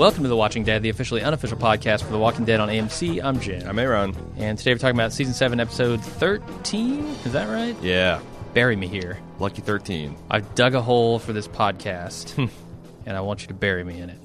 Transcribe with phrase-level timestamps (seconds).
[0.00, 3.22] Welcome to The Watching Dead, the officially unofficial podcast for The Walking Dead on AMC.
[3.22, 3.68] I'm Jim.
[3.68, 4.16] I'm Aaron.
[4.38, 7.04] And today we're talking about season 7, episode 13.
[7.26, 7.76] Is that right?
[7.82, 8.22] Yeah.
[8.54, 9.18] Bury me here.
[9.38, 10.16] Lucky 13.
[10.30, 12.38] I've dug a hole for this podcast,
[13.04, 14.18] and I want you to bury me in it.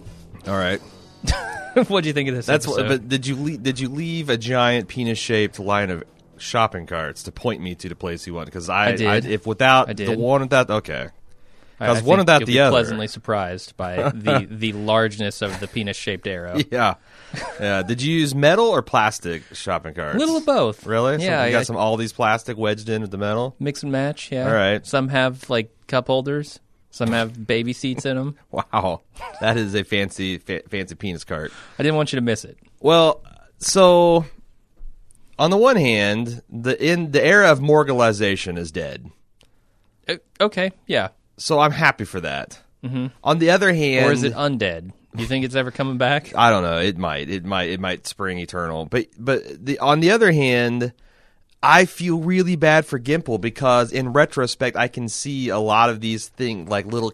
[0.47, 0.79] All right.
[1.89, 2.87] what do you think of this That's episode?
[2.87, 6.05] what, but did you leave, did you leave a giant penis shaped line of
[6.37, 8.45] shopping carts to point me to the place you want?
[8.45, 9.25] Because I, I did.
[9.25, 10.07] if without I did.
[10.07, 11.09] the one without okay,
[11.79, 12.71] I- I because one without the be other.
[12.71, 16.57] pleasantly surprised by the, the largeness of the penis-shaped arrow.
[16.71, 16.95] yeah,
[17.59, 17.83] yeah.
[17.83, 20.15] Did you use metal or plastic shopping carts?
[20.15, 20.85] A little of both.
[20.85, 21.23] Really?
[21.23, 23.55] Yeah, So you got I- some all these plastic wedged in with the metal.
[23.59, 24.47] Mix and match, yeah.
[24.47, 24.85] All right.
[24.85, 26.59] Some have, like, cup holders.
[26.91, 28.37] Some have baby seats in them.
[28.51, 29.01] Wow,
[29.41, 31.51] that is a fancy fa- fancy penis cart.
[31.77, 32.57] I didn't want you to miss it.
[32.79, 33.21] Well,
[33.57, 34.23] so
[35.37, 39.11] on the one hand, the in the era of morgalization is dead.
[40.07, 41.09] Uh, okay, yeah.
[41.37, 42.59] So I'm happy for that.
[42.83, 43.07] Mm-hmm.
[43.23, 44.91] On the other hand, Or is it undead?
[45.15, 46.35] Do you think it's ever coming back?
[46.35, 46.79] I don't know.
[46.79, 47.29] It might.
[47.29, 47.69] It might.
[47.69, 48.85] It might spring eternal.
[48.85, 50.93] But but the on the other hand,
[51.63, 56.01] I feel really bad for Gimple because in retrospect, I can see a lot of
[56.01, 57.13] these things like little,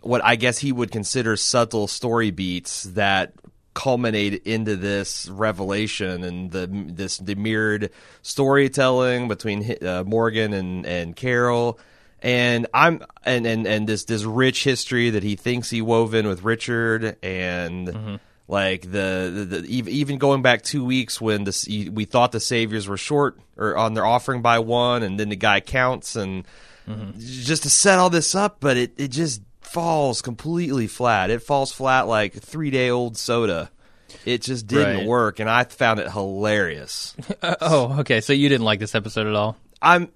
[0.00, 3.32] what I guess he would consider subtle story beats that
[3.74, 7.90] culminate into this revelation and the this the mirrored
[8.22, 11.78] storytelling between uh, Morgan and and Carol
[12.24, 16.26] and I'm and and and this this rich history that he thinks he wove in
[16.26, 18.16] with Richard and mm-hmm.
[18.48, 22.88] like the, the, the even going back two weeks when this we thought the saviors
[22.88, 26.46] were short or on their offering by one and then the guy counts and
[26.88, 27.10] mm-hmm.
[27.18, 31.72] just to set all this up but it it just falls completely flat it falls
[31.72, 33.70] flat like three day old soda
[34.24, 35.06] it just didn't Right.
[35.06, 38.20] work and I found it hilarious oh, okay.
[38.20, 39.56] So you didn't like this episode at all?
[39.82, 40.08] I'm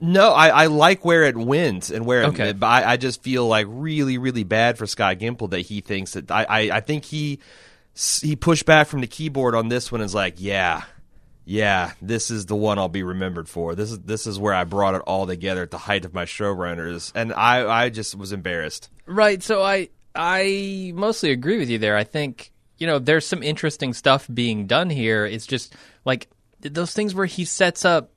[0.00, 2.52] no, I, I like where it went and where it, Okay.
[2.52, 6.12] but I, I just feel like really, really bad for Scott Gimple that he thinks
[6.12, 7.40] that I, I, I think he
[8.20, 10.82] he pushed back from the keyboard on this one and is like, yeah,
[11.46, 13.74] yeah, this is the one I'll be remembered for.
[13.74, 16.24] This is this is where I brought it all together at the height of my
[16.24, 18.90] showrunners, and I I just was embarrassed.
[19.06, 19.42] Right.
[19.42, 21.96] So I I mostly agree with you there.
[21.96, 25.24] I think you know there's some interesting stuff being done here.
[25.24, 25.74] It's just
[26.04, 26.28] like
[26.60, 28.10] those things where he sets up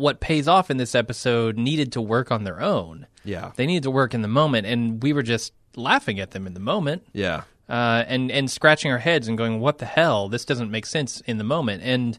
[0.00, 3.06] what pays off in this episode needed to work on their own.
[3.24, 6.46] Yeah, They needed to work in the moment, and we were just laughing at them
[6.46, 7.02] in the moment.
[7.12, 10.28] yeah, uh, and and scratching our heads and going, "What the hell?
[10.28, 12.18] This doesn't make sense in the moment." And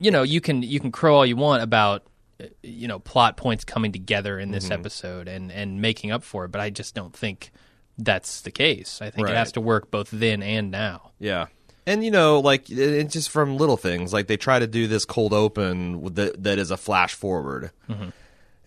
[0.00, 2.02] you know, you can you can crow all you want about
[2.42, 4.54] uh, you know plot points coming together in Mm-hmm.
[4.54, 7.52] this episode and and making up for it, but I just don't think
[7.98, 9.00] that's the case.
[9.00, 9.34] I think Right.
[9.34, 11.12] it has to work both then and now.
[11.20, 11.46] Yeah.
[11.86, 15.04] And you know, like it's just from little things, like they try to do this
[15.04, 18.08] cold open that that is a flash forward, mm-hmm.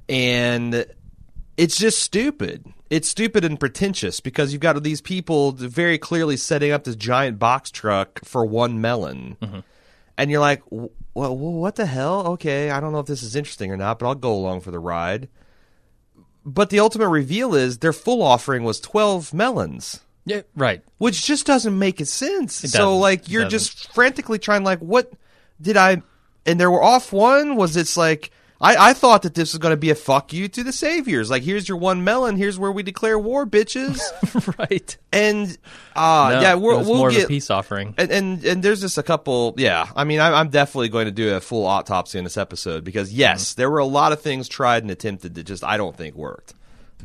[0.08, 0.86] and
[1.58, 2.66] it's just stupid.
[2.90, 7.40] It's stupid and pretentious because you've got these people very clearly setting up this giant
[7.40, 9.60] box truck for one melon, mm-hmm.
[10.16, 12.28] and you're like, "W- well, what the hell?
[12.34, 14.70] Okay, I don't know if this is interesting or not, but I'll go along for
[14.70, 15.28] the ride.
[16.46, 20.82] But the ultimate reveal is their full offering was twelve melons Yeah, right.
[20.98, 22.64] which just doesn't make a sense.
[22.64, 25.12] It so like you're just frantically trying like what
[25.62, 26.02] did I
[26.46, 29.74] and there were off one was it's like I, I thought that this was going
[29.74, 31.30] to be a fuck you to the saviors.
[31.30, 34.00] Like here's your one melon, here's where we declare war, bitches.
[34.60, 34.98] right.
[35.14, 35.56] and
[35.96, 37.94] uh No, yeah, we'll was we'll more get of a peace offering.
[38.00, 39.54] and, and and there's just a couple.
[39.58, 42.84] Yeah, I mean, I'm, I'm definitely going to do a full autopsy in this episode
[42.84, 43.62] because yes, Mm-hmm.
[43.62, 46.54] there were a lot of things tried and attempted that just I don't think worked,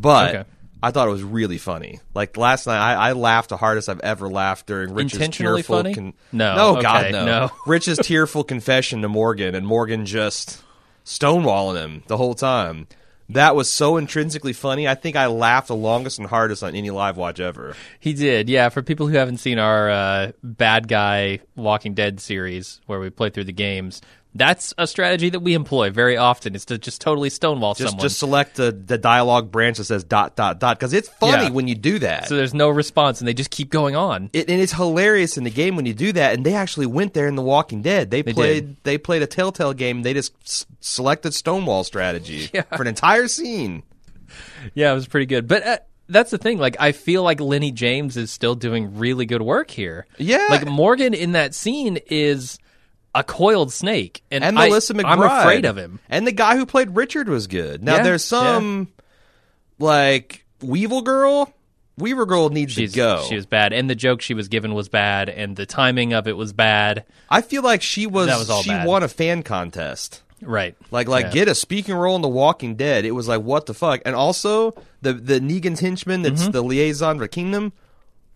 [0.01, 0.35] but.
[0.35, 0.49] Okay.
[0.83, 2.01] I thought it was really funny.
[2.15, 5.77] Like last night, I, I laughed the hardest I've ever laughed during Rich's Intentionally tearful.
[5.77, 5.95] funny?
[5.95, 7.25] Con- No, no, okay, God, no.
[7.25, 7.51] no.
[7.67, 10.63] Rich's tearful confession to Morgan, and Morgan just
[11.05, 12.87] stonewalling him the whole time.
[13.29, 14.87] That was so intrinsically funny.
[14.87, 17.75] I think I laughed the longest and hardest on any live watch ever.
[17.99, 18.69] He did, yeah.
[18.69, 23.31] For people who haven't seen our uh, bad guy Walking Dead series, where we play
[23.31, 24.03] through the games,
[24.35, 26.55] that's a strategy that we employ very often.
[26.55, 28.03] Is to just totally stonewall Just someone.
[28.03, 31.51] just select the, the dialogue branch that says dot dot dot because it's funny Yeah.
[31.51, 32.29] when you do that.
[32.29, 34.31] so there's no response, and they just keep going on.
[34.33, 36.35] it, and it's hilarious in the game when you do that.
[36.35, 38.11] And they actually went there in The Walking Dead.
[38.11, 38.77] They, They played did.
[38.85, 40.03] they played a Telltale game.
[40.03, 42.63] They just s- selected Stonewall strategy Yeah.
[42.63, 43.83] for an entire scene.
[44.75, 45.47] Yeah, it was pretty good.
[45.47, 46.59] But uh, that's the thing.
[46.59, 50.07] Like, I feel like Lennie James is still doing really good work here.
[50.19, 50.47] Yeah.
[50.51, 52.59] Like Morgan in that scene is
[53.15, 55.05] a coiled snake, and, And I, Melissa McBride.
[55.05, 56.01] I'm afraid of him.
[56.09, 57.83] And the guy who played Richard was good.
[57.83, 58.89] Now Yeah, there's some
[59.79, 61.53] like Weevil Girl
[61.99, 63.23] Weaver Girl needs She's, to go.
[63.29, 66.27] She was bad, and the joke she was given was bad, and the timing of
[66.27, 67.05] it was bad.
[67.29, 68.87] I feel like she was, That was all she bad.
[68.87, 70.23] won a fan contest.
[70.41, 70.75] Right.
[70.91, 71.33] Like like Yeah.
[71.33, 73.05] get a speaking role in The Walking Dead.
[73.05, 74.01] It was like what the fuck.
[74.07, 76.51] And also the the Negan's henchman that's Mm-hmm.
[76.53, 77.73] the liaison for Kingdom.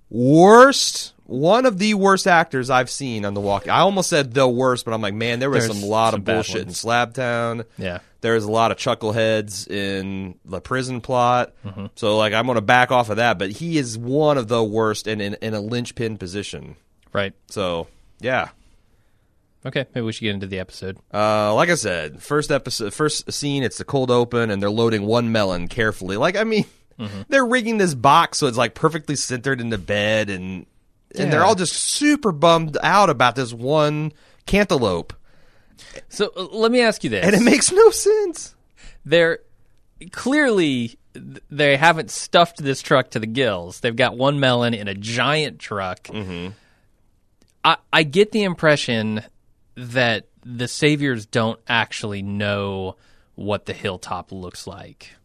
[0.09, 3.71] Worst one of the worst actors I've seen on The Walking.
[3.71, 6.21] I almost said the worst, but I'm like, man, there was There's some lot some
[6.21, 6.69] of bullshit in.
[6.69, 7.65] Slabtown.
[7.77, 7.99] Yeah.
[8.21, 11.53] There was a lot of chuckleheads in the prison plot.
[11.65, 11.87] Mm-hmm.
[11.97, 15.07] So like I'm gonna back off of that, but he is one of the worst
[15.07, 16.77] and in, in a linchpin position.
[17.13, 17.35] Right.
[17.49, 17.89] So
[18.21, 18.51] yeah.
[19.65, 19.87] Okay.
[19.95, 20.97] Maybe we should get into the episode.
[21.13, 25.03] Uh, like I said, first episode, first scene, it's the cold open, and they're loading
[25.03, 26.17] one melon carefully.
[26.17, 26.67] Like I mean,
[26.99, 27.23] Mm-hmm.
[27.29, 30.67] they're rigging this box so it's like perfectly centered in the bed, and
[31.19, 34.13] and they're all just super bummed out about this one
[34.47, 35.13] cantaloupe,
[36.09, 38.55] So uh, let me ask you this: and it makes no sense.
[39.05, 39.41] they're
[40.13, 40.99] clearly
[41.51, 43.81] they haven't stuffed this truck to the gills.
[43.81, 46.05] They've got one melon in a giant truck.
[46.05, 46.49] Mm-hmm.
[47.65, 49.23] I, I get the impression
[49.77, 52.97] that the saviors don't actually know
[53.35, 55.16] what the hilltop looks like.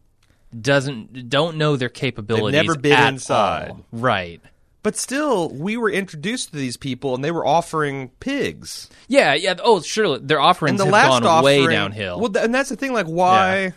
[0.58, 2.52] Doesn't don't know their capabilities.
[2.60, 3.70] never been inside.
[3.70, 3.84] all.
[3.92, 4.40] right?
[4.82, 8.90] But still, we were introduced to these people, and they were offering pigs.
[9.08, 9.54] Yeah, yeah.
[9.62, 10.18] Oh, sure.
[10.18, 12.18] Their offerings And the have last gone offering, way downhill.
[12.20, 12.92] Well, and that's the thing.
[12.92, 13.70] Like, why Yeah.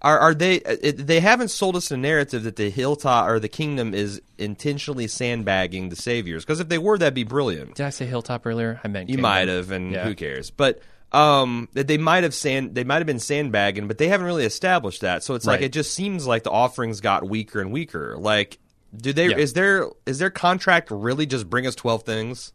[0.00, 0.60] are are they?
[0.62, 4.22] Uh, it, they haven't sold us a narrative that the hilltop or the kingdom is
[4.38, 6.42] intentionally sandbagging the saviors.
[6.44, 7.74] Because if they were, that'd be brilliant.
[7.74, 8.80] Did I say hilltop earlier?
[8.82, 9.22] I meant You kingdom.
[9.30, 10.04] might have, and Yeah.
[10.04, 10.50] who cares?
[10.50, 10.80] But
[11.14, 14.44] um, that they might have sand, they might have been sandbagging, but they haven't really
[14.44, 15.22] established that.
[15.22, 18.16] So it's like it just seems like the offerings got weaker and weaker.
[18.18, 18.58] Like,
[18.96, 19.28] do they?
[19.28, 19.36] Yeah.
[19.36, 22.52] Is there is their contract really just bring us twelve things?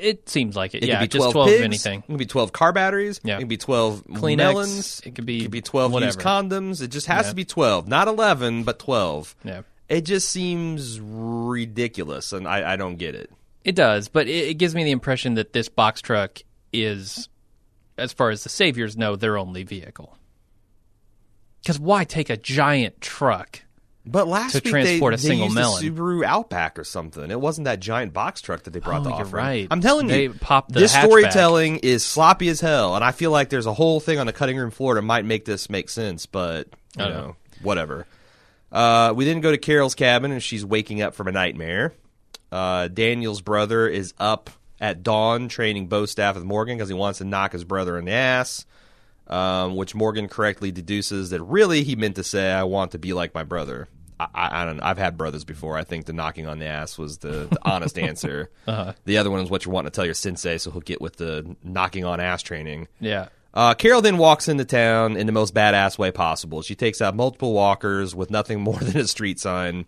[0.00, 0.84] It seems like it.
[0.84, 1.98] It yeah, could be just 12 twelve pigs, of anything.
[2.00, 3.20] It could be 12 car batteries.
[3.24, 3.36] Yeah.
[3.36, 5.02] It could be 12 Kleenex, melons.
[5.04, 6.20] it could be it could be 12 used whatever.
[6.20, 6.82] condoms.
[6.82, 7.30] It just has Yeah.
[7.30, 7.88] to be 12.
[7.88, 9.34] Not 11, but 12.
[9.44, 9.62] Yeah.
[9.88, 13.30] It just seems ridiculous, and I, I don't get it.
[13.64, 16.40] It does, but it, it gives me the impression that this box truck
[16.72, 17.28] is,
[17.98, 20.16] as far as the saviors know, their only vehicle.
[21.62, 23.62] Because why take a giant truck?
[24.06, 25.84] But last To week transport they, a single they used melon.
[25.86, 27.30] a Subaru Outback or something.
[27.30, 29.32] It wasn't that giant box truck that they brought Oh, offering.
[29.32, 29.68] right.
[29.70, 31.04] I'm telling They you, popped the this hatchback.
[31.04, 34.32] storytelling is sloppy as hell, and I feel like there's a whole thing on the
[34.32, 37.36] cutting room floor that might make this make sense, but you I know, know.
[37.60, 38.06] whatever.
[38.72, 41.92] Uh, we then go to Carol's cabin, and she's waking up from a nightmare.
[42.50, 44.48] Uh, Daniel's brother is up
[44.80, 48.04] at dawn training bow staff with Morgan because he wants to knock his brother in
[48.04, 48.66] the ass.
[49.26, 53.12] Um, which Morgan correctly deduces that really he meant to say, "I want to be
[53.12, 54.82] like my brother." I, I, I don't know.
[54.84, 55.76] I've had brothers before.
[55.76, 58.50] I think the knocking on the ass was the, the honest answer.
[58.66, 58.94] Uh-huh.
[59.04, 61.16] The other one is what you're wanting to tell your sensei, so he'll get with
[61.16, 62.88] the knocking on ass training.
[63.00, 63.28] Yeah.
[63.54, 66.62] Uh, Carol then walks into town in the most badass way possible.
[66.62, 69.86] She takes out multiple walkers with nothing more than a street sign.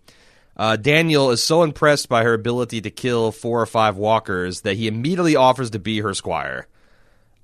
[0.61, 4.77] Uh, Daniel is so impressed by her ability to kill four or five walkers that
[4.77, 6.67] he immediately offers to be her squire.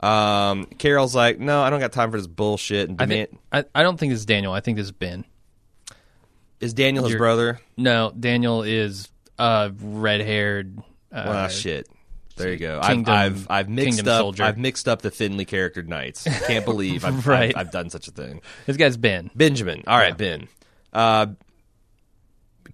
[0.01, 3.41] Um, Carol's like, "No, I don't got time for this bullshit." And I demand- think
[3.51, 4.53] I, I don't think this is Daniel.
[4.53, 5.25] I think this is Ben.
[6.61, 7.59] is Daniel his you're- brother?
[7.79, 9.09] No, Daniel is
[9.39, 10.79] uh, red-haired.
[11.11, 11.89] Uh, Well, shit.
[12.37, 12.79] There you go.
[12.83, 14.43] I've, I've I've mixed Kingdom up soldier.
[14.45, 16.25] I've mixed up the thinly charactered knights.
[16.47, 17.57] Can't believe I've, Right.
[17.57, 18.43] I've, I've done such a thing.
[18.67, 19.31] This guy's Ben.
[19.35, 19.85] Benjamin.
[19.87, 20.49] All right, Ben.
[20.93, 21.29] Uh,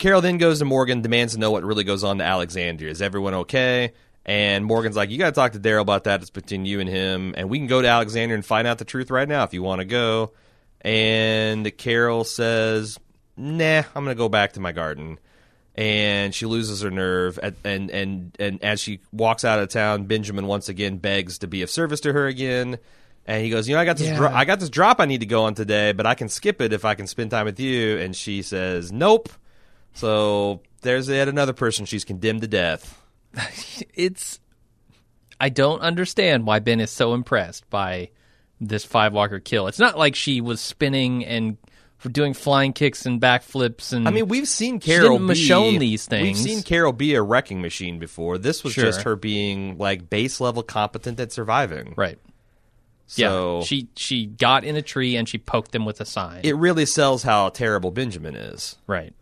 [0.03, 2.91] Carol then goes to Morgan, demands to know what really goes on to Alexandria.
[2.91, 3.93] Is everyone okay?
[4.27, 6.21] And Morgan's like, you got to talk to Daryl about that.
[6.23, 8.85] It's between you and him, and we can go to Alexandria and find out the
[8.85, 10.33] truth right now if you want to go.
[10.81, 12.99] And Carol says,
[13.37, 15.21] "Nah, I'm going to go back to my garden."
[15.77, 20.07] And she loses her nerve, at, and and and as she walks out of town,
[20.07, 22.79] Benjamin once again begs to be of service to her again.
[23.25, 24.17] And he goes, "You know, I got this, Yeah.
[24.17, 26.61] dro- I got this drop I need to go on today, but I can skip
[26.61, 29.29] it if I can spend time with you." And she says, "Nope."
[29.95, 32.99] So there's yet another person she's condemned to death.
[33.95, 34.41] It's.
[35.41, 38.11] I don't understand why Ben is so impressed by
[38.61, 39.67] this five walker kill.
[39.67, 41.57] It's not like she was spinning and
[42.11, 44.07] doing flying kicks and backflips and.
[44.07, 46.39] I mean, we've seen Carol be Michonne these things.
[46.43, 48.39] We've seen Carol be a wrecking machine before.
[48.39, 48.85] This was Sure.
[48.85, 51.95] just her being like base level competent at surviving.
[51.97, 52.19] right.
[53.09, 56.41] So yeah, she she got in a tree and she poked them with a sign.
[56.45, 58.77] it really sells how terrible Benjamin is.
[58.87, 59.13] right.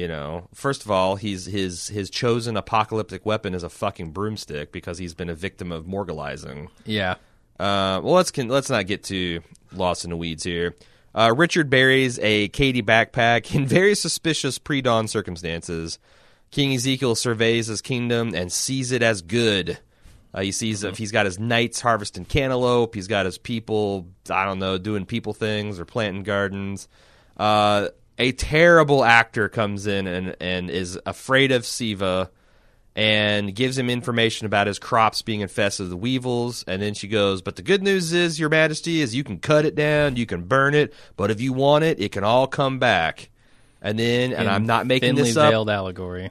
[0.00, 4.72] You know, first of all, he's his his chosen apocalyptic weapon is a fucking broomstick
[4.72, 6.68] because he's been a victim of morgalizing.
[6.86, 7.16] Yeah.
[7.58, 9.42] Uh, well, let's con- let's not get too
[9.72, 10.74] lost in the weeds here.
[11.14, 15.98] Uh, Richard buries a Katie backpack in very suspicious pre-dawn circumstances.
[16.50, 19.80] King Ezekiel surveys his kingdom and sees it as good.
[20.32, 24.46] Uh, he sees if he's got his knights harvesting cantaloupe, he's got his people, I
[24.46, 26.88] don't know, doing people things or planting gardens.
[27.36, 27.88] Uh,
[28.20, 32.30] a terrible actor comes in and, and is afraid of Shiva
[32.94, 36.62] and gives him information about his crops being infested with weevils.
[36.68, 39.64] And then she goes, But the good news is, Your Majesty, is you can cut
[39.64, 42.78] it down, you can burn it, but if you want it, it can all come
[42.78, 43.30] back.
[43.80, 46.30] And then, and I'm not making thinly this up, veiled allegory.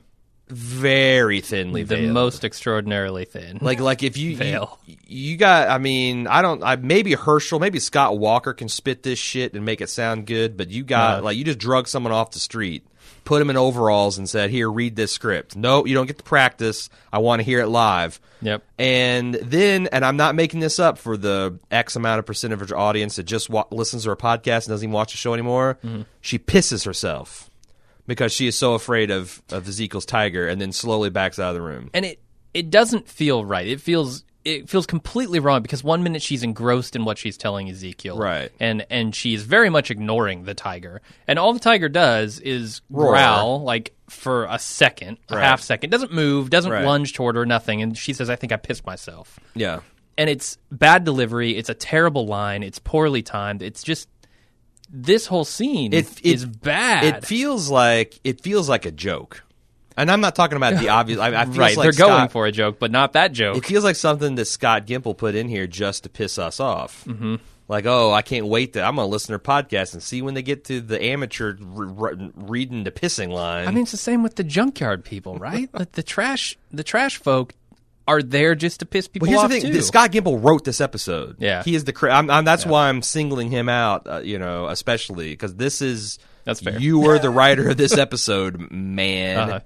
[0.49, 2.13] Very thinly The veiled.
[2.13, 3.59] most extraordinarily thin.
[3.61, 4.79] Like like if you, you Veil.
[4.85, 9.19] you got I mean I don't I maybe Hershel maybe Scott Walker can spit this
[9.19, 11.23] shit and make it sound good but you got Uh.
[11.23, 12.83] like you just drug someone off the street
[13.25, 16.23] put him in overalls and said here read this script no you don't get to
[16.23, 18.63] practice I want to hear it live Yep.
[18.79, 22.71] and then and I'm not making this up for the X amount of percentage of
[22.71, 25.77] audience that just wa- listens to her podcast and doesn't even watch the show anymore
[25.83, 26.03] Mm-hmm.
[26.21, 27.48] she pisses herself
[28.09, 31.55] because she is so afraid of of Ezekiel's tiger and then slowly backs out of
[31.55, 32.19] the room and it
[32.53, 33.67] it doesn't feel right.
[33.67, 37.69] It feels it feels completely wrong because one minute she's engrossed in what she's telling
[37.69, 38.51] Ezekiel, Right.
[38.59, 43.11] and and she's very much ignoring the tiger, and all the tiger does is Roar.
[43.11, 45.43] growl like for a second, a Right.
[45.43, 46.85] half second, doesn't move, doesn't Right.
[46.85, 49.81] lunge toward her, nothing, and she says, "I think I pissed myself." yeah
[50.17, 51.55] and it's bad delivery.
[51.55, 52.61] It's a terrible line.
[52.61, 53.61] It's poorly timed.
[53.61, 54.09] It's just
[54.91, 57.03] this whole scene It- it- is bad.
[57.03, 59.43] It feels like it feels like a joke,
[59.97, 61.19] and I'm not talking about the obvious.
[61.19, 63.57] I, I feel right, like they're going for a joke, but not that joke.
[63.57, 67.05] It feels like something that Scott Gimple put in here just to piss us off.
[67.05, 67.35] Mm-hmm.
[67.67, 68.81] Like, oh, I can't wait to.
[68.81, 72.15] I'm gonna listen to their podcast and see when they get to the amateur re-
[72.15, 73.67] re- reading the pissing line.
[73.67, 75.69] I mean, it's the same with the junkyard people, right?
[75.73, 77.53] like the trash, the trash folk
[78.09, 79.81] are there just to piss people Well, here's off the thing: too.
[79.81, 81.35] Scott Gimple wrote this episode.
[81.39, 81.63] Yeah.
[81.63, 81.93] he is the.
[82.11, 84.07] I'm, I'm, that's why I'm singling him out.
[84.07, 86.17] Uh, you know, especially because this is.
[86.43, 86.79] That's fair.
[86.79, 89.61] You were the writer of this episode, man.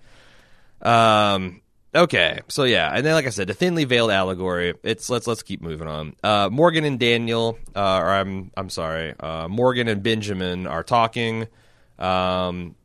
[0.81, 0.89] Uh-huh.
[0.89, 1.61] Um.
[1.95, 2.41] Okay.
[2.49, 4.73] So yeah, and then like I said, the thinly veiled allegory.
[4.83, 6.15] It's let's let's keep moving on.
[6.23, 11.47] Uh, Morgan and Daniel, uh, or I'm I'm sorry, uh, Morgan and Benjamin are talking.
[11.99, 12.75] Um,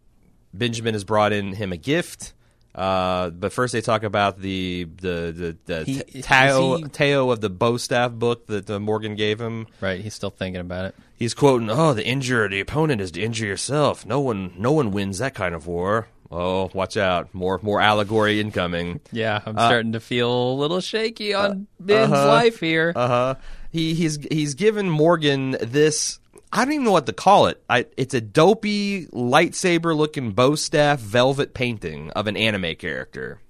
[0.54, 2.34] Benjamin has brought in him a gift.
[2.74, 7.30] Uh, but first they talk about the the the, the He- t- Tao he- Tao
[7.30, 9.66] of the bow staff book that uh, Morgan gave him.
[9.80, 10.94] right, he's still thinking about it.
[11.16, 14.06] He's quoting, "Oh, the injure the opponent is to injure yourself.
[14.06, 16.06] No one, no one wins that kind of war.
[16.30, 17.32] Oh, watch out!
[17.34, 19.00] More, more allegory incoming.
[19.10, 22.28] Yeah, I'm starting to feel a little shaky on Ben's uh-huh.
[22.28, 22.92] life here.
[22.94, 23.34] Uh huh.
[23.72, 26.20] He he's he's given Morgan this.
[26.52, 27.62] I don't even know what to call it.
[27.68, 33.40] I, it's a dopey lightsaber looking bow staff velvet painting of an anime character.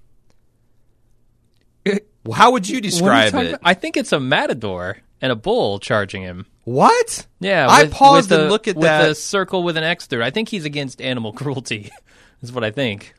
[1.85, 3.47] Well, How would you are you describe it?
[3.49, 3.59] about?
[3.63, 6.45] I think it's a matador and a bull charging him.
[6.65, 7.25] What?
[7.39, 9.09] Yeah, I paused with and look at with that.
[9.09, 10.23] a circle with an X through.
[10.23, 11.89] I think he's against animal cruelty.
[12.41, 13.15] is what I think,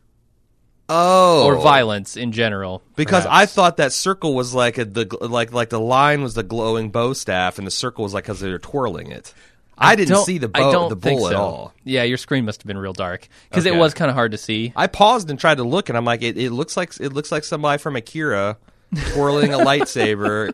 [0.88, 2.82] oh, or violence in general.
[2.94, 6.42] Because I thought that circle was like a, the like like the line was the
[6.42, 9.32] glowing bow staff, and the circle was like because they were twirling it.
[9.80, 11.38] I, didn't see the I bow, don't the think bull at so.
[11.38, 11.74] all.
[11.84, 13.74] Yeah, your screen must have been real dark because Okay.
[13.74, 14.72] it was kind of hard to see.
[14.76, 17.32] I paused and tried to look, and I'm like, it, it looks like it looks
[17.32, 18.58] like somebody from Akira
[19.12, 20.52] twirling a lightsaber.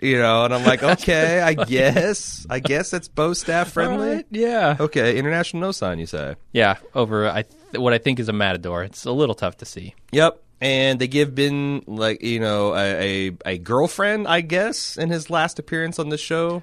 [0.00, 4.08] You know, and I'm like, okay, I guess, I guess that's bow staff friendly.
[4.08, 4.76] Alright, Yeah.
[4.78, 6.36] Okay, international no sign, you say?
[6.52, 8.84] Yeah, over I th- what I think is a matador.
[8.84, 9.94] It's a little tough to see.
[10.12, 10.40] Yep.
[10.60, 15.30] And they give Ben like you know a, a a girlfriend, I guess, in his
[15.30, 16.62] last appearance on the show.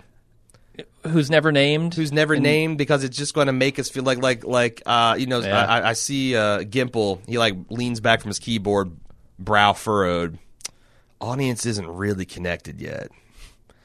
[1.04, 1.94] Who's never named?
[1.94, 5.16] who's never named because it's just going to make us feel like like like uh
[5.18, 5.66] you know Yeah.
[5.66, 8.92] I, I see uh Gimple he like leans back from his keyboard
[9.40, 10.38] brow furrowed
[11.22, 13.10] audience isn't really connected yet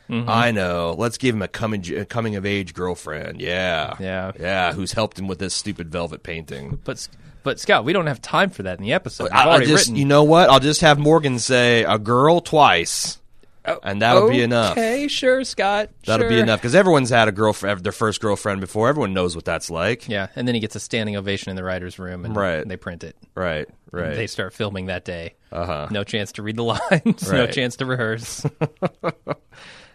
[0.08, 0.28] Mm-hmm.
[0.28, 4.32] I know let's give him a coming a coming of age girlfriend yeah Yeah.
[4.40, 7.06] yeah who's helped him with this stupid velvet painting But
[7.44, 9.24] but Scott, we don't have time for that in the episode.
[9.24, 9.94] We've I, I already just written.
[9.96, 13.19] you know what I'll just have Morgan say a girl twice
[13.64, 15.90] and that'll be enough Okay, sure, Scott.
[16.06, 19.44] that'll be enough because everyone's had a girlfriend their first girlfriend before everyone knows what
[19.44, 22.34] that's like Yeah, and then he gets a standing ovation in the writers' room, and
[22.34, 22.66] Right.
[22.66, 23.16] they print it.
[23.34, 25.34] right right They start filming that day.
[25.52, 27.30] uh-huh No chance to read the lines.
[27.30, 28.44] No chance to rehearse.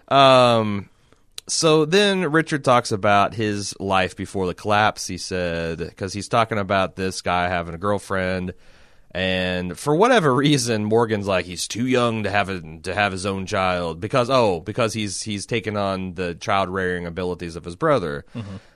[0.08, 0.90] Um,
[1.48, 5.08] so then Richard talks about his life before the collapse.
[5.08, 8.54] He said because he's talking about this guy having a girlfriend,
[9.16, 13.26] and for whatever reason, Morgan's like he's too young to have a, to have his
[13.26, 17.78] own child because oh because he's he's taken on the child rearing abilities of his
[17.78, 18.26] brother.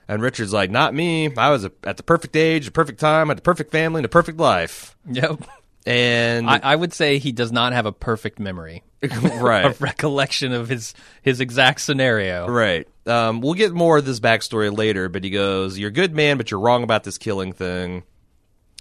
[0.08, 1.30] And Richard's like, not me.
[1.36, 4.04] I was a, at the perfect age, the perfect time, at the perfect family, and
[4.04, 4.96] the perfect life.
[5.10, 5.42] yep.
[5.84, 10.52] And I, I would say he does not have a perfect memory, right, a recollection
[10.52, 12.48] of his his exact scenario.
[12.48, 12.88] Right.
[13.06, 16.38] Um, we'll get more of this backstory later, but he goes, You're a good man,
[16.38, 18.04] but you're wrong about this killing thing.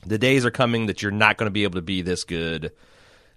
[0.06, 2.72] The days are coming that you're not going to be able to be this good.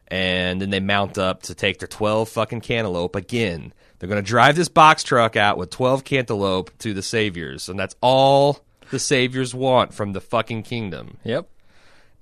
[0.09, 3.73] And then they mount up to take their 12 fucking cantaloupe again.
[3.99, 7.69] They're going to drive this box truck out with 12 cantaloupe to the Saviors.
[7.69, 11.17] And that's all the saviors want from the fucking kingdom.
[11.25, 11.49] Yep.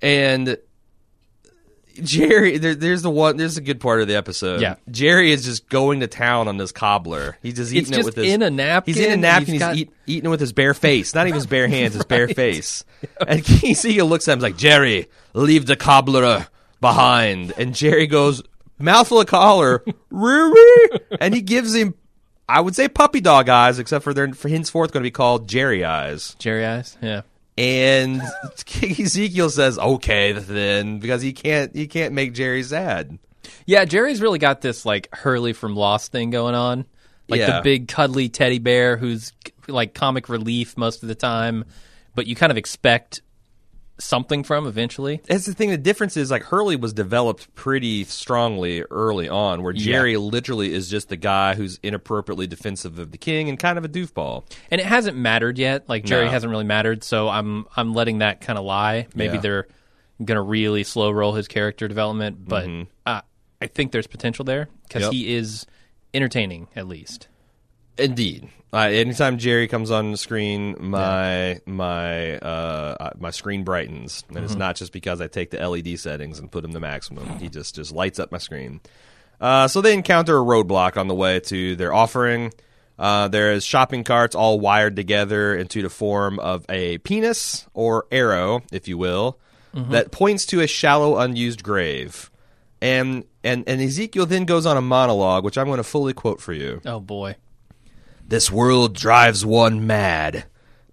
[0.01, 0.57] And
[2.03, 3.37] Jerry, there, there's the one.
[3.37, 4.61] There's a good part of the episode.
[4.61, 4.75] Yeah.
[4.89, 7.37] Jerry is just going to town on this cobbler.
[7.41, 8.93] He's just eating It's it just with his in a napkin.
[8.93, 9.53] He's in a napkin.
[9.53, 12.05] He's, got- eat, eating it with his bare face, not even his bare hands, his
[12.05, 12.83] bare face.
[13.25, 16.47] And Ezekiel looks at him like, "Jerry, leave the cobbler
[16.81, 18.41] behind." And Jerry goes,
[18.79, 19.83] mouthful of collar,
[21.19, 21.93] and he gives him,
[22.49, 25.47] I would say, puppy dog eyes, except for they're for henceforth going to be called
[25.47, 26.35] Jerry eyes.
[26.39, 26.97] Jerry eyes.
[27.01, 27.21] Yeah.
[27.57, 28.21] And
[28.81, 33.19] Ezekiel says, "Okay, then," because he can't he can't make Jerry sad.
[33.65, 36.85] Yeah, Jerry's really got this like Hurley from Lost thing going on.
[37.27, 37.57] Like Yeah.
[37.57, 39.33] the big cuddly teddy bear who's
[39.67, 41.65] like comic relief most of the time,
[42.15, 43.21] but you kind of expect
[44.01, 45.21] something from eventually.
[45.27, 45.69] That's the thing.
[45.69, 50.89] The difference is like Hurley was developed pretty strongly early on, where Jerry literally is
[50.89, 54.43] just the guy who's inappropriately defensive of the king and kind of a doofball.
[54.69, 55.87] And it hasn't mattered yet.
[55.87, 56.31] Like Jerry No.
[56.31, 59.07] hasn't really mattered, so I'm I'm letting that kind of lie.
[59.15, 59.41] Maybe Yeah.
[59.41, 59.67] they're
[60.23, 62.67] going to really slow roll his character development, but
[63.05, 63.21] uh,
[63.61, 65.13] I think there's potential there because Mm-hmm.
[65.13, 65.25] Yep.
[65.27, 65.65] he is
[66.13, 67.27] entertaining at least.
[67.97, 68.49] Indeed.
[68.73, 74.45] Uh, anytime Jerry comes on the screen, my my uh, uh, my screen brightens, and
[74.45, 77.37] it's not just because I take the LED settings and put them to maximum.
[77.39, 78.79] He just just lights up my screen.
[79.41, 82.53] Uh, so they encounter a roadblock on the way to their offering.
[82.97, 88.05] Uh, there is shopping carts all wired together into the form of a penis or
[88.11, 89.39] arrow, if you will,
[89.73, 92.29] that points to a shallow, unused grave.
[92.81, 96.39] And and and Ezekiel then goes on a monologue, which I'm going to fully quote
[96.39, 96.79] for you.
[96.85, 97.35] Oh boy.
[98.31, 100.45] This world drives one mad.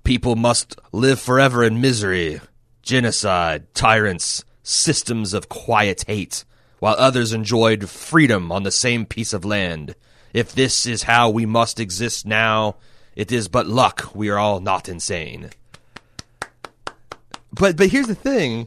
[0.02, 2.40] People must live forever in misery,
[2.82, 6.44] genocide, tyrants, systems of quiet hate,
[6.80, 9.94] while others enjoyed freedom on the same piece of land.
[10.34, 12.74] If this is how we must exist now,
[13.14, 15.50] it is but luck we are all not insane.
[17.52, 18.66] But but here's the thing.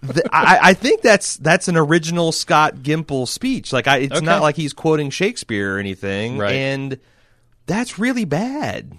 [0.00, 3.74] The- I, I think that's that's an original Scott Gimple speech.
[3.74, 4.24] Like I, it's Okay.
[4.24, 6.38] not like he's quoting Shakespeare or anything.
[6.38, 6.54] Right.
[6.54, 6.98] And
[7.66, 8.96] that's really bad.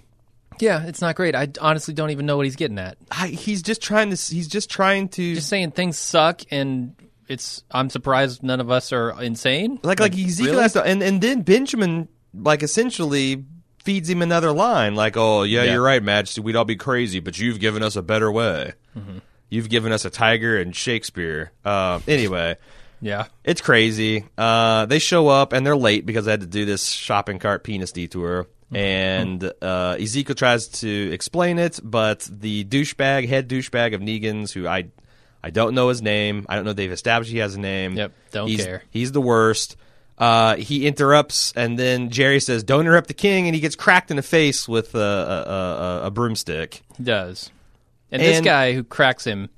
[0.59, 1.35] Yeah, it's not great.
[1.35, 2.97] I honestly don't even know what he's getting at.
[3.11, 4.15] I, he's just trying to.
[4.15, 5.35] He's just trying to.
[5.35, 6.95] Just saying things suck, and
[7.27, 7.63] it's.
[7.71, 9.79] I'm surprised none of us are insane.
[9.83, 10.61] like like Ezekiel really?
[10.61, 13.45] has to, and and then Benjamin like essentially
[13.83, 15.73] feeds him another line like, "Oh yeah, Yeah.
[15.73, 16.41] you're right, Majesty.
[16.41, 18.73] We'd all be crazy, but you've given us a better way.
[18.95, 19.17] Mm-hmm.
[19.49, 22.57] You've given us a tiger and Shakespeare." Uh, anyway.
[23.03, 23.27] Yeah.
[23.43, 24.25] It's crazy.
[24.37, 27.63] Uh, they show up and they're late because they had to do this shopping cart
[27.63, 28.47] penis detour.
[28.71, 34.67] And uh, Ezekiel tries to explain it, but the douchebag, head douchebag of Negan's, who
[34.67, 34.85] I,
[35.43, 36.47] I don't know his name.
[36.49, 37.95] I don't know if they've established he has a name.
[37.95, 38.83] Yep, don't he's, care.
[38.89, 39.75] He's the worst.
[40.17, 44.09] Uh, he interrupts, and then Jerry says, "Don't interrupt the king," and he gets cracked
[44.09, 46.81] in the face with a, a, a, a broomstick.
[46.97, 47.51] He does.
[48.11, 49.49] And, this guy who cracks him,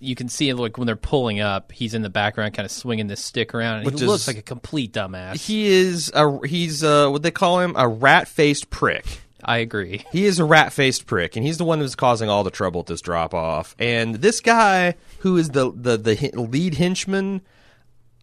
[0.00, 3.06] you can see like when they're pulling up, he's in the background, kind of swinging
[3.08, 5.36] this stick around, and Which he is- looks like a complete dumbass.
[5.44, 9.04] He is a he's uh what they call him a rat faced prick.
[9.44, 10.04] I agree.
[10.12, 12.80] He is a rat faced prick, and he's the one who's causing all the trouble
[12.80, 13.74] at this drop off.
[13.78, 17.40] And this guy, who is the the the lead henchman,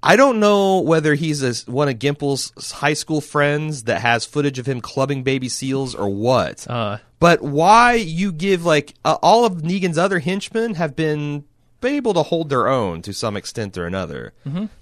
[0.03, 4.59] I don't know whether he's a, one of Gimple's high school friends that has footage
[4.59, 6.67] of him clubbing baby seals or what.
[6.69, 11.45] Uh, but why you give like uh, all of Negan's other henchmen have been
[11.86, 14.34] able to hold their own to some extent or another.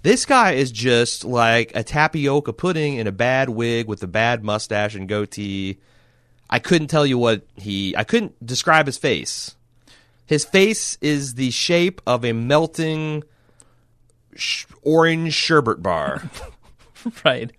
[0.01, 4.43] This guy is just like a tapioca pudding in a bad wig with a bad
[4.43, 5.79] mustache and goatee.
[6.49, 7.95] I couldn't tell you what he.
[7.97, 9.55] I couldn't describe his face.
[10.25, 13.23] His face is the shape of a melting
[14.35, 16.23] sh- orange sherbet bar.
[17.25, 17.51] right.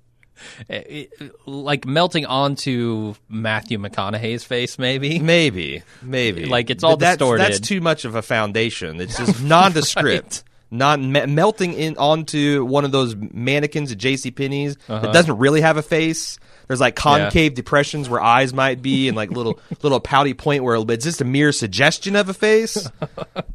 [0.69, 5.19] It- it- like melting onto Matthew McConaughey's face, maybe.
[5.19, 6.47] maybe, maybe.
[6.47, 7.43] Like, it's all that's, distorted.
[7.45, 9.01] That's too much of a foundation.
[9.01, 10.45] It's just nondescript.
[10.71, 14.31] Not me- melting in onto one of those mannequins at J.C.
[14.33, 15.01] Penney's Uh-huh.
[15.07, 16.39] that doesn't really have a face.
[16.67, 20.77] There's like concave depressions where eyes might be, and like little little pouty point where
[20.89, 22.89] it's just a mere suggestion of a face.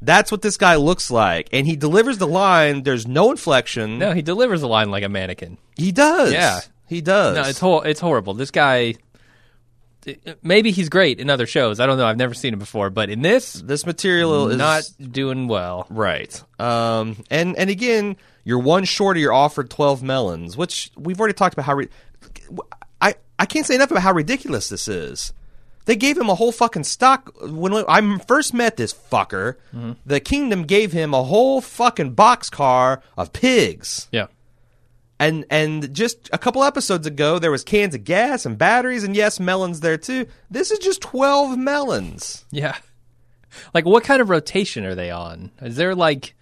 [0.01, 2.83] That's what this guy looks like, and he delivers the line.
[2.83, 3.97] There's no inflection.
[3.97, 5.57] No, he delivers the line like a mannequin.
[5.75, 6.31] He does.
[6.31, 6.59] Yeah.
[6.89, 7.35] He does.
[7.35, 8.33] No, it's hor- it's horrible.
[8.33, 8.95] This guy.
[10.41, 11.79] Maybe he's great in other shows.
[11.79, 12.05] I don't know.
[12.07, 15.85] I've never seen him before, but in this, this material is not doing well.
[15.89, 16.41] Right.
[16.57, 21.33] Um, and and again, you're one short of your offered 12 melons, which we've already
[21.33, 21.75] talked about how.
[21.75, 21.89] Re-
[23.01, 25.33] I I can't say enough about how ridiculous this is.
[25.85, 29.55] They gave him a whole fucking stock when I first met this fucker.
[30.05, 34.07] The kingdom gave him a whole fucking boxcar of pigs.
[34.11, 34.27] Yeah.
[35.19, 39.15] And and just a couple episodes ago, there was cans of gas and batteries, and
[39.15, 40.27] yes, melons there too.
[40.49, 42.45] This is just twelve melons.
[42.51, 42.77] Yeah.
[43.73, 45.51] Like, what kind of rotation are they on?
[45.61, 46.35] Is there like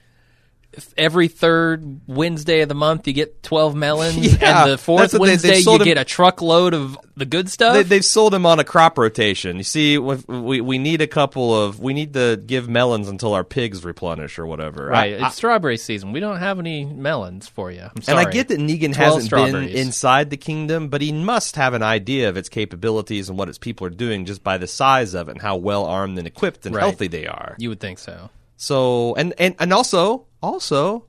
[0.98, 5.14] every third Wednesday of the month you get 12 melons, Yeah, and the fourth that's
[5.14, 7.74] they- they Wednesday you get a truckload of the good stuff?
[7.74, 9.58] They, they've sold them on a crop rotation.
[9.58, 13.44] You see, we we need a couple of we need to give melons until our
[13.44, 14.86] pigs replenish or whatever.
[14.88, 15.20] right.
[15.22, 16.12] I- it's strawberry season.
[16.12, 17.82] We don't have any melons for you.
[17.82, 18.20] I'm And.
[18.20, 22.30] I get that Negan hasn't been inside the kingdom, but he must have an idea
[22.30, 25.32] of its capabilities and what its people are doing just by the size of it
[25.32, 26.84] and how well armed and equipped and Right.
[26.84, 27.56] healthy they are.
[27.58, 28.30] You would think so.
[28.58, 31.06] So, and, and, and also, also,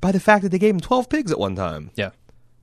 [0.00, 1.90] by the fact that they gave him 12 pigs at one time.
[1.94, 2.10] Yeah.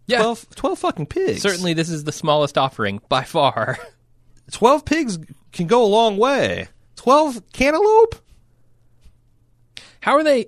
[0.07, 0.19] Yeah.
[0.19, 1.41] 12, 12 fucking pigs.
[1.41, 3.77] Certainly, this is the smallest offering by far.
[4.51, 5.17] 12 pigs
[5.51, 6.67] can go a long way.
[6.97, 8.15] 12 cantaloupe?
[10.01, 10.47] How are they?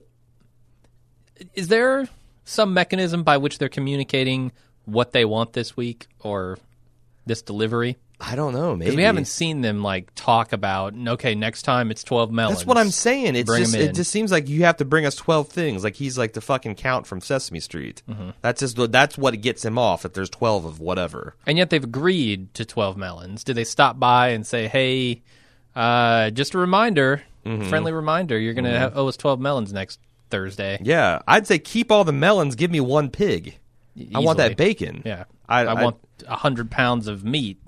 [1.53, 2.07] Is there
[2.45, 4.51] some mechanism by which they're communicating
[4.85, 6.59] what they want this week or
[7.25, 7.97] this delivery?
[8.19, 8.95] I don't know, maybe.
[8.95, 10.95] We haven't seen them like talk about.
[10.95, 12.57] Okay, next time it's twelve melons.
[12.59, 13.35] That's what I'm saying.
[13.35, 15.83] It's Bring just it just seems like you have to bring us twelve things.
[15.83, 18.01] Like he's like the fucking count from Sesame Street.
[18.09, 18.31] Mm-hmm.
[18.41, 20.03] That's just what- that's what gets him off.
[20.03, 21.35] If there's twelve of whatever.
[21.45, 23.43] And yet they've agreed to twelve melons.
[23.43, 25.21] Did they stop by and say, "Hey,
[25.75, 27.69] uh, just a reminder, Mm-hmm.
[27.69, 29.99] friendly reminder, you're gonna have, owe us twelve melons next
[30.31, 30.79] Thursday"?
[30.81, 32.55] Yeah, I'd say keep all the melons.
[32.55, 33.59] Give me one pig.
[34.13, 35.03] I want that bacon.
[35.05, 37.59] Yeah, I- I, I- want a hundred pounds of meat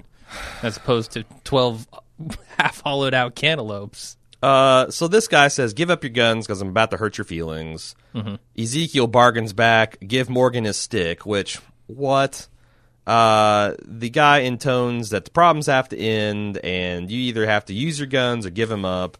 [0.63, 1.87] as opposed to twelve
[2.57, 4.17] half hollowed out cantaloupes.
[4.41, 7.25] Uh, so this guy says, "Give up your guns because I'm about to hurt your
[7.25, 8.35] feelings." Mm-hmm.
[8.57, 12.47] Ezekiel bargains back, "Give Morgan his stick." Which what?
[13.07, 17.73] Uh, the guy intones that the problems have to end, and you either have to
[17.73, 19.17] use your guns or give them up.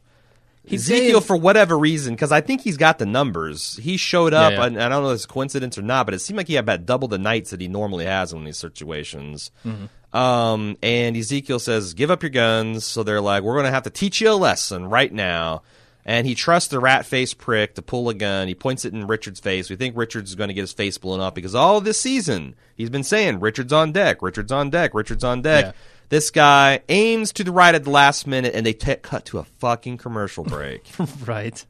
[0.63, 3.77] He's Ezekiel, saying- for whatever reason, because I think he's got the numbers.
[3.81, 4.65] He showed up, Yeah, yeah.
[4.67, 6.53] and I don't know if it's a coincidence or not, but it seemed like he
[6.53, 9.49] had about double the knights that he normally has in these situations.
[9.65, 9.85] Mm-hmm.
[10.13, 13.83] Um, and Ezekiel says, "Give up your guns." So they're like, "We're going to have
[13.83, 15.61] to teach you a lesson right now."
[16.05, 18.47] And he trusts the rat face prick to pull a gun.
[18.47, 19.69] He points it in Richard's face.
[19.69, 22.89] We think Richard's going to get his face blown up because all this season he's
[22.89, 25.71] been saying, "Richard's on deck, Richard's on deck, Richard's on deck." Yeah.
[26.09, 29.37] This guy aims to the right at the last minute, and they t- cut to
[29.37, 30.83] a fucking commercial break.
[31.27, 31.63] right.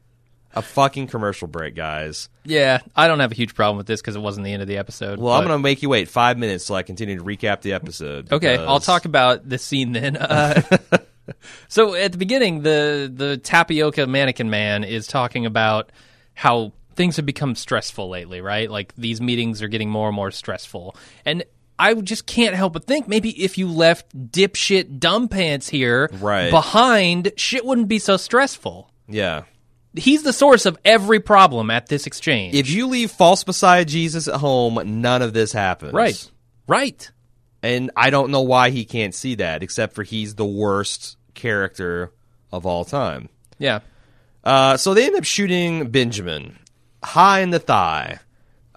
[0.54, 2.28] A fucking commercial break, guys.
[2.44, 4.68] Yeah, I don't have a huge problem with this because it wasn't the end of
[4.68, 5.18] the episode.
[5.18, 7.72] Well, I'm going to make you wait five minutes so I continue to recap the
[7.74, 8.32] episode.
[8.32, 10.16] Okay, I'll talk about the scene then.
[10.16, 10.60] Uh,
[11.68, 15.92] so at the beginning, the the tapioca mannequin man is talking about
[16.34, 18.70] how things have become stressful lately, right?
[18.70, 21.44] Like these meetings are getting more and more stressful, and
[21.78, 26.50] I just can't help but think maybe if you left dipshit dumb pants here Right.
[26.50, 28.90] behind, shit wouldn't be so stressful.
[29.08, 29.44] Yeah.
[29.94, 32.54] He's the source of every problem at this exchange.
[32.54, 35.92] If you leave false Messiah Jesus at home, none of this happens.
[35.92, 36.30] right,
[36.66, 37.10] right.
[37.62, 42.12] And I don't know why he can't see that, except for he's the worst character
[42.52, 43.28] of all time.
[43.58, 43.80] Yeah.
[44.42, 46.58] Uh, so they end up shooting Benjamin
[47.02, 48.20] high in the thigh,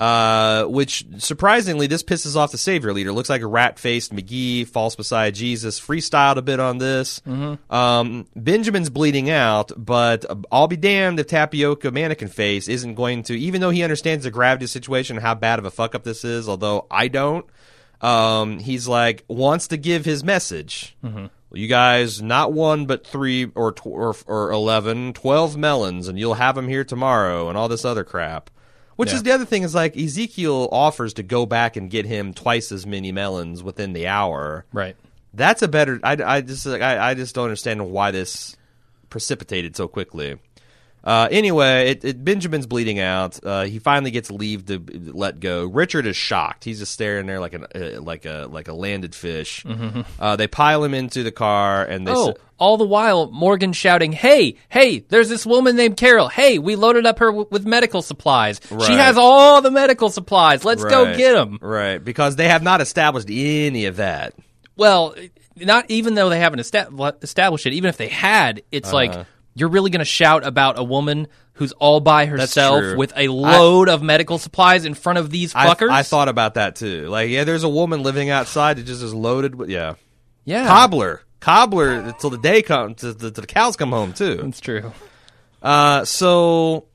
[0.04, 3.14] uh, which surprisingly this pisses off the savior leader.
[3.14, 7.22] Looks like a rat faced McGee, false Messiah Jesus, freestyled a bit on this.
[7.70, 13.40] Um, Benjamin's bleeding out, but I'll be damned if Tapioca Mannequin Face isn't going to,
[13.40, 15.96] even though he understands the gravity of the situation and how bad of a fuck
[15.96, 17.46] up this is, although I don't.
[18.02, 20.98] Um, he's like wants to give his message.
[21.54, 26.34] You guys, not one but three or tw- or or eleven, twelve melons, and you'll
[26.34, 28.50] have them here tomorrow, and all this other crap.
[28.96, 29.16] Which Yeah.
[29.16, 32.72] is the other thing is like Ezekiel offers to go back and get him twice
[32.72, 34.66] as many melons within the hour.
[34.72, 34.96] Right.
[35.34, 36.00] That's a better.
[36.04, 38.56] I, I just like, I, I just don't understand why this
[39.10, 40.38] precipitated so quickly.
[41.04, 43.38] Uh, anyway, it, it, Benjamin's bleeding out.
[43.44, 44.80] Uh, he finally gets leave to
[45.14, 45.66] let go.
[45.66, 46.64] Richard is shocked.
[46.64, 49.66] He's just staring there like an uh, like a like a landed fish.
[50.20, 52.12] Uh, they pile him into the car and they.
[52.12, 52.20] Mm-hmm.
[52.20, 56.30] Oh, s- all the while Morgan shouting, "Hey, hey, there's this woman named Carol.
[56.30, 58.62] Hey, we loaded up her w- with medical supplies.
[58.70, 60.64] She has all the medical supplies.
[60.64, 64.36] Let's go get them." Right, because they have not established any of that.
[64.78, 65.14] Well,
[65.58, 68.96] not even though they haven't esta- established it, even if they had, it's Uh-huh.
[68.96, 73.28] like you're really going to shout about a woman who's all by herself with a
[73.28, 75.92] load of medical supplies in front of these fuckers.
[75.92, 77.08] I thought about that too.
[77.08, 79.96] Like, yeah, there's a woman living outside that just is loaded with yeah.
[80.46, 84.36] yeah, Cobbler, cobbler until the day comes, till the, till the cows come home too.
[84.36, 84.92] That's true.
[85.62, 86.88] Uh, so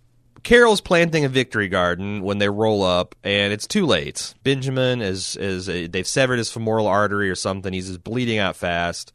[0.42, 4.34] Carol's planting a victory garden when they roll up, and it's too late.
[4.42, 7.72] Benjamin is is they've severed his femoral artery or something.
[7.72, 9.12] He's just bleeding out fast.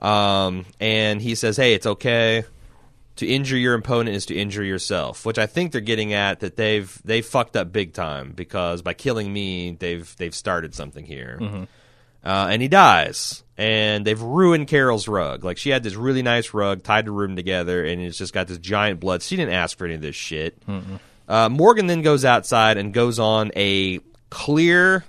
[0.00, 2.44] Um, and he says, "Hey, it's okay.
[3.18, 6.56] To injure your opponent is to injure yourself, which I think they're getting at that
[6.56, 11.38] they've they fucked up big time because by killing me, they've they've started something here.
[12.24, 15.44] Uh, and he dies, and they've ruined Carol's rug.
[15.44, 18.46] Like she had this really nice rug tied the room together, and it's just got
[18.48, 19.22] this giant blood.
[19.22, 20.60] She didn't ask for any of this shit.
[21.28, 23.98] Uh, Morgan then goes outside and goes on a
[24.30, 25.04] clear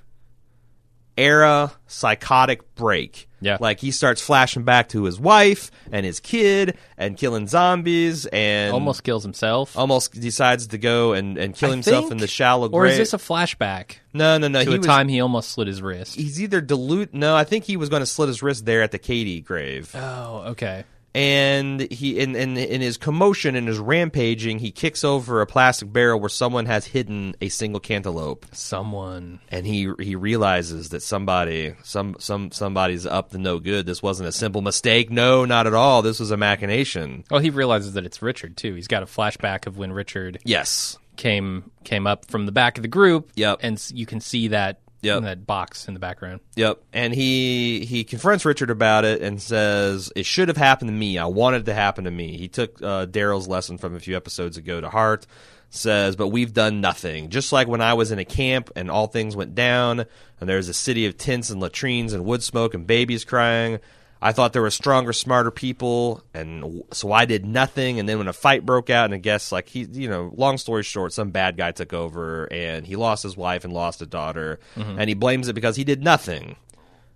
[1.20, 3.28] era psychotic break.
[3.42, 3.58] Yeah.
[3.60, 8.74] Like he starts flashing back to his wife and his kid and killing zombies and
[8.74, 9.78] Almost kills himself.
[9.78, 12.74] almost decides to go and, and kill I himself think- in the shallow grave.
[12.74, 14.64] or is this a flashback no, no, no.
[14.64, 16.16] to he a was, time he almost slit his wrist?
[16.16, 17.14] He's either dilute.
[17.14, 19.92] No, I think he was going to slit his wrist there at the Katie grave.
[19.96, 20.84] Oh, okay.
[21.16, 25.92] And he in, in in his commotion and his rampaging, he kicks over a plastic
[25.92, 29.40] barrel where someone has hidden a single cantaloupe, Someone.
[29.50, 33.86] and he he realizes that somebody some some somebody's up to no good.
[33.86, 35.10] This wasn't a simple mistake.
[35.10, 36.02] No, not at all.
[36.02, 37.24] This was a machination.
[37.32, 38.76] Well, he realizes that it's Richard too.
[38.76, 40.98] He's got a flashback of when Richard Yes.
[41.18, 43.32] came came up from the back of the group.
[43.36, 43.60] Yep.
[43.62, 45.24] and you can see that Yep.
[45.24, 46.42] that box in the background.
[46.56, 46.82] Yep.
[46.92, 51.18] And he he confronts Richard about it and says it should have happened to me.
[51.18, 52.38] I wanted it to happen to me.
[52.38, 55.26] He took uh, Daryl's lesson from a few episodes ago to heart.
[55.72, 57.30] Says, but we've done nothing.
[57.30, 60.06] Just like when I was in a camp and all things went down,
[60.40, 63.80] and there's a city of tents and latrines and wood smoke and babies crying.
[64.22, 68.00] I thought there were stronger, smarter people, and so I did nothing.
[68.00, 70.58] And then when a fight broke out, and I guess like he, you know, long
[70.58, 74.06] story short, some bad guy took over, and he lost his wife and lost a
[74.06, 76.58] daughter, and he blames it because he did nothing,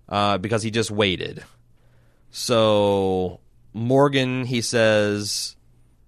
[0.07, 1.43] uh, because he just waited.
[2.31, 3.41] So
[3.73, 5.55] Morgan, he says,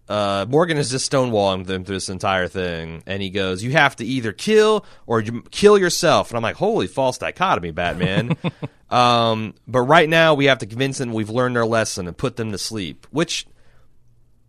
[0.08, 3.96] uh, Morgan is just stonewalling them through this entire thing, and he goes, "You have
[3.98, 8.38] to either kill or you kill yourself." And I'm like, "Holy false dichotomy, Batman!"
[8.90, 12.36] um, but right now we have to convince them we've learned our lesson and put
[12.38, 13.08] them to sleep.
[13.12, 13.46] Which,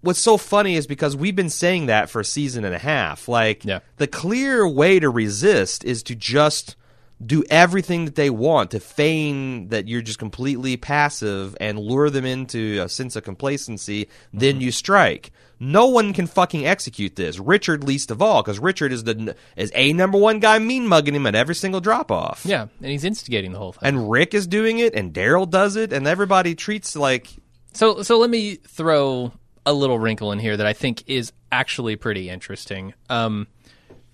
[0.03, 3.29] what's so funny is because we've been saying that for a season and a half.
[3.29, 3.81] Like, Yeah.
[3.97, 6.77] the clear way to resist is to just
[7.25, 12.27] do everything that they want to feign that you're just completely passive and lure them
[12.27, 17.83] into a sense of complacency then you strike no one can fucking execute this richard
[17.85, 21.27] least of all because richard is the is a number one guy mean mugging him
[21.27, 23.81] at every single drop off Yeah, and he's instigating the whole thing.
[23.89, 27.29] and rick is doing it and daryl does it and everybody treats like
[27.73, 29.33] So so let me throw
[29.65, 32.95] a little wrinkle in here that I think is actually pretty interesting.
[33.11, 33.49] Um,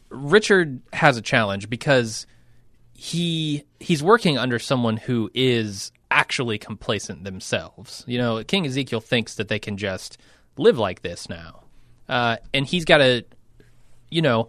[0.09, 2.27] Richard has a challenge because
[2.95, 8.05] he he's working under someone who is actually complacent themselves.
[8.07, 10.19] You know, King Ezekiel thinks that they can just
[10.57, 11.65] live like this now,
[12.09, 13.25] uh, and he's got to,
[14.11, 14.49] you know,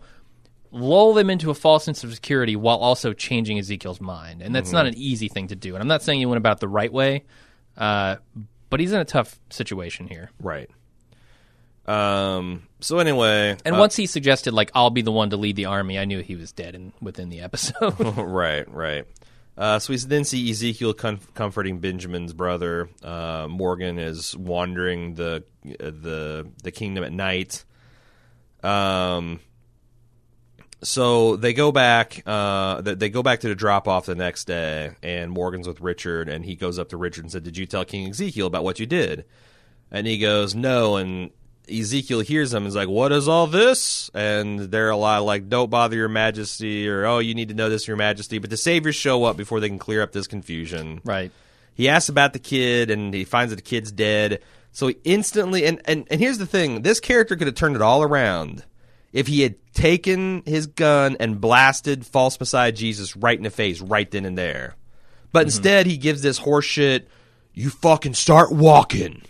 [0.72, 4.72] lull them into a false sense of security while also changing Ezekiel's mind, and that's
[4.72, 5.76] not an easy thing to do.
[5.76, 7.24] And I'm not saying he went about the right way,
[7.78, 8.18] uh,
[8.70, 10.32] but he's in a tough situation here.
[10.40, 10.70] right
[11.86, 15.58] um so anyway And uh, once he suggested, like, I'll be the one to lead
[15.58, 18.00] the army, I knew he was dead in, within the episode.
[18.00, 19.06] right, right.
[19.58, 22.90] Uh, so we then see Ezekiel com- comforting Benjamin's brother.
[23.04, 27.64] Uh, Morgan is wandering the the the kingdom at night.
[28.64, 29.40] Um.
[30.82, 32.24] So they go back.
[32.26, 36.28] Uh, they go back to the drop off the next day, and Morgan's with Richard,
[36.28, 38.80] and he goes up to Richard and said, "Did you tell King Ezekiel about what
[38.80, 39.24] you did?"
[39.92, 41.30] And he goes, "No." And
[41.72, 42.66] Ezekiel hears him.
[42.66, 46.88] Is like, "What is all this?" And they're a lot like, "Don't bother your Majesty,"
[46.90, 49.60] or "Oh, you need to know this, your Majesty." But the saviors show up before
[49.60, 51.02] they can clear up this confusion.
[51.04, 51.32] right.
[51.76, 54.42] He asks about the kid, and he finds that the kid's dead.
[54.72, 57.82] So he instantly, and, and, and here's the thing this character could have turned it
[57.82, 58.64] all around
[59.12, 63.80] if he had taken his gun and blasted false Messiah Jesus right in the face,
[63.82, 64.76] right then and there.
[65.32, 65.48] But mm-hmm.
[65.48, 67.06] instead, he gives this horseshit,
[67.54, 69.22] you fucking start walking.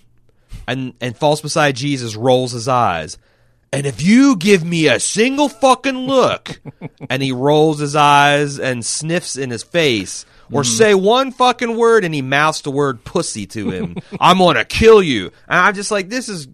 [0.68, 3.18] And, and false Messiah Jesus rolls his eyes.
[3.72, 6.62] And if you give me a single fucking look,
[7.10, 12.06] and he rolls his eyes and sniffs in his face, or say one fucking word
[12.06, 15.32] and he mouths the word pussy to him, I'm gonna kill you.
[15.48, 16.48] And I'm just like, this is.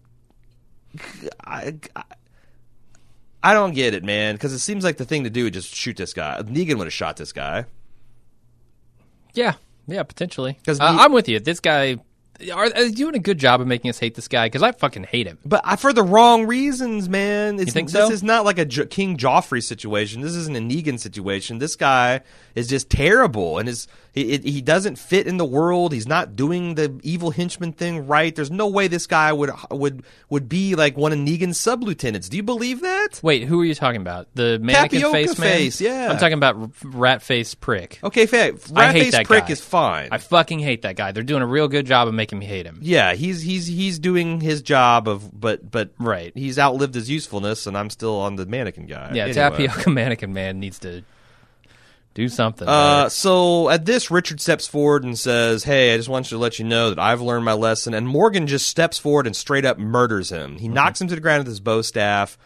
[1.43, 2.03] I, I,
[3.43, 5.75] I don't get it, man, because it seems like the thing to do is just
[5.75, 6.39] shoot this guy.
[6.43, 7.65] Negan would have shot this guy.
[9.33, 9.53] Yeah.
[9.87, 10.57] Yeah, potentially.
[10.65, 11.39] 'Cause uh, I'm with you.
[11.39, 11.97] This guy.
[12.53, 14.45] Are, are they doing a good job of making us hate this guy?
[14.47, 15.37] Because I fucking hate him.
[15.45, 17.55] But I, for the wrong reasons, man.
[17.55, 18.11] It's, You think this so?
[18.13, 20.21] is not like a Jo- King Joffrey situation.
[20.21, 21.57] This isn't a Negan situation.
[21.59, 22.21] This guy
[22.55, 25.93] is just terrible, and is he, he doesn't fit in the world.
[25.93, 28.35] He's not doing the evil henchman thing right.
[28.35, 32.29] There's no way this guy would would would be like one of Negan's sub lieutenants.
[32.29, 33.19] Do you believe that?
[33.23, 34.27] Wait, who are you talking about?
[34.35, 35.93] The mannequin Tapioca face man?
[35.93, 36.11] yeah.
[36.11, 37.99] I'm talking about rat face prick.
[38.03, 39.51] Okay, fa- I hate Rat-Face that prick guy.
[39.53, 40.09] is fine.
[40.11, 41.11] I fucking hate that guy.
[41.11, 42.79] They're doing a real good job of making him, hate him.
[42.81, 46.31] Yeah, he's he's he's doing his job of, but but Right.
[46.35, 49.11] he's outlived his usefulness, and I'm still on the mannequin guy.
[49.13, 49.33] Yeah, Anyway.
[49.33, 51.03] Tapioca Mannequin Man needs to
[52.15, 52.67] do something.
[52.67, 56.41] Uh, so at this, Richard steps forward and says, "Hey, I just want you to
[56.41, 59.65] let you know that I've learned my lesson." And Morgan just steps forward and straight
[59.65, 60.51] up murders him.
[60.51, 60.59] Mm-hmm.
[60.59, 62.37] He knocks him to the ground with his bow staff,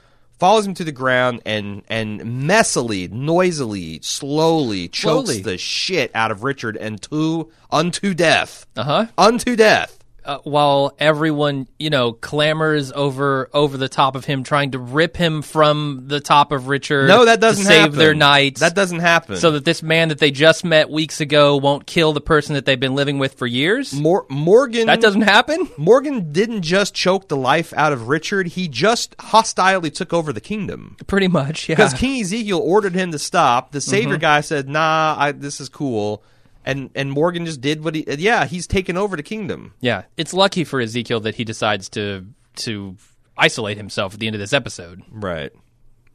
[0.43, 5.41] follows him to the ground, and and messily, noisily, slowly chokes Slowly.
[5.41, 9.05] the shit out of Richard and to unto death, uh-huh.
[9.17, 10.02] unto death.
[10.25, 15.17] Uh, while everyone, you know, clamors over over the top of him, trying to rip
[15.17, 17.07] him from the top of Richard.
[17.09, 17.97] No, that doesn't to save happen.
[17.99, 18.59] their knight.
[18.59, 19.35] That doesn't happen.
[19.35, 22.65] so that this man that they just met weeks ago won't kill the person that
[22.65, 23.93] they've been living with for years.
[23.93, 25.67] Mor- Morgan That doesn't happen.
[25.77, 30.39] Morgan didn't just choke the life out of Richard; he just hostilely took over the
[30.41, 30.95] kingdom.
[31.05, 31.75] Pretty much, yeah.
[31.75, 33.71] because King Ezekiel ordered him to stop.
[33.73, 34.21] The savior Mm-hmm.
[34.21, 36.23] guy said, "Nah, I, this is cool,"
[36.65, 38.05] and and Morgan just did what he.
[38.07, 39.73] Yeah, he's taken over the kingdom.
[39.81, 42.25] Yeah, it's lucky for Ezekiel that he decides to
[42.57, 42.95] to
[43.37, 45.01] isolate himself at the end of this episode.
[45.11, 45.51] Right,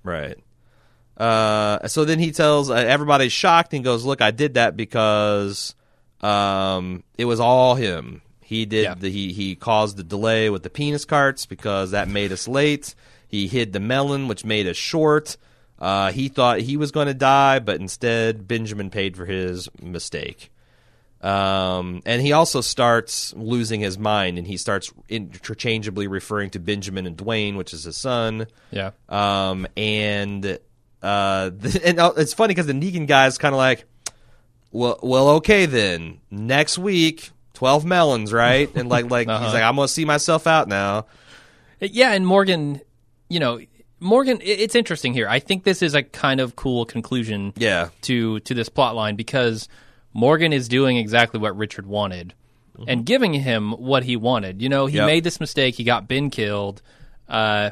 [0.02, 0.36] right.
[1.16, 5.74] Uh, so then he tells uh, everybody's shocked and goes, "Look, I did that because
[6.20, 8.22] um, it was all him.
[8.40, 8.94] He did Yeah.
[8.94, 12.94] the he he caused the delay with the penis carts because that made us late.
[13.26, 15.36] He hid the melon, which made us short."
[15.78, 20.50] Uh, he thought he was going to die, but instead Benjamin paid for his mistake.
[21.20, 27.06] Um, and he also starts losing his mind, and he starts interchangeably referring to Benjamin
[27.06, 28.46] and Dwayne, which is his son.
[28.70, 28.90] Yeah.
[29.08, 30.44] Um, and
[31.02, 33.84] uh, the, and uh, it's funny because the Negan guy is kind of like,
[34.70, 36.20] well, well, okay then.
[36.30, 38.70] Next week, twelve melons, right?
[38.76, 39.44] And like, like Uh-huh.
[39.44, 41.06] he's like, I'm gonna see myself out now.
[41.80, 42.80] Yeah, and Morgan,
[43.28, 43.60] you know,
[44.00, 44.38] Morgan.
[44.42, 45.28] It's interesting here.
[45.28, 47.52] I think this is a kind of cool conclusion.
[47.56, 49.68] Yeah, to to this plot line because
[50.12, 52.34] Morgan is doing exactly what Richard wanted
[52.86, 54.62] and giving him what he wanted.
[54.62, 55.06] You know, he Yep.
[55.06, 55.74] made this mistake.
[55.74, 56.80] He got Ben killed,
[57.28, 57.70] uh,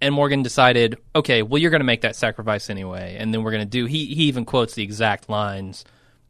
[0.00, 3.50] and Morgan decided, okay, well, you're going to make that sacrifice anyway, and then we're
[3.50, 3.84] going to do.
[3.84, 5.84] He he even quotes the exact lines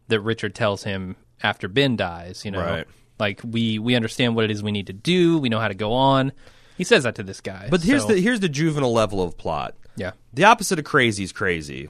[0.08, 2.44] that Richard tells him after Ben dies.
[2.44, 2.86] You know, Right.
[3.20, 5.38] like we we understand what it is we need to do.
[5.38, 6.32] We know how to go on.
[6.76, 7.68] He says that to this guy.
[7.70, 9.74] but here's so- the here's the juvenile level of plot.
[9.96, 10.12] yeah.
[10.32, 11.88] The opposite of crazy is crazy.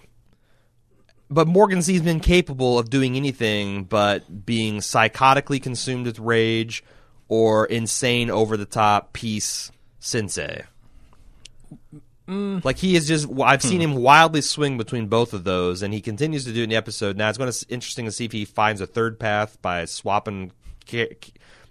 [1.28, 6.84] But Morgan sees been capable of doing anything but being psychotically consumed with rage
[7.28, 10.62] or insane over the top peace sensei.
[12.28, 12.64] Mm.
[12.64, 13.92] Like he is just I've seen hmm.
[13.92, 16.76] him wildly swing between both of those and he continues to do it in the
[16.76, 17.16] episode.
[17.16, 20.52] Now it's going to interesting to see if he finds a third path by swapping
[20.88, 21.16] ca-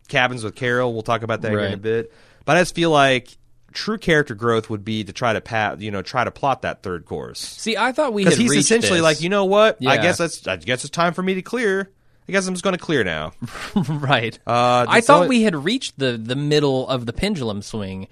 [0.08, 0.94] cabins with Carol.
[0.94, 2.14] We'll talk about that here in a bit.
[2.46, 3.38] But I just feel like
[3.74, 6.82] true character growth would be to try to pat, you know, try to plot that
[6.82, 7.40] third course.
[7.40, 9.04] See, I thought we Because he's essentially this.
[9.04, 9.86] like, you know what?
[9.86, 11.92] I guess that's I guess it's time for me to clear.
[12.28, 13.34] I guess I'm just going to clear now.
[13.88, 14.38] right.
[14.48, 18.08] Uh, I thought we had reached the the middle of the pendulum swing,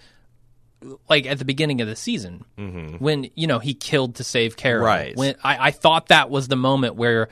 [1.10, 2.46] like at the beginning of the season
[3.00, 4.86] when you know he killed to save Carol.
[4.86, 4.86] Mm-hmm.
[4.86, 5.16] Right.
[5.18, 7.30] When I, I thought that was the moment where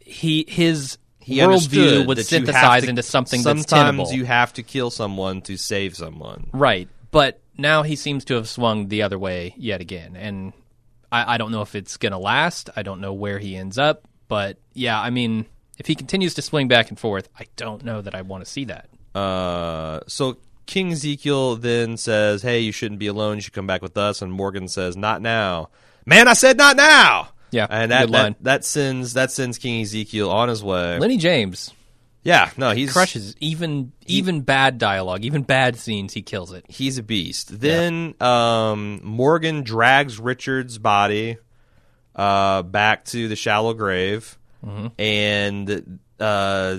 [0.00, 4.12] he his He worldview would that you have synthesize to- into something Sometimes that's tenable.
[4.12, 6.48] you have to kill someone to save someone.
[6.52, 6.88] Right.
[7.10, 10.16] But now he seems to have swung the other way yet again.
[10.16, 10.52] And
[11.10, 12.70] I, I don't know if it's going to last.
[12.74, 14.08] I don't know where he ends up.
[14.28, 15.44] But yeah, I mean,
[15.78, 18.50] if he continues to swing back and forth, I don't know that I want to
[18.50, 18.88] see that.
[19.14, 23.36] Uh, so King Ezekiel then says, "Hey, you shouldn't be alone.
[23.36, 25.68] You should come back with us." And Morgan says, "Not now,
[26.06, 26.28] man.
[26.28, 28.32] I said not now." Yeah, and that good line.
[28.32, 30.98] that, that sends that sends King Ezekiel on his way.
[30.98, 31.72] Lennie James
[32.24, 36.12] yeah, no, he's crushes even even bad dialogue, even bad scenes.
[36.12, 36.64] He kills it.
[36.68, 37.60] He's a beast.
[37.60, 41.38] Then um, Morgan drags Richard's body
[42.14, 44.38] uh, back to the shallow grave
[44.98, 46.78] and uh,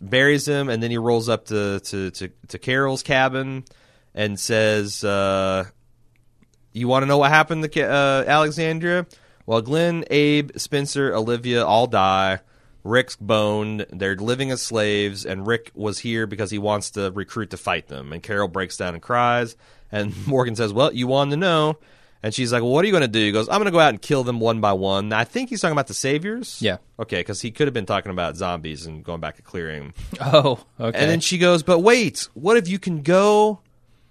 [0.00, 0.70] buries him.
[0.70, 3.64] And then he rolls up to, to, to, to Carol's cabin
[4.14, 5.66] and says, uh,
[6.72, 9.06] You want to know what happened to uh, Alexandria?
[9.50, 12.38] Well, Glenn, Abe, Spencer, Olivia all die.
[12.84, 13.84] Rick's boned.
[13.90, 17.88] They're living as slaves, and Rick was here because he wants to recruit to fight
[17.88, 18.12] them.
[18.12, 19.56] And Carol breaks down and cries.
[19.90, 21.78] And Morgan says, Well, you wanted to know.
[22.22, 23.18] And she's like, Well, what are you going to do?
[23.18, 25.08] He goes, I'm going to go out and kill them one by one.
[25.08, 26.62] Now, I think he's talking about the saviors.
[26.62, 26.76] Yeah.
[27.00, 29.94] Okay, because he could have been talking about zombies and going back to clearing.
[30.20, 30.96] Oh, okay.
[30.96, 33.62] And then she goes, But wait, what if you can go,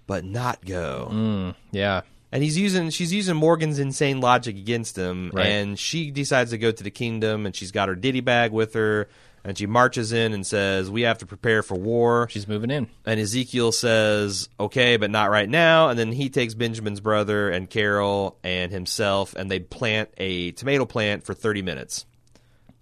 [0.06, 1.08] but not go?
[1.10, 2.02] Mm, yeah,
[2.32, 5.46] And he's using she's using Morgan's insane logic against him, Right.
[5.46, 8.74] and she decides to go to the kingdom, and she's got her ditty bag with
[8.74, 9.08] her,
[9.42, 12.86] and she marches in and says, "We have to prepare for war." she's moving in.
[13.04, 17.68] And Ezekiel says, "Okay, but not right now." And then he takes Benjamin's brother and
[17.68, 22.06] Carol and himself, and they plant a tomato plant for thirty minutes.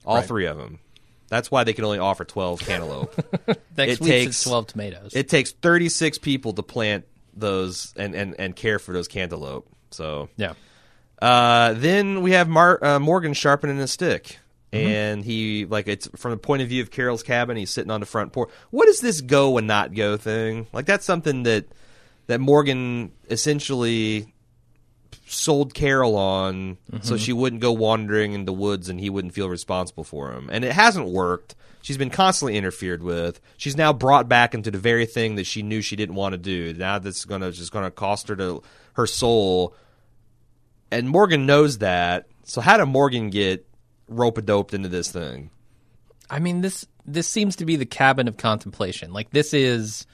[0.04, 0.26] All Right.
[0.26, 0.78] three of them.
[1.28, 3.14] That's why they can only offer 12 cantaloupe.
[3.76, 5.12] Next It week takes- twelve tomatoes.
[5.14, 7.04] it takes 36 people to plant
[7.38, 9.66] those and, and, and care for those cantaloupe.
[9.90, 10.54] So yeah.
[11.20, 14.38] uh, then we have Mar- uh, Morgan sharpening a stick.
[14.70, 17.56] And he like it's from the point of view of Carol's cabin.
[17.56, 18.50] He's sitting on the front porch.
[18.68, 20.66] What is this go and not go thing?
[20.74, 21.64] Like that's something that
[22.26, 24.34] that Morgan essentially
[25.28, 27.16] sold Carol on, so mm-hmm.
[27.16, 30.48] she wouldn't go wandering in the woods and he wouldn't feel responsible for him.
[30.50, 31.54] And it hasn't worked.
[31.82, 33.40] She's been constantly interfered with.
[33.56, 36.38] She's now brought back into the very thing that she knew she didn't want to
[36.38, 36.74] do.
[36.74, 38.62] Now that's going to just going to cost her to
[38.94, 39.74] her soul.
[40.90, 42.26] And Morgan knows that.
[42.44, 43.66] So how did Morgan get
[44.08, 45.50] rope a doped into this thing?
[46.28, 49.12] I mean this this seems to be the cabin of contemplation.
[49.12, 50.06] Like this is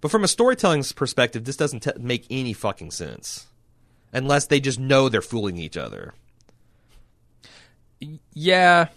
[0.00, 3.46] But from a storytelling perspective, this doesn't t- make any fucking sense.
[4.14, 6.14] Unless they just know they're fooling each other.
[8.32, 8.88] yeah.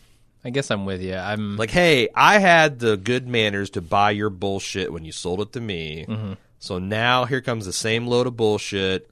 [0.45, 1.15] I guess I'm with you.
[1.15, 5.41] I'm Like, hey, I had the good manners to buy your bullshit when you sold
[5.41, 6.05] it to me.
[6.07, 6.33] Mm-hmm.
[6.59, 9.09] So now here comes the same load of bullshit,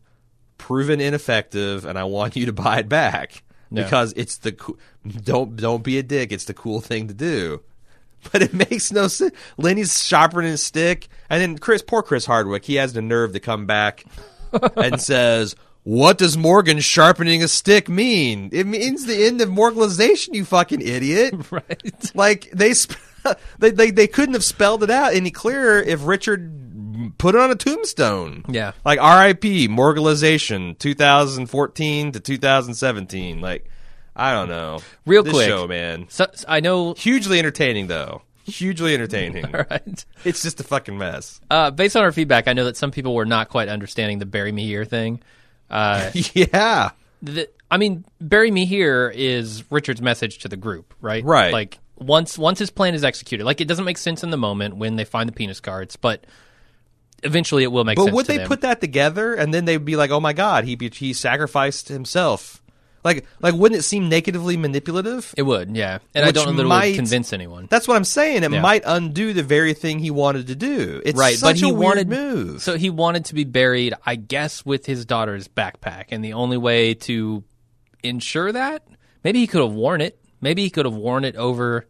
[0.57, 3.83] proven ineffective, and I want you to buy it back Yeah.
[3.83, 4.77] because it's the coo-
[5.23, 6.31] don't don't be a dick.
[6.31, 7.61] It's the cool thing to do.
[8.31, 9.35] But it makes no sense.
[9.57, 13.39] Lennie's sharpening his stick, and then Chris, poor Chris Hardwick, he has the nerve to
[13.39, 14.05] come back
[14.77, 18.49] and says, "What does Morgan sharpening a stick mean?
[18.51, 22.11] It means the end of morgalization, you fucking idiot." right.
[22.13, 22.99] like they, sp-
[23.59, 26.51] they they they couldn't have spelled it out any clearer if Richard
[27.17, 28.43] put it on a tombstone.
[28.49, 28.71] Yeah.
[28.83, 29.67] like R.I.P.
[29.67, 33.41] Morgalization, 2014 to 2017.
[33.41, 33.69] Like,
[34.15, 34.79] I don't know.
[35.05, 35.47] Real This quick.
[35.47, 36.07] show, man.
[36.09, 38.21] So, I know Hugely entertaining, though.
[38.45, 39.51] Hugely entertaining.
[39.51, 40.05] right.
[40.23, 41.41] It's just a fucking mess.
[41.49, 44.25] Uh, based on our feedback, I know that some people were not quite understanding the
[44.25, 45.19] bury me here thing.
[45.69, 46.91] Uh, yeah.
[47.21, 51.23] the, I mean, bury me here is Richard's message to the group, right?
[51.23, 51.51] Right.
[51.53, 54.77] Like once once his plan is executed, like it doesn't make sense in the moment
[54.77, 56.25] when they find the penis cards, but
[57.23, 58.15] eventually it will make But sense.
[58.15, 58.47] would to they them.
[58.47, 62.61] put that together and then they'd be like, "Oh my God, he he sacrificed himself"?
[63.05, 65.33] Like, like wouldn't it seem negatively manipulative?
[65.37, 65.99] It would, yeah.
[66.15, 67.67] And I Which don't know that it might- would convince anyone.
[67.69, 68.43] That's what I'm saying.
[68.43, 68.61] It Yeah.
[68.61, 71.01] might undo the very thing he wanted to do.
[71.05, 72.61] It's right, such but he a weird wanted move.
[72.63, 76.57] So he wanted to be buried, I guess, with his daughter's backpack, and the only
[76.57, 77.43] way to
[78.03, 78.87] ensure that,
[79.23, 80.19] maybe he could have worn it.
[80.41, 81.85] Maybe he could have worn it over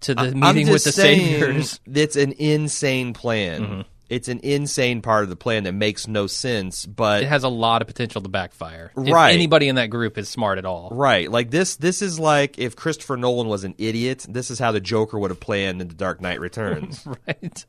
[0.00, 1.80] to the I'm meeting with just the saying saviors.
[1.92, 3.62] It's an insane plan.
[3.62, 3.80] Mm-hmm.
[4.10, 6.84] It's an insane part of the plan that makes no sense.
[6.86, 8.92] But It has a lot of potential to backfire.
[8.96, 9.34] If Right.
[9.34, 10.90] anybody in that group is smart at all.
[10.92, 11.30] Right.
[11.30, 14.80] Like this this is like if Christopher Nolan was an idiot, this is how the
[14.80, 17.06] Joker would have planned in The Dark Knight Returns.
[17.26, 17.64] Right.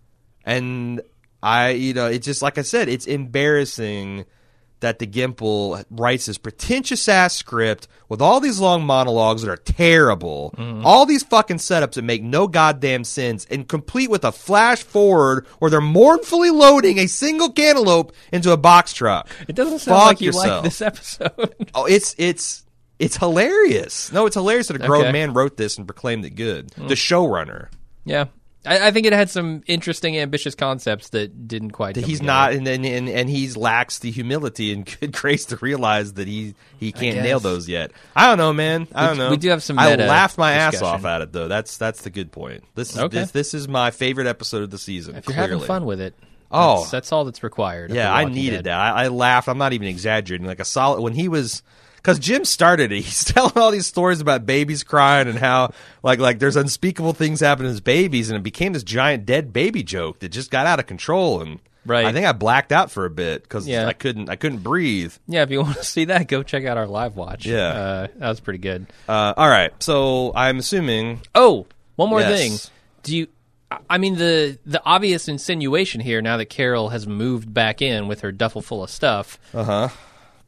[0.46, 1.02] and
[1.42, 4.26] I you know, it's just like I said, it's embarrassing
[4.86, 9.58] that the Gimple writes this pretentious ass script with all these long monologues that are
[9.58, 10.86] terrible, mm-hmm.
[10.86, 15.48] all these fucking setups that make no goddamn sense, and complete with a flash forward
[15.58, 19.28] where they're mournfully loading a single cantaloupe into a box truck.
[19.48, 20.46] It doesn't sound Fuck like you yourself.
[20.46, 21.56] like this episode.
[21.74, 22.64] Oh, it's it's
[23.00, 24.12] it's hilarious.
[24.12, 25.12] No, it's hilarious that a grown Okay.
[25.12, 26.70] man wrote this and proclaimed it good.
[26.70, 26.92] The mm.
[26.92, 27.70] showrunner.
[28.06, 28.26] yeah.
[28.66, 31.96] I, I think it had some interesting, ambitious concepts that didn't quite.
[31.96, 32.34] come He's together.
[32.34, 36.28] not, and and and, and he's lacks the humility and good grace to realize that
[36.28, 37.92] he he can't nail those yet.
[38.16, 38.88] I don't know, man.
[38.94, 39.30] I don't We- know.
[39.32, 41.48] we do have some I laughed my ass off at it though.
[41.48, 42.64] That's that's the good point.
[42.76, 43.20] This is Okay.
[43.20, 45.16] this, this is my favorite episode of the season.
[45.16, 45.52] If you're clearly.
[45.54, 46.14] having fun with it,
[46.52, 46.80] Oh.
[46.80, 47.92] that's, that's all that's required.
[47.92, 48.66] Yeah, I needed Dead.
[48.66, 48.80] that.
[48.80, 49.48] I, I laughed.
[49.50, 50.46] I'm not even exaggerating.
[50.48, 51.64] Like a solid when he was
[52.06, 52.96] because Jim started it.
[53.02, 55.72] He's telling all these stories about babies crying and how
[56.04, 59.82] like like there's unspeakable things happening to babies, and it became this giant dead baby
[59.82, 61.42] joke that just got out of control.
[61.42, 62.06] And Right.
[62.08, 63.86] I think I blacked out for a bit because Yeah.
[63.88, 65.14] I couldn't I couldn't breathe.
[65.28, 67.46] Yeah, if you want to see that, go check out our live watch.
[67.46, 67.68] Yeah.
[67.68, 68.88] uh, that was pretty good.
[69.08, 72.40] Uh, all right, so I'm assuming Oh, one more Yes.
[72.40, 72.72] thing.
[73.04, 73.28] Do you?
[73.72, 78.08] I- I mean the the obvious insinuation here now that Carol has moved back in
[78.08, 79.90] with her duffel full of stuff uh huh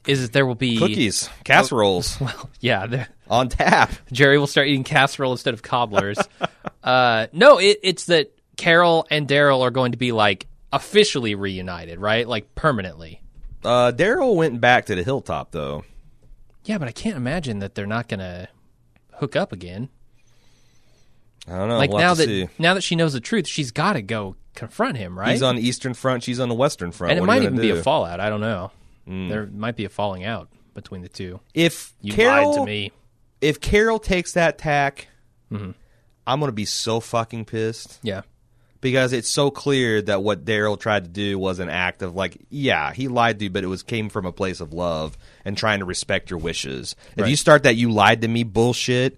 [0.07, 3.91] is that there will be cookies casseroles Well, Yeah, on tap.
[4.11, 6.17] Jerry will start eating casserole instead of cobblers.
[6.83, 11.99] uh, no, it, it's that Carol and Daryl are going to be like officially reunited,
[11.99, 12.27] right?
[12.27, 13.21] Like permanently.
[13.63, 15.83] Uh, Daryl went back to the hilltop though.
[16.65, 18.47] Yeah, but I can't imagine that they're not going to
[19.13, 19.89] hook up again.
[21.47, 21.77] I don't know.
[21.77, 22.49] Like we'll now that see.
[22.59, 25.31] now that she knows the truth, she's got to go confront him, right?
[25.31, 27.11] he's on the eastern front, she's on the western front.
[27.11, 27.73] and it What might even be do?
[27.75, 27.79] Hmm.
[27.79, 28.19] a fallout.
[28.19, 28.71] I don't know.
[29.07, 31.39] There might be a falling out between the two.
[31.53, 32.91] If You Carol, lied to me.
[33.41, 35.07] if Carol takes that tack,
[35.51, 35.71] Mm-hmm.
[36.25, 38.21] I'm gonna be so fucking pissed Yeah.
[38.81, 42.37] because it's so clear that what Daryl tried to do was an act of like,
[42.49, 45.57] yeah, he lied to you, but it was came from a place of love and
[45.57, 46.95] trying to respect your wishes.
[47.15, 49.17] If you start that you lied to me bullshit,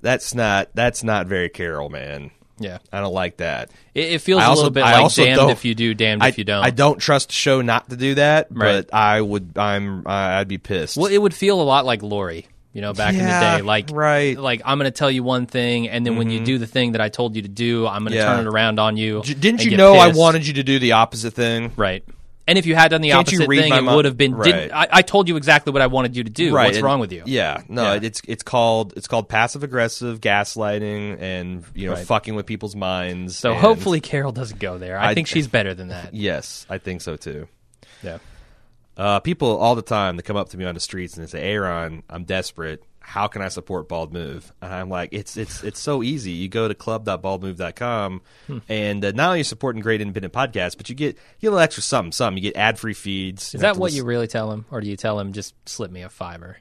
[0.00, 2.30] That's not that's not very Carol, man.
[2.60, 3.70] Yeah, I don't like that.
[3.94, 6.22] it, it feels I a also- little bit I like damned if you do, damned
[6.22, 6.64] I, if you don't.
[6.64, 8.86] I don't trust the show not to do that, Right.
[8.86, 9.56] but I would.
[9.56, 10.06] I'm.
[10.06, 10.96] I'd be pissed.
[10.96, 13.62] Well, it would feel a lot like Lori, you know, back in the day.
[13.62, 14.36] Like, right.
[14.38, 16.44] like I'm going to tell you one thing, and then when you mm-hmm.
[16.44, 18.26] do the thing that I told you to do, I'm going to Yeah.
[18.34, 19.22] turn it around on you.
[19.22, 21.72] J- Didn't you know I wanted you to do the opposite thing?
[21.76, 22.04] Right.
[22.48, 24.34] And if you had done the Can't opposite thing, it would have been.
[24.34, 24.72] Right.
[24.72, 26.52] I, I told you exactly what I wanted you to do.
[26.54, 26.64] Right.
[26.64, 27.22] What's and- wrong with you?
[27.26, 27.62] Yeah.
[27.68, 27.82] No.
[27.92, 28.00] Yeah.
[28.02, 32.06] It's it's called it's called passive aggressive gaslighting and you know Right.
[32.06, 33.36] fucking with people's minds.
[33.36, 34.98] So hopefully Carol doesn't go there.
[34.98, 36.14] I, I- think she's better than that.
[36.14, 37.46] yes, I think so too.
[38.02, 38.18] Yeah.
[38.96, 41.30] Uh, people all the time they come up to me on the streets and they
[41.30, 42.82] say, "Aaron, I'm desperate.
[43.08, 46.32] How can I support Bald Move?" And I'm like, "It's it's it's so easy.
[46.32, 48.58] You go to club.baldmove.com, Hmm.
[48.68, 51.48] and uh, not only are you supporting great independent podcasts, but you get you get
[51.48, 52.12] a little extra something.
[52.12, 53.54] Something you get ad free feeds.
[53.54, 56.02] Is that what you really tell him, or do you tell him just slip me
[56.02, 56.58] a fiver?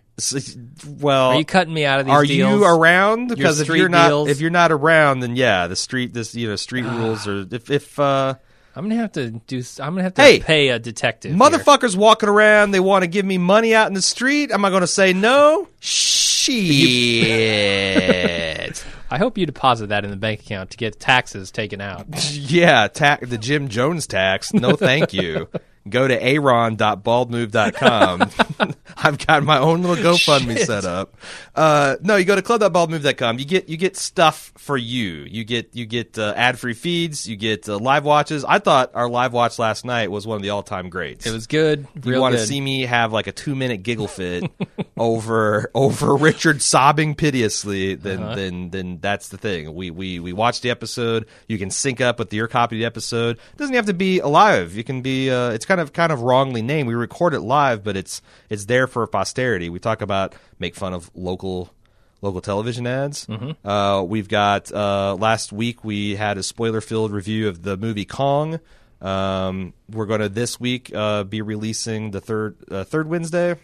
[0.99, 2.59] Well, Are you cutting me out of these are deals?
[2.59, 3.27] you around?
[3.27, 4.29] Because if you're not, deals?
[4.29, 7.45] if you're not around, then yeah, the street, this you know, street rules are.
[7.51, 8.33] If if uh,
[8.77, 9.63] I'm gonna have to do.
[9.79, 11.31] I'm gonna have to Hey, pay a detective.
[11.31, 11.39] here.
[11.39, 14.51] motherfuckers walking around, they want to give me money out in the street.
[14.51, 15.67] Am I going to say no?
[17.47, 18.83] Shit.
[19.09, 22.05] I hope you deposit that in the bank account to get taxes taken out.
[22.33, 24.53] yeah, ta- the Jim Jones tax.
[24.53, 25.47] No, thank you.
[25.89, 28.73] Go to aaron.baldmove.com.
[28.97, 31.15] I've got my own little GoFundMe set up.
[31.55, 33.39] Uh, no, you go to club.baldmove.com.
[33.39, 35.25] You get you get stuff for you.
[35.29, 37.27] You get you get uh, ad free feeds.
[37.27, 38.43] You get uh, live watches.
[38.45, 41.25] I thought our live watch last night was one of the all time greats.
[41.25, 41.87] It was good.
[42.03, 44.49] You want to see me have like a two minute giggle fit
[44.97, 48.35] over over Richard sobbing piteously, then Uh-huh.
[48.35, 49.73] then then that's the thing.
[49.75, 51.27] We we we watch the episode.
[51.47, 53.37] You can sync up with your copy of the episode.
[53.37, 54.75] It doesn't have to be live.
[54.75, 55.29] You can be.
[55.29, 56.87] Uh, it's kind of kind of wrongly named.
[56.87, 59.69] We record it live, but it's it's there for posterity.
[59.69, 61.73] We talk about make fun of local
[62.21, 63.25] local television ads.
[63.27, 63.67] Mm-hmm.
[63.67, 68.05] Uh, we've got uh, last week we had a spoiler filled review of the movie
[68.05, 68.59] Kong.
[69.01, 73.55] Um, we're going to this week uh, be releasing the third uh, third Wednesday.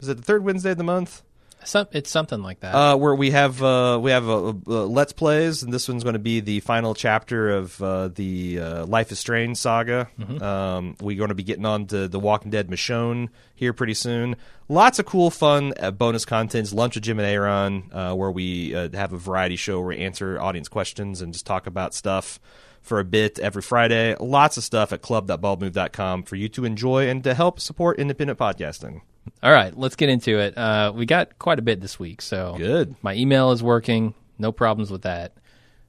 [0.00, 1.22] Is it the third Wednesday of the month?
[1.64, 2.74] Some, it's something like that.
[2.74, 6.14] Uh, where we have uh, we have uh, uh, let's plays, and this one's going
[6.14, 10.08] to be the final chapter of uh, the uh, Life is Strange saga.
[10.40, 14.36] Um, we're going to be getting on to the Walking Dead Michonne here pretty soon.
[14.68, 16.72] Lots of cool, fun uh, bonus contents.
[16.72, 19.98] Lunch with Jim and Aaron, uh, where we uh, have a variety show where we
[19.98, 22.40] answer audience questions and just talk about stuff
[22.80, 24.14] for a bit every Friday.
[24.20, 29.00] Lots of stuff at club.baldmove.com for you to enjoy and to help support independent podcasting.
[29.42, 30.56] All right, let's get into it.
[30.56, 32.94] Uh, we got quite a bit this week, so Good.
[33.02, 34.14] My email is working.
[34.38, 35.32] No problems with that.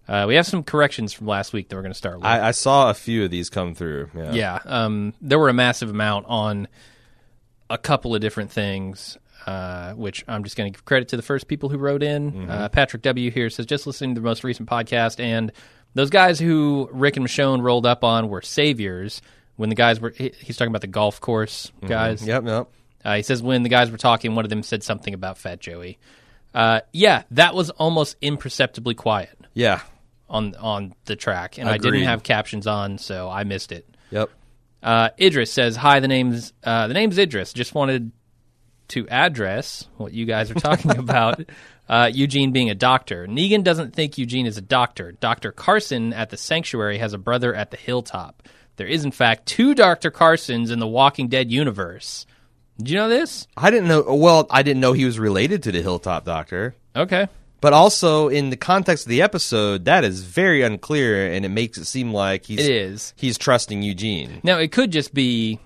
[0.08, 2.26] Uh, we have some corrections from last week that we're going to start with.
[2.26, 4.10] I, I saw a few of these come through.
[4.16, 4.32] Yeah.
[4.34, 6.68] yeah, um, there were a massive amount on
[7.70, 9.18] a couple of different things.
[9.48, 12.50] Uh, which I'm just going to give credit to the first people who wrote in.
[12.50, 13.30] Uh, Patrick W.
[13.30, 15.52] here says, just listening to the most recent podcast, and
[15.94, 19.22] those guys who Rick and Michonne rolled up on were saviors.
[19.56, 22.26] When the guys were, he- he's talking about the golf course guys.
[22.26, 22.46] Yep.
[22.46, 22.68] Yep.
[23.06, 25.60] Uh, he says when the guys were talking, one of them said something about Fat
[25.62, 25.98] Joey.
[26.54, 29.82] Uh, yeah, that was almost imperceptibly quiet Yeah.
[30.30, 33.88] on on the track, and I didn't have captions on, so I missed it.
[34.12, 34.30] Yep.
[34.82, 37.54] Uh, Idris says, "Hi, the name's uh, the name's Idris.
[37.54, 38.12] Just wanted
[38.90, 41.42] to address what you guys are talking about.
[41.90, 43.28] Uh, Eugene being a doctor.
[43.28, 45.12] Negan doesn't think Eugene is a doctor.
[45.12, 48.44] Doctor Carson at the sanctuary has a brother at the hilltop.
[48.78, 52.26] There is, in fact, two Doctor Carsons in the Walking Dead universe.
[52.78, 53.48] Did you know this?
[53.56, 54.02] I didn't know.
[54.16, 56.76] Well, I didn't know he was related to the Hilltop Doctor.
[56.96, 57.28] Okay.
[57.62, 61.78] But also in the context of the episode, that is very unclear, and it makes
[61.78, 63.14] it seem like he's It is.
[63.16, 64.42] he's trusting Eugene.
[64.44, 65.60] Now it could just be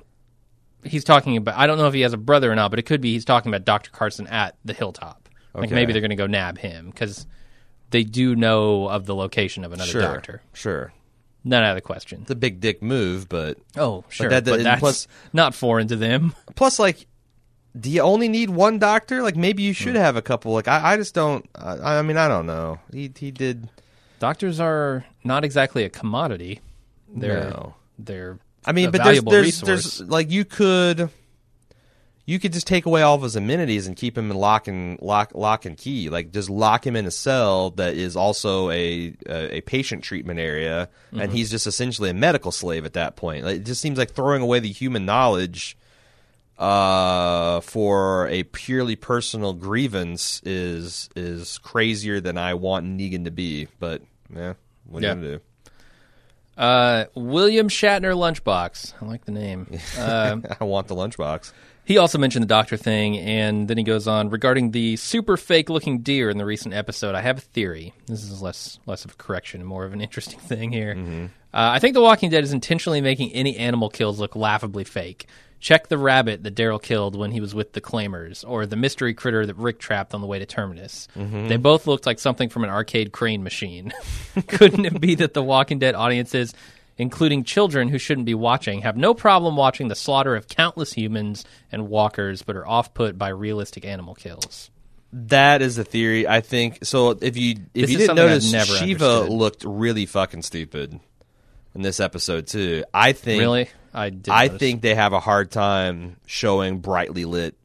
[0.83, 1.57] he's talking about.
[1.57, 3.25] I don't know if he has a brother or not, but it could be he's
[3.25, 5.27] talking about Doctor Carson at the hilltop.
[5.53, 5.75] Like Okay.
[5.75, 7.25] maybe they're going to go nab him because
[7.89, 10.41] they do know of the location of another Sure, doctor.
[10.53, 10.93] sure.
[11.43, 12.21] None out of the question.
[12.23, 15.95] It's a big dick move, but Oh, sure, that- but, that's plus- not foreign to
[15.95, 16.35] them.
[16.55, 17.07] plus, like,
[17.79, 19.21] do you only need one doctor?
[19.21, 19.83] Like, maybe you Hmm.
[19.83, 20.51] should have a couple.
[20.53, 21.47] Like, I, I just don't.
[21.55, 22.79] I, I mean, I don't know.
[22.91, 23.69] He he did.
[24.19, 26.59] Doctors are not exactly a commodity.
[27.15, 27.75] They're No.
[27.97, 28.37] they're.
[28.65, 31.09] I mean, but there's there's, there's like you could.
[32.29, 35.01] You could just take away all of his amenities and keep him in lock and
[35.01, 36.09] lock lock and key.
[36.11, 40.39] Like just lock him in a cell that is also a a, a patient treatment
[40.39, 41.21] area, Mm-hmm.
[41.21, 43.45] and he's just essentially a medical slave at that point.
[43.45, 45.75] Like, it just seems like throwing away the human knowledge
[46.59, 53.67] uh, for a purely personal grievance is is crazier than I want Negan to be.
[53.79, 54.53] But yeah,
[54.85, 55.39] what are you gonna do?
[56.57, 58.93] Uh, William Shatner lunchbox.
[59.01, 59.67] I like the name.
[59.97, 61.53] Uh, I want the lunchbox.
[61.89, 65.71] He also mentioned the doctor thing, and then he goes on regarding the super fake
[65.71, 67.15] looking deer in the recent episode.
[67.15, 67.95] I have a theory.
[68.05, 70.95] This is less less of a correction more of an interesting thing here.
[70.95, 75.25] Uh, I think The Walking Dead is intentionally making any animal kills look laughably fake.
[75.59, 79.15] Check the rabbit that Daryl killed when he was with the Claimers, or the mystery
[79.15, 81.07] critter that Rick trapped on the way to Terminus.
[81.15, 83.91] They both looked like something from an arcade crane machine.
[84.47, 86.53] Couldn't it be that The Walking Dead audiences
[86.99, 91.43] including children who shouldn't be watching, have no problem watching the slaughter of countless humans
[91.71, 94.69] and walkers, but are off put by realistic animal kills.
[95.11, 96.27] That is the theory.
[96.27, 97.11] I think so.
[97.19, 99.29] If you if This you didn't notice, never Shiva understood.
[99.35, 100.99] looked really fucking stupid
[101.73, 102.83] in this episode too.
[102.93, 103.69] I think Really?
[103.91, 104.29] I did.
[104.29, 104.59] I notice.
[104.59, 107.55] think they have a hard time showing brightly lit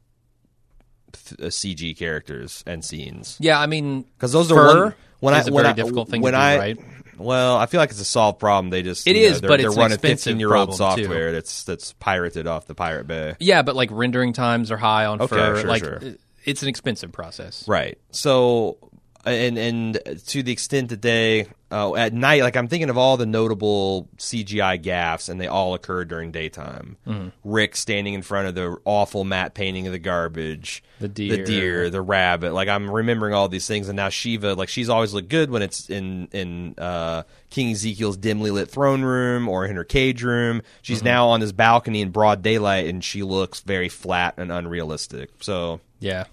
[1.13, 4.55] th- uh, CG characters and scenes Yeah, I mean, because those are
[4.85, 6.79] one, when I when very I, difficult thing when to do, I, right?
[7.17, 8.69] Well, I feel like it's a solved problem.
[8.69, 11.03] They just it is, know, they're, but they're it's running fifteen year old problem, too.
[11.03, 13.35] software that's that's pirated off the Pirate Bay.
[13.39, 15.59] Yeah, but like rendering times are high on Okay, fur.
[15.61, 15.99] sure, like sure.
[16.43, 17.67] it's an expensive process.
[17.67, 17.97] Right.
[18.11, 18.77] So,
[19.25, 23.17] and and to the extent that they uh, at night, like I'm thinking of all
[23.17, 26.97] the notable CGI gaffes, and they all occurred during daytime.
[27.07, 27.29] Mm-hmm.
[27.43, 31.45] Rick standing in front of the awful matte painting of the garbage, The the deer.
[31.45, 32.53] deer, the rabbit.
[32.53, 35.61] Like I'm remembering all these things, and now Shiva, like she's always looked good when
[35.63, 40.61] it's in in uh, King Ezekiel's dimly lit throne room or in her cage room.
[40.81, 41.05] She's Mm-hmm.
[41.07, 45.31] now on this balcony in broad daylight, and she looks very flat and unrealistic.
[45.41, 46.25] So Yeah.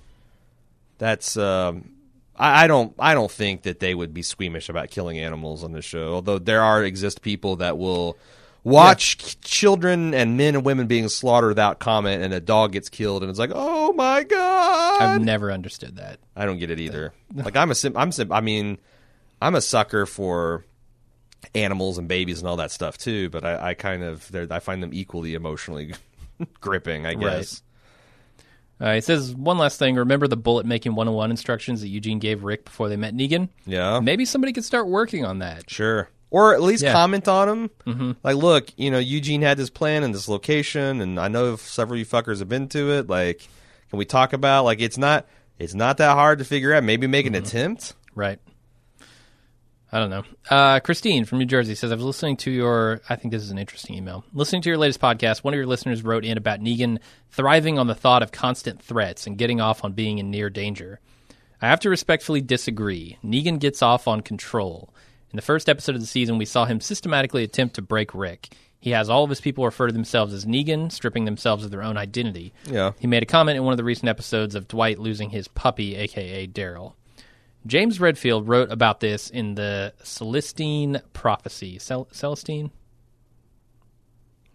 [0.99, 1.89] that's um,
[2.37, 5.73] I, I don't I don't think that they would be squeamish about killing animals on
[5.73, 6.15] the show.
[6.15, 8.17] Although there are exist people that will
[8.65, 12.89] watch ch- children and men and women being slaughtered without comment, and a dog gets
[12.89, 15.03] killed, and it's like, oh my god!
[15.03, 16.21] I've never understood that.
[16.37, 17.13] I don't get it either.
[17.35, 18.79] like I'm a sim- I'm sim- I mean,
[19.41, 20.65] I'm a sucker for
[21.55, 23.29] animals and babies and all that stuff too.
[23.31, 25.95] But I, I kind of they're- I find them equally emotionally
[26.61, 27.05] gripping.
[27.07, 27.63] I guess.
[28.83, 29.95] Uh, it says one last thing.
[29.97, 33.49] Remember the bullet making 101 instructions that Eugene gave Rick before they met Negan?
[33.65, 34.01] Yeah.
[34.01, 35.71] Maybe somebody could start working on that.
[35.71, 36.09] Sure.
[36.31, 36.93] Or at least Yeah.
[36.93, 37.71] comment on them.
[37.87, 38.13] Mm-hmm.
[38.25, 41.95] Like, look, you know, Eugene had this plan in this location, and I know several
[41.95, 43.09] of you fuckers have been to it.
[43.09, 43.47] Like,
[43.91, 45.27] can we talk about like it's not
[45.59, 46.83] it's not that hard to figure out.
[46.83, 47.95] Maybe make an attempt.
[48.15, 48.41] Right.
[49.95, 50.25] I don't know.
[50.49, 53.51] Uh, Christine from New Jersey says, I was listening to your, I think this is
[53.51, 54.25] an interesting email.
[54.33, 56.99] Listening to your latest podcast, one of your listeners wrote in about Negan
[57.31, 60.99] thriving on the thought of constant threats and getting off on being in near danger.
[61.61, 63.19] I have to respectfully disagree.
[63.23, 64.95] Negan gets off on control.
[65.31, 68.55] In the first episode of the season, we saw him systematically attempt to break Rick.
[68.81, 71.85] He has all of his people refer to themselves as Negan, stripping themselves of their
[71.85, 72.53] own identity.
[72.65, 72.93] Yeah.
[72.99, 75.95] He made a comment in one of the recent episodes of Dwight losing his puppy,
[75.97, 76.95] aka Daryl.
[77.67, 81.79] James Redfield wrote about this in the Celestine Prophecy.
[81.79, 82.71] Cel- Celestine?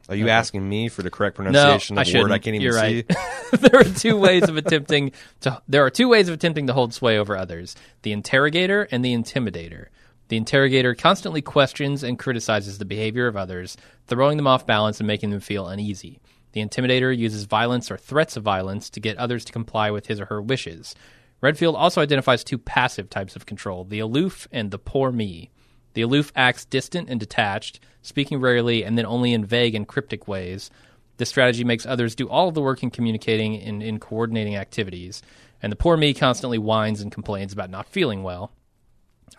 [0.10, 2.30] Are you asking me for the correct pronunciation I of a shouldn't.
[2.30, 3.03] word I can't even You're see?
[3.10, 3.18] right.
[3.60, 5.62] there are two ways of attempting to.
[5.68, 9.14] There are two ways of attempting to hold sway over others: the interrogator and the
[9.14, 9.88] intimidator.
[10.30, 13.76] The interrogator constantly questions and criticizes the behavior of others,
[14.08, 16.20] throwing them off balance and making them feel uneasy.
[16.53, 20.20] The intimidator uses violence or threats of violence to get others to comply with his
[20.22, 20.95] or her wishes.
[21.41, 25.51] Redfield also identifies two passive types of control the aloof and the poor me.
[25.93, 30.27] The aloof acts distant and detached, speaking rarely and then only in vague and cryptic
[30.27, 30.69] ways.
[31.17, 35.23] This strategy makes others do all of the work in communicating and in coordinating activities,
[35.61, 38.51] and the poor me constantly whines and complains about not feeling well.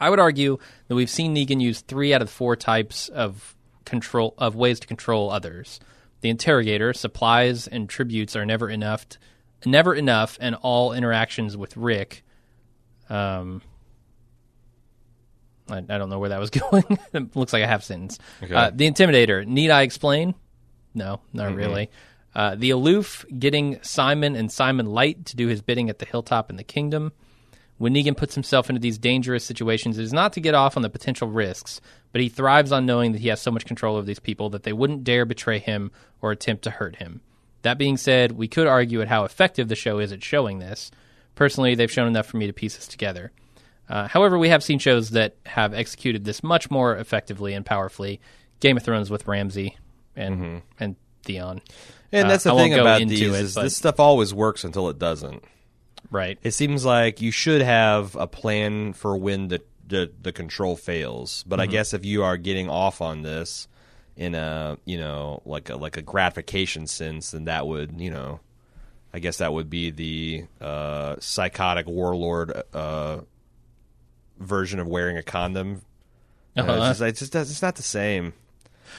[0.00, 3.56] I would argue that we've seen Negan use three out of the four types of
[3.84, 5.80] control of ways to control others.
[6.20, 9.06] The interrogator, supplies and tributes are never enough,
[9.66, 12.24] never enough, and all interactions with Rick.
[13.10, 13.62] Um,
[15.68, 16.84] I, I don't know where that was going.
[17.12, 18.18] it looks like a half sentence.
[18.42, 19.46] Uh, the intimidator.
[19.46, 20.34] Need I explain?
[20.94, 21.90] No, not really.
[22.34, 26.50] Uh, the aloof, getting Simon and Simon Light to do his bidding at the hilltop
[26.50, 27.12] in the kingdom.
[27.78, 30.82] When Negan puts himself into these dangerous situations, it is not to get off on
[30.82, 31.80] the potential risks,
[32.12, 34.64] but he thrives on knowing that he has so much control over these people that
[34.64, 37.20] they wouldn't dare betray him or attempt to hurt him.
[37.62, 40.90] That being said, we could argue at how effective the show is at showing this.
[41.34, 43.32] Personally, they've shown enough for me to piece this together.
[43.88, 48.20] Uh, however, we have seen shows that have executed this much more effectively and powerfully.
[48.60, 49.76] Game of Thrones with Ramsay
[50.16, 51.60] and and Theon.
[52.12, 54.64] And Uh, that's the I thing about these it, is but- this stuff always works
[54.64, 55.42] until it doesn't.
[56.10, 56.38] Right.
[56.42, 61.44] It seems like you should have a plan for when the the, the control fails.
[61.46, 61.72] But I Mm-hmm.
[61.72, 63.68] guess if you are getting off on this
[64.18, 68.40] in a you know like a like a gratification sense, then that would you know,
[69.14, 73.20] I guess that would be the uh, psychotic warlord uh,
[74.38, 75.82] version of wearing a condom.
[76.56, 76.72] Uh, Uh-huh.
[76.90, 78.32] it's, just, it's just it's not the same.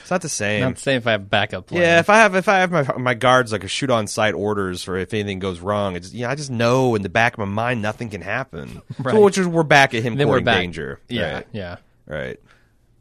[0.02, 0.62] It's not the same.
[0.62, 1.82] Not saying if I have backup plan.
[1.82, 4.34] Yeah, if I have if I have my my guards like a shoot on sight
[4.34, 7.38] orders for if anything goes wrong, it's yeah, I just know in the back of
[7.40, 8.80] my mind nothing can happen.
[8.98, 9.12] Right.
[9.14, 11.00] So which is we're back at him then courting danger.
[11.08, 11.46] Yeah, Right.
[11.52, 11.76] yeah.
[12.06, 12.40] Right.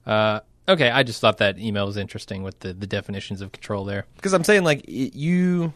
[0.05, 0.39] Uh,
[0.69, 4.05] okay, I just thought that email was interesting with the, the definitions of control there.
[4.15, 5.73] Because I'm saying like it, you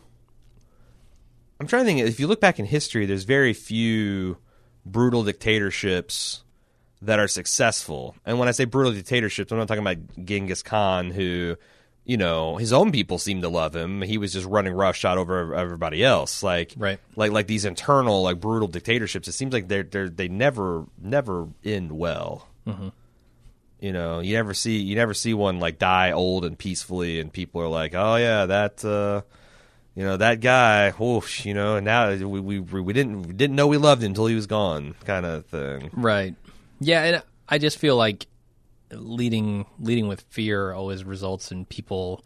[1.60, 4.38] I'm trying to think if you look back in history, there's very few
[4.86, 6.44] brutal dictatorships
[7.02, 8.16] that are successful.
[8.26, 11.58] And when I say brutal dictatorships, I'm not talking about Genghis Khan who
[12.06, 14.02] you know, his own people seemed to love him.
[14.02, 16.44] He was just running roughshod over everybody else.
[16.44, 17.00] Like, Right.
[17.16, 19.30] like, like these internal, like brutal dictatorships.
[19.30, 22.50] It seems like they're, they're they never, never end well.
[22.68, 22.89] Mm-hmm.
[23.84, 27.34] You know, you never see, you never see one like die old and peacefully, and
[27.34, 29.24] people are like, oh yeah, that, uh,
[29.94, 30.92] you know, that guy.
[30.92, 34.28] Whoosh, you know, and now we we we didn't didn't know we loved him until
[34.28, 35.90] he was gone, kind of thing.
[35.92, 36.34] Right.
[36.80, 38.28] Yeah, and I just feel like
[38.90, 42.24] leading leading with fear always results in people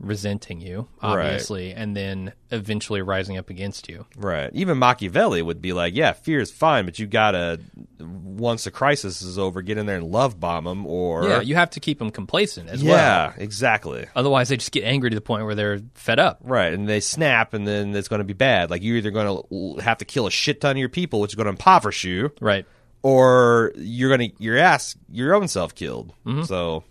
[0.00, 4.06] resenting you, obviously, and then eventually rising up against you.
[4.16, 4.50] Right.
[4.54, 7.60] Even Machiavelli would be like, yeah, fear is fine, but you gotta
[8.00, 11.54] once the crisis is over, get in there and love bomb them, or Yeah, you
[11.54, 12.96] have to keep them complacent as well.
[12.96, 14.06] yeah, exactly.
[14.16, 16.38] Otherwise, they just get angry to the point where they're fed up.
[16.42, 18.70] Right, and they snap, and then it's going to be bad.
[18.70, 19.42] Like you're either going
[19.76, 22.04] to have to kill a shit ton of your people, which is going to impoverish
[22.04, 22.64] you, Right.
[23.02, 26.14] or you're going to your ass your own self killed.
[26.24, 26.44] Mm-hmm.
[26.44, 26.84] So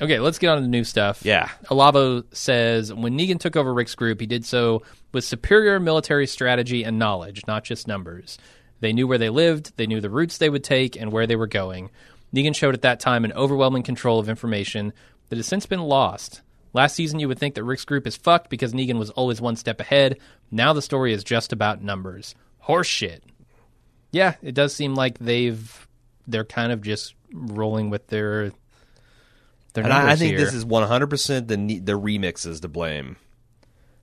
[0.00, 1.24] Okay, let's get on to the new stuff.
[1.24, 1.48] Yeah.
[1.70, 4.82] Alavo says when Negan took over Rick's group, he did so
[5.12, 8.38] with superior military strategy and knowledge, not just numbers.
[8.80, 11.34] They knew where they lived, they knew the routes they would take, and where they
[11.34, 11.90] were going.
[12.32, 14.92] Negan showed at that time an overwhelming control of information
[15.28, 16.42] that has since been lost.
[16.72, 19.56] Last season, you would think that Rick's group is fucked because Negan was always one
[19.56, 20.18] step ahead.
[20.50, 22.34] Now the story is just about numbers.
[22.68, 23.20] Horseshit.
[24.12, 25.86] Yeah, it does seem like they've
[26.26, 28.52] they're kind of just rolling with their
[29.82, 30.44] their and I, I think here.
[30.44, 33.16] this is 100 percent the ne- the remixes to blame.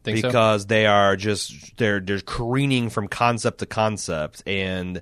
[0.03, 0.27] Think so?
[0.27, 5.01] because they are just they're they're careening from concept to concept and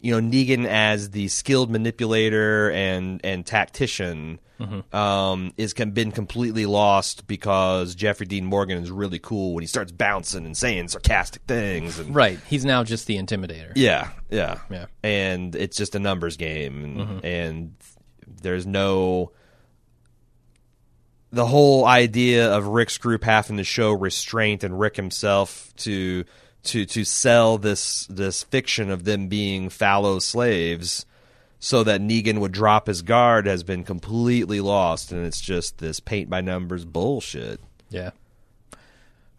[0.00, 4.94] you know Negan as the skilled manipulator and and tactician Mm-hmm.
[4.94, 9.66] um is com- been completely lost because Jeffrey Dean Morgan is really cool when he
[9.66, 12.38] starts bouncing and saying sarcastic things and Right.
[12.46, 13.72] He's now just the intimidator.
[13.74, 14.84] yeah yeah Yeah.
[15.02, 17.24] and it's just a numbers game and, Mm-hmm.
[17.26, 17.74] and
[18.42, 19.32] there's no
[21.32, 26.24] the whole idea of Rick's group having to show restraint and Rick himself to
[26.64, 31.06] to to sell this this fiction of them being fallow slaves
[31.58, 36.00] so that Negan would drop his guard has been completely lost and it's just this
[36.00, 37.60] paint by numbers bullshit.
[37.90, 38.10] Yeah.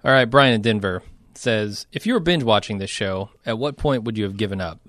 [0.04, 0.26] All right.
[0.26, 1.04] Brian in Denver
[1.36, 4.62] says If you were binge watching this show, at what point would you have given
[4.62, 4.80] up?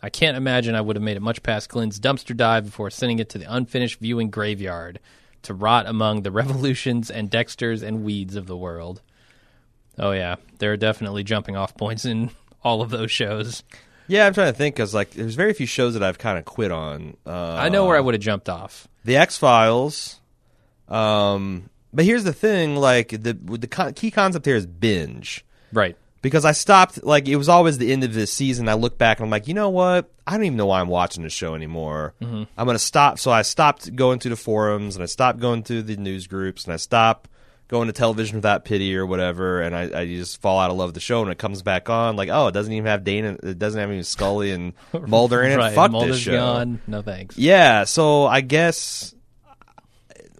[0.00, 3.18] I can't imagine I would have made it much past Glenn's dumpster dive before sending
[3.18, 5.00] it to the unfinished viewing graveyard
[5.48, 9.02] to rot among the revolutions and Dexters and weeds of the world.
[9.98, 10.36] Oh, yeah.
[10.58, 12.30] There are definitely jumping off points in
[12.62, 13.62] all of those shows.
[14.06, 16.46] Yeah, I'm trying to think because like there's very few shows that I've kind of
[16.46, 17.16] quit on.
[17.26, 18.88] Uh, I know where I would have jumped off.
[19.04, 20.18] the X Files.
[20.88, 25.44] Um, but here's the thing: like the the con- key concept here is binge.
[25.74, 25.94] Right.
[26.20, 28.68] Because I stopped, like it was always the end of the season.
[28.68, 30.10] I look back and I'm like, you know what?
[30.26, 32.14] I don't even know why I'm watching this show anymore.
[32.20, 32.44] Mm-hmm.
[32.56, 33.18] I'm gonna stop.
[33.18, 36.64] So I stopped going to the forums and I stopped going to the news groups
[36.64, 37.30] and I stopped
[37.68, 39.60] going to television without pity or whatever.
[39.60, 41.20] And I, I just fall out of love with the show.
[41.22, 43.36] And it comes back on, like, oh, it doesn't even have Dana.
[43.42, 44.72] It doesn't have even Scully and
[45.06, 45.56] Mulder in it.
[45.56, 45.74] right.
[45.74, 46.32] Fuck Mulder's this show.
[46.32, 46.80] gone.
[46.86, 47.36] No thanks.
[47.36, 49.14] Yeah, so I guess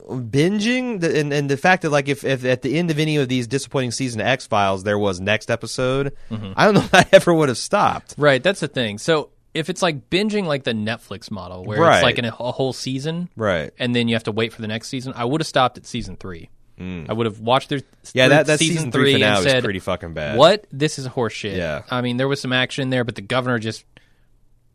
[0.08, 3.16] binging the, and, and the fact that like if, if at the end of any
[3.16, 7.06] of these disappointing season X Files there was next episode, I don't know if I
[7.12, 8.14] ever would have stopped.
[8.18, 8.98] Right, that's the thing.
[8.98, 11.96] So if it's like binging like the Netflix model, where Right.
[11.96, 13.72] it's like in a, a whole season, Right.
[13.78, 15.86] and then you have to wait for the next season, I would have stopped at
[15.86, 16.50] season three.
[16.80, 17.84] I would have watched their Mm.
[18.14, 20.38] Yeah, that, that season, season three and finale said, was pretty fucking bad.
[20.38, 20.64] "What?
[20.70, 21.82] This is horseshit." Yeah.
[21.90, 23.84] I mean, there was some action in there, but the governor just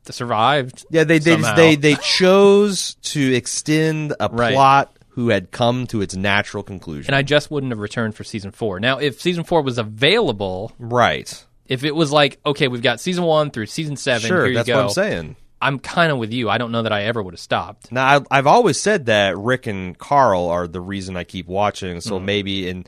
[0.10, 0.86] survived.
[0.90, 4.54] Yeah, they they just, they they chose to extend a Right.
[4.54, 7.10] plot who had come to its natural conclusion.
[7.10, 8.80] and I just wouldn't have returned for season four.
[8.80, 11.46] Now, if season four was available, right.
[11.68, 14.54] if it was like, okay, we've got season one through season seven, Sure, here you
[14.56, 15.36] that's what I'm saying.
[15.62, 16.50] I'm kind of with you.
[16.50, 17.90] I don't know that I ever would have stopped.
[17.90, 22.02] Now I, I've always said that Rick and Carl are the reason I keep watching.
[22.02, 22.26] So Mm-hmm.
[22.26, 22.86] maybe in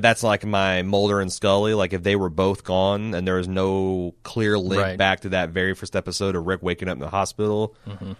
[0.00, 1.72] that's like my Mulder and Scully.
[1.72, 4.98] Like if they were both gone and there was no clear link Right.
[4.98, 7.74] back to that very first episode of Rick waking up in the hospital.
[7.88, 8.12] Mm-hmm.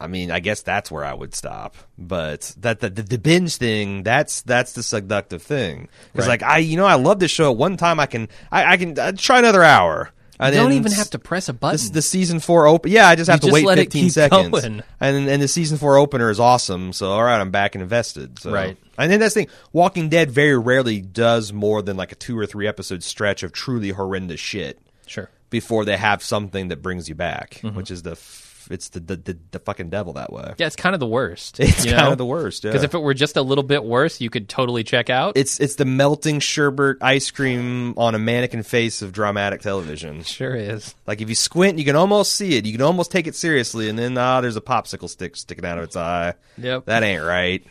[0.00, 1.76] I mean, I guess that's where I would stop.
[1.98, 5.88] But that the, the, binge thing, that's that's the seductive thing.
[6.12, 6.40] Because Right.
[6.40, 7.50] like I, you know, I love this show.
[7.50, 10.10] At one time, I can I, I can I'd try another hour.
[10.42, 11.74] And you don't even have to press a button.
[11.74, 12.90] This, the season four open.
[12.90, 14.82] Yeah, I just have to just wait let it 15 keep seconds, going.
[14.98, 16.94] and and the season four opener is awesome.
[16.94, 18.38] So all right, I'm back and invested.
[18.38, 18.50] So.
[18.50, 18.78] Right.
[18.96, 19.50] And then that's the thing.
[19.74, 23.52] Walking Dead very rarely does more than like a two or three episode stretch of
[23.52, 25.28] truly horrendous shit sure.
[25.50, 27.76] before they have something that brings you back, Mm-hmm.
[27.76, 30.54] which is the f- it's the the, the the fucking devil that way.
[30.58, 31.58] Yeah, it's kind of the worst.
[31.70, 32.12] It's you kind know?
[32.12, 32.64] of the worst.
[32.64, 32.70] Yeah.
[32.70, 35.36] Because if it were just a little bit worse, you could totally check out.
[35.36, 40.22] it's it's the melting sherbet ice cream on a mannequin face of dramatic television.
[40.22, 40.94] sure is.
[41.06, 42.66] Like if you squint, you can almost see it.
[42.66, 45.78] You can almost take it seriously, and then ah, there's a popsicle stick sticking out
[45.78, 46.34] of its eye.
[46.58, 46.86] Yep.
[46.86, 47.64] That ain't right.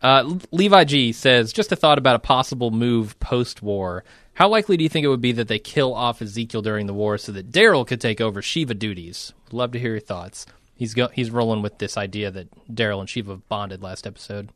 [0.00, 4.04] Uh, Levi G says, just a thought about a possible move post war.
[4.38, 6.94] How likely do you think it would be that they kill off Ezekiel during the
[6.94, 9.32] war so that Daryl could take over Shiva duties?
[9.46, 10.46] Would love to hear your thoughts.
[10.76, 14.50] He's go- he's rolling with this idea that Daryl and Shiva bonded last episode.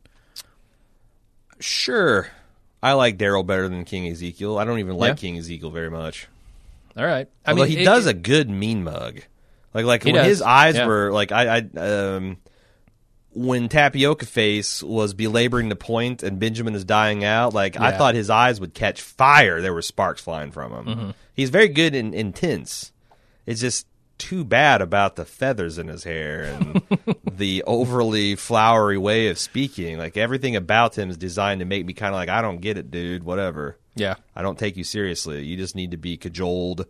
[1.59, 2.27] Sure,
[2.81, 4.57] I like Daryl better than King Ezekiel.
[4.57, 5.15] I don't even like Yeah.
[5.15, 6.27] King Ezekiel very much.
[6.97, 7.27] All right.
[7.45, 9.21] I Although mean, he it- does it- a good mean mug.
[9.73, 10.85] Like like when does, his eyes yeah.
[10.87, 12.37] were like I, I um
[13.35, 18.15] when Tapioca Face was belaboring the point and Benjamin is dying out, like I thought
[18.15, 19.61] his eyes would catch fire.
[19.61, 20.85] There were sparks flying from him.
[20.85, 21.09] Mm-hmm.
[21.33, 22.91] He's very good and intense.
[23.45, 26.81] It's just too bad about the feathers in his hair and
[27.31, 29.97] the overly flowery way of speaking.
[29.97, 32.77] Like everything about him is designed to make me kind of like I don't get
[32.77, 33.23] it, dude.
[33.23, 33.77] Whatever.
[33.95, 34.15] Yeah.
[34.35, 35.43] I don't take you seriously.
[35.43, 36.85] You just need to be cajoled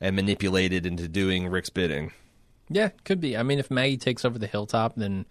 [0.00, 2.12] and manipulated into doing Rick's bidding.
[2.70, 3.36] Yeah, could be.
[3.36, 5.26] I mean, if Maggie takes over the hilltop, then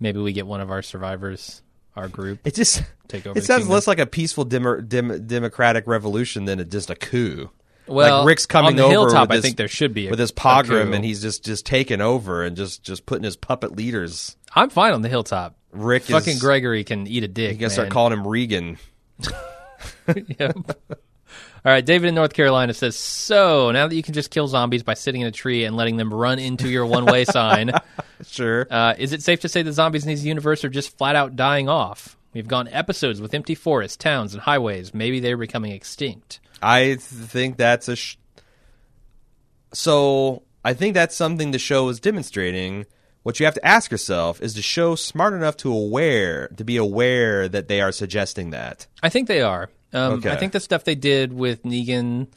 [0.00, 1.62] maybe we get one of our survivors,
[1.94, 2.40] our group.
[2.44, 3.74] It just Take over It sounds kingdom.
[3.74, 7.50] less like a peaceful demo, dem, democratic revolution than a, just a coup.
[7.86, 10.10] Well, like Rick's coming on the over hilltop, with I think there should be a,
[10.10, 13.76] with his pogrom, and he's just just taking over and just just putting his puppet
[13.76, 14.36] leaders.
[14.54, 15.54] I'm fine on the hilltop.
[15.70, 17.52] Rick Fucking is, Gregory can eat a dick.
[17.52, 17.92] You can start man.
[17.92, 18.78] calling him Regan.
[20.06, 20.54] Yep.
[21.66, 24.84] All right, David in North Carolina says, "So now that you can just kill zombies
[24.84, 27.72] by sitting in a tree and letting them run into your one-way sign,
[28.24, 28.68] Sure.
[28.70, 31.34] uh, is it safe to say the zombies in this universe are just flat out
[31.34, 32.16] dying off?
[32.32, 34.94] We've gone episodes with empty forests, towns, and highways.
[34.94, 36.38] Maybe they're becoming extinct.
[36.62, 37.96] I think that's a.
[37.96, 38.16] Sh-
[39.72, 42.86] so I think that's something the show is demonstrating.
[43.24, 46.76] What you have to ask yourself is the show smart enough to aware to be
[46.76, 48.86] aware that they are suggesting that.
[49.02, 49.68] I think they are.
[49.96, 50.30] Um, Okay.
[50.30, 52.28] I think the stuff they did with Negan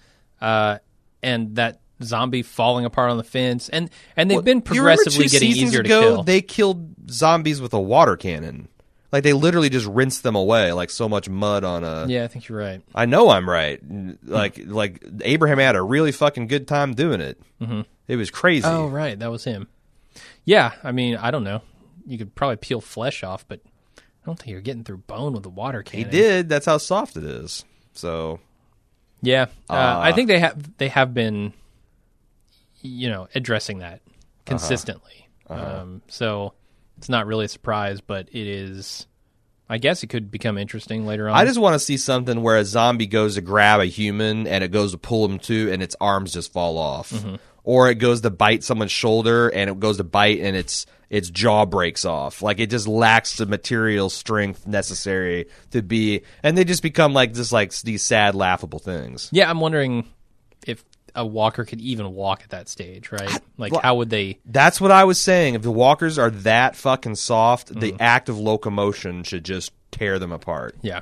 [0.41, 0.79] uh,
[1.21, 5.51] and that zombie falling apart on the fence, and and they've been You progressively getting
[5.51, 6.23] easier ago, to kill.
[6.23, 8.69] They killed zombies with a water cannon.
[9.11, 12.05] Like they literally just rinsed them away, like so much mud on a.
[12.07, 12.81] yeah, I think you're right.
[12.93, 13.81] I know I'm right.
[14.23, 17.41] Like like Abraham had a really fucking good time doing it.
[17.59, 17.81] Mm-hmm.
[18.07, 18.65] It was crazy.
[18.67, 19.67] Oh, right, that was him.
[20.45, 21.61] Yeah, I mean, I don't know.
[22.05, 23.61] You could probably peel flesh off, but
[24.23, 26.05] I don't think you're getting through bone with a water cannon.
[26.05, 26.49] he did.
[26.49, 27.63] That's how soft it is.
[27.93, 28.39] So
[29.21, 31.53] Yeah, uh, Uh, I think they have they have been,
[32.81, 34.01] you know, addressing that
[34.45, 35.27] consistently.
[35.49, 36.53] Um, so
[36.97, 39.07] it's not really a surprise, but it is.
[39.71, 41.35] I guess it could become interesting later on.
[41.35, 44.63] I just want to see something where a zombie goes to grab a human and
[44.63, 47.35] it goes to pull him too, and its arms just fall off, Mm-hmm.
[47.63, 51.29] Or it goes to bite someone's shoulder and it goes to bite and its its
[51.29, 52.41] jaw breaks off.
[52.43, 57.33] Like it just lacks the material strength necessary to be, and they just become like
[57.33, 59.27] just like these sad, laughable things.
[59.31, 60.07] yeah, I'm wondering
[60.67, 60.83] if
[61.15, 63.39] a walker could even walk at that stage, right?
[63.57, 64.37] Like, how would they?
[64.45, 65.55] That's what I was saying.
[65.55, 67.79] If the walkers are that fucking soft, Mm-hmm.
[67.79, 70.75] the act of locomotion should just tear them apart.
[70.83, 71.01] Yeah,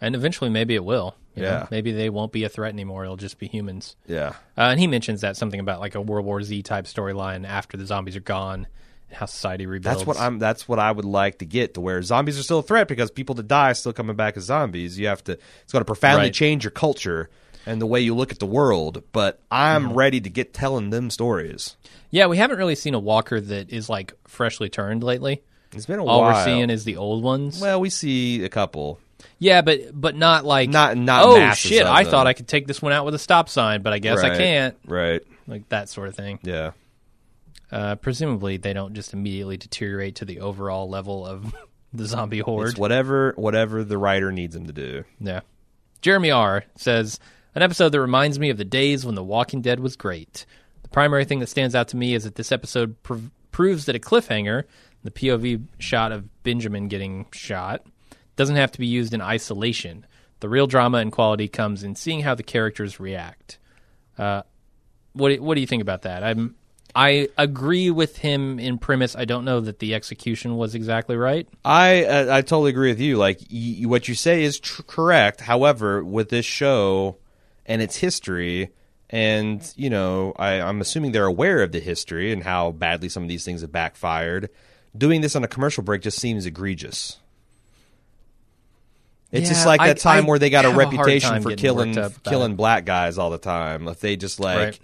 [0.00, 1.16] and eventually maybe it will.
[1.36, 1.48] You know?
[1.48, 1.66] Yeah.
[1.70, 3.04] maybe they won't be a threat anymore.
[3.04, 3.94] It'll just be humans.
[4.06, 4.30] Yeah.
[4.58, 7.76] Uh, and he mentions that something about like a World War Z type storyline after
[7.76, 8.66] the zombies are gone,
[9.08, 9.98] and how society rebuilds.
[9.98, 10.38] That's what I'm.
[10.40, 13.10] That's what I would like to get to where zombies are still a threat because
[13.10, 14.98] people that die are still coming back as zombies.
[14.98, 15.32] You have to.
[15.62, 16.34] It's going to profoundly Right.
[16.34, 17.30] change your culture
[17.66, 19.02] and the way you look at the world.
[19.12, 19.94] But I'm Mm-hmm.
[19.94, 21.76] ready to get telling them stories.
[22.10, 25.42] Yeah, we haven't really seen a walker that is like freshly turned lately.
[25.72, 26.32] It's been a All while.
[26.32, 27.60] we're seeing is the old ones.
[27.60, 28.98] well, we see a couple.
[29.38, 31.84] Yeah, but but not like Not- not Oh shit!
[31.84, 32.10] I them.
[32.10, 34.36] thought I could take this one out with a stop sign, but I guess I
[34.36, 34.76] can't.
[34.86, 35.22] Right.
[35.46, 36.38] Like that sort of thing.
[36.42, 36.72] Yeah.
[37.70, 41.54] Uh, presumably, they don't just immediately deteriorate to the overall level of
[41.92, 42.70] the zombie horde.
[42.70, 45.04] It's whatever whatever the writer needs them to do.
[45.20, 45.40] Yeah.
[46.02, 47.18] Jeremy R says
[47.54, 50.46] an episode that reminds me of the days when The Walking Dead was great.
[50.82, 53.96] The primary thing that stands out to me is that this episode prov- proves that
[53.96, 54.64] a cliffhanger,
[55.02, 57.82] the POV shot of Benjamin getting shot,
[58.36, 60.06] doesn't have to be used in isolation.
[60.40, 63.58] The real drama and quality comes in seeing how the characters react.
[64.18, 64.42] Uh,
[65.14, 66.22] what what do you think about that?
[66.22, 66.54] I'm
[66.94, 69.14] I agree with him in premise.
[69.14, 71.46] I don't know that the execution was exactly right.
[71.64, 73.18] I uh, I totally agree with you.
[73.18, 75.42] Like y- what you say is tr- correct.
[75.42, 77.18] However, with this show
[77.66, 78.70] and its history,
[79.10, 83.22] and you know, I, I'm assuming they're aware of the history and how badly some
[83.22, 84.48] of these things have backfired.
[84.96, 87.18] Doing this on a commercial break just seems egregious.
[89.32, 91.42] It's just Yeah, like I- that time I where they got a have a reputation
[91.42, 92.56] for killing worked up about killing it.
[92.56, 93.88] black guys all the time.
[93.88, 94.78] If they just like Right.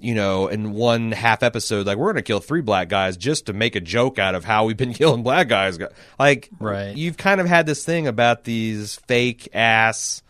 [0.00, 3.52] you know, in one half episode, like we're gonna kill three black guys just to
[3.52, 5.78] make a joke out of how we've been killing black guys.
[6.18, 6.96] Like, Right.
[6.96, 10.22] You've kind of had this thing about these fake ass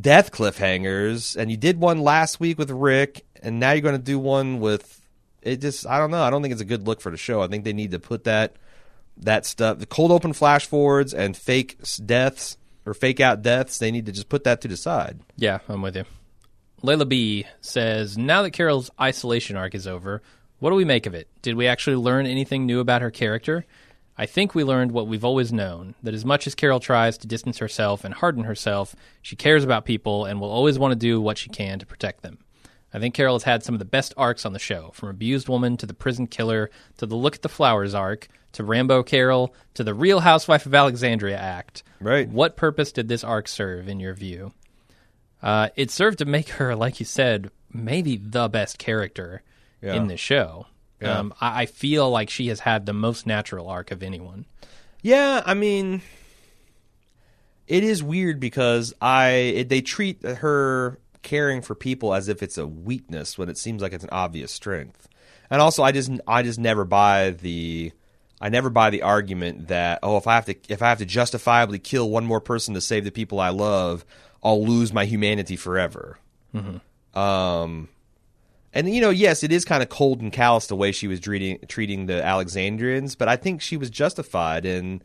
[0.00, 4.02] death cliffhangers, and you did one last week with Rick, and now you're going to
[4.02, 5.00] do one with
[5.42, 5.60] it.
[5.60, 6.22] Just I don't know.
[6.22, 7.40] I don't think it's a good look for the show.
[7.42, 8.54] I think they need to put that
[9.20, 12.56] that stuff, the cold open flash forwards and fake deaths
[12.86, 13.78] or fake out deaths.
[13.78, 15.20] They need to just put that to the side.
[15.36, 16.04] Yeah, I'm with you.
[16.82, 20.22] Layla B says, now that Carol's isolation arc is over,
[20.60, 21.28] what do we make of it?
[21.42, 23.66] Did we actually learn anything new about her character?
[24.16, 27.28] I think we learned what we've always known that as much as Carol tries to
[27.28, 31.20] distance herself and harden herself, she cares about people and will always want to do
[31.20, 32.38] what she can to protect them.
[32.92, 35.48] I think Carol has had some of the best arcs on the show, from abused
[35.48, 39.54] woman to the prison killer to the look at the flowers arc to Rambo Carol
[39.74, 41.82] to the Real Housewife of Alexandria act.
[42.00, 42.28] Right.
[42.28, 44.52] What purpose did this arc serve in your view?
[45.42, 49.42] Uh, it served to make her, like you said, maybe the best character
[49.82, 49.94] Yeah.
[49.94, 50.66] in the show.
[51.00, 51.18] Yeah.
[51.18, 54.46] Um, I, I feel like she has had the most natural arc of anyone.
[55.02, 56.02] Yeah, I mean,
[57.68, 62.58] it is weird because I it, they treat her caring for people as if it's
[62.58, 65.08] a weakness when it seems like it's an obvious strength.
[65.50, 67.92] And also, I just I just never buy the
[68.40, 71.06] I never buy the argument that oh if I have to if I have to
[71.06, 74.04] justifiably kill one more person to save the people I love,
[74.42, 76.18] I'll lose my humanity forever.
[77.14, 77.88] Um,
[78.72, 81.20] and you know, yes, it is kind of cold and callous the way she was
[81.20, 84.64] treating treating the Alexandrians, but I think she was justified.
[84.66, 85.02] And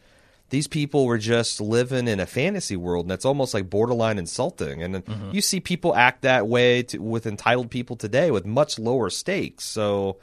[0.49, 4.83] these people were just living in a fantasy world, and that's almost like borderline insulting.
[4.83, 5.03] And then
[5.33, 9.63] you see people act that way to, with entitled people today with much lower stakes.
[9.65, 10.17] So,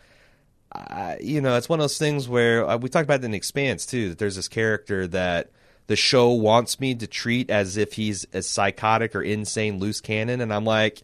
[0.72, 3.34] I you know, it's one of those things where uh, we talked about it in
[3.34, 4.10] Expanse too.
[4.10, 5.50] That there's this character that
[5.88, 10.40] the show wants me to treat as if he's a psychotic or insane loose cannon,
[10.40, 11.02] and I'm like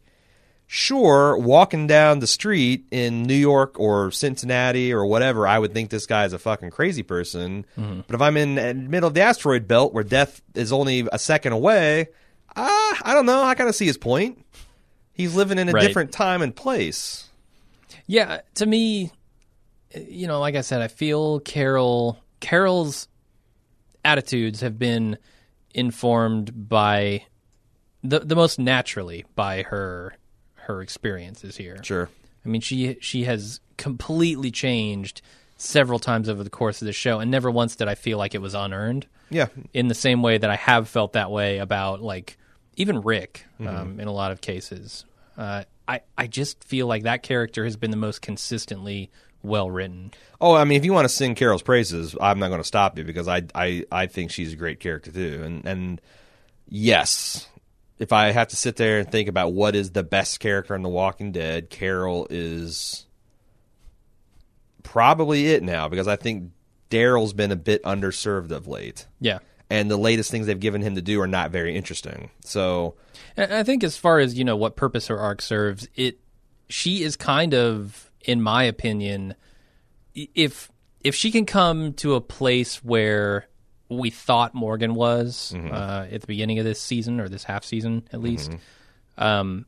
[0.68, 5.90] sure, walking down the street in New York or Cincinnati or whatever, I would think
[5.90, 7.64] this guy is a fucking crazy person.
[7.76, 11.20] But if I'm in the middle of the asteroid belt where death is only a
[11.20, 12.08] second away,
[12.56, 13.42] ah, I don't know.
[13.44, 14.44] I kind of see his point.
[15.12, 15.86] He's living in a Right.
[15.86, 17.28] different time and place.
[18.08, 19.12] Yeah, to me,
[20.08, 23.08] you know, like I said, I feel Carol Carol's
[24.04, 25.18] attitudes have been
[25.74, 27.24] informed by
[28.02, 30.16] the the most naturally by her
[30.54, 31.82] her experiences here.
[31.82, 32.08] Sure.
[32.44, 35.22] I mean, she she has completely changed
[35.58, 38.34] several times over the course of the show, and never once did I feel like
[38.34, 39.06] it was unearned.
[39.30, 39.46] Yeah.
[39.72, 42.38] In the same way that I have felt that way about like
[42.76, 45.04] even Rick um, in a lot of cases.
[45.36, 49.10] Uh, I I just feel like that character has been the most consistently
[49.46, 50.12] well written.
[50.40, 52.98] Oh, I mean, if you want to sing Carol's praises, I'm not going to stop
[52.98, 55.42] you because I, I, I think she's a great character too.
[55.44, 56.00] And and
[56.68, 57.48] yes,
[57.98, 60.82] if I have to sit there and think about what is the best character in
[60.82, 63.06] The Walking Dead, Carol is
[64.82, 66.50] probably it now because I think
[66.90, 69.38] Daryl's been a bit underserved of late, Yeah.
[69.70, 72.30] and the latest things they've given him to do are not very interesting.
[72.44, 72.94] So
[73.36, 76.18] I think as far as you know what purpose her arc serves, it
[76.68, 79.34] she is kind of, in my opinion,
[80.14, 80.70] if
[81.00, 83.46] if she can come to a place where
[83.88, 88.02] we thought Morgan was uh, at the beginning of this season or this half season
[88.12, 88.50] at least,
[89.16, 89.64] um,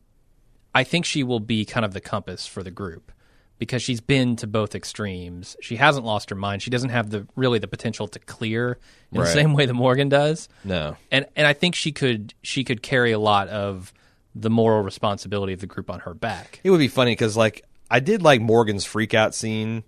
[0.74, 3.12] I think she will be kind of the compass for the group
[3.58, 5.56] because she's been to both extremes.
[5.60, 6.62] She hasn't lost her mind.
[6.62, 8.78] She doesn't have the really the potential to clear
[9.12, 12.64] in the same way that Morgan does no, and and I think she could she
[12.64, 13.92] could carry a lot of
[14.34, 16.60] the moral responsibility of the group on her back.
[16.62, 19.84] It would be funny because like I did like Morgan's freak out scene.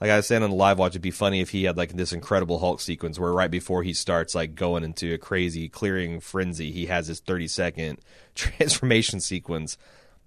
[0.00, 1.92] Like I was saying on the live watch, it'd be funny if he had like
[1.92, 6.20] this incredible Hulk sequence where right before he starts like going into a crazy clearing
[6.20, 7.98] frenzy, he has his thirty second
[8.34, 9.78] transformation sequence.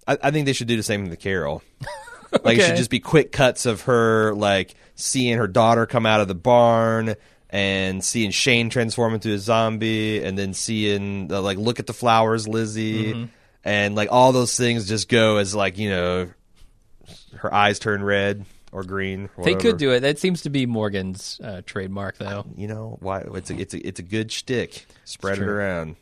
[0.08, 1.64] I, I think they should do the same thing with Carol.
[2.44, 6.20] Like it should just be quick cuts of her like seeing her daughter come out
[6.20, 7.16] of the barn
[7.50, 11.94] and seeing Shane transform into a zombie and then seeing uh, like look at the
[11.94, 13.30] flowers Lizzie
[13.64, 16.30] and like all those things just go as like you know
[17.36, 20.02] her eyes turn red or green or They could do it.
[20.02, 22.46] That seems to be Morgan's uh, trademark, though.
[22.56, 25.96] you know why it's a it's a it's a good shtick spread it around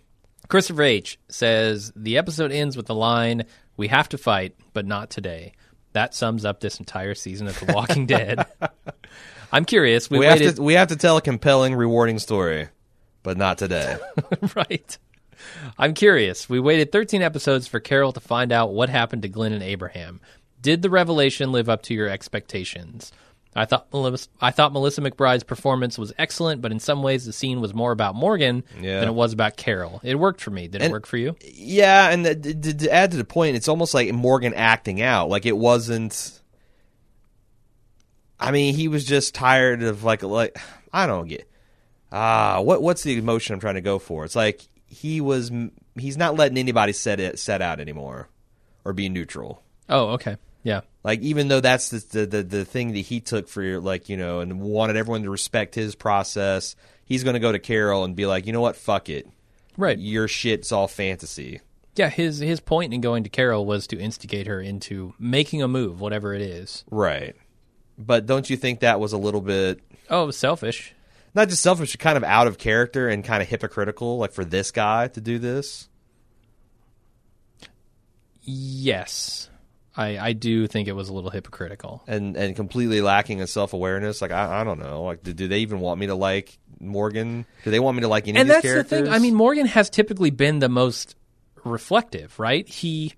[0.47, 3.45] Christopher H says the episode ends with the line,
[3.77, 5.53] "We have to fight, but not today."
[5.93, 8.45] That sums up this entire season of The Walking Dead.
[9.51, 10.09] I'm curious.
[10.09, 12.67] We, we have to we have to tell a compelling rewarding story
[13.23, 13.97] but not today
[14.55, 14.97] right?
[15.77, 16.47] I'm curious.
[16.47, 20.21] We waited 13 episodes for Carol to find out what happened to Glenn and Abraham.
[20.65, 23.11] Did the revelation live up to your expectations?
[23.55, 27.31] I thought Melissa, I thought Melissa McBride's performance was excellent, but in some ways the
[27.33, 28.99] scene was more about Morgan Yeah.
[28.99, 30.01] than it was about Carol.
[30.03, 30.67] It worked for me.
[30.67, 31.35] Did it work for you?
[31.53, 35.29] Yeah, and th- th- to add to the point, it's almost like Morgan acting out.
[35.29, 36.41] Like it wasn't.
[38.39, 40.57] I mean, he was just tired of like like
[40.91, 41.47] I don't get.
[42.11, 44.25] Ah, what what's the emotion I'm trying to go for?
[44.25, 45.51] It's like he was.
[45.97, 48.27] He's not letting anybody set it set out anymore,
[48.83, 49.61] or be neutral.
[49.87, 50.35] Oh, okay.
[50.65, 50.81] Yeah.
[51.03, 54.17] Like even though that's the the the, the thing that he took for like you
[54.17, 58.15] know and wanted everyone to respect his process, he's going to go to Carol and
[58.15, 59.27] be like, you know what, fuck it,
[59.77, 59.97] Right.
[59.97, 61.61] your shit's all fantasy.
[61.95, 65.67] Yeah, his his point in going to Carol was to instigate her into making a
[65.67, 66.83] move, whatever it is.
[66.89, 67.35] Right.
[67.97, 70.93] But don't you think that was a little bit Oh, it was selfish.
[71.35, 74.43] not just selfish, but kind of out of character and kind of hypocritical, like for
[74.43, 75.87] this guy to do this?
[78.41, 79.49] Yes.
[79.97, 82.03] I, I do think it was a little hypocritical.
[82.07, 84.21] And and completely lacking in self awareness.
[84.21, 85.03] Like I, I don't know.
[85.03, 87.45] Like do, do they even want me to like Morgan?
[87.63, 88.99] Do they want me to like any and of these that's characters?
[88.99, 89.13] the thing.
[89.13, 91.15] I mean, Morgan has typically been the most
[91.63, 92.67] reflective, right?
[92.67, 93.13] He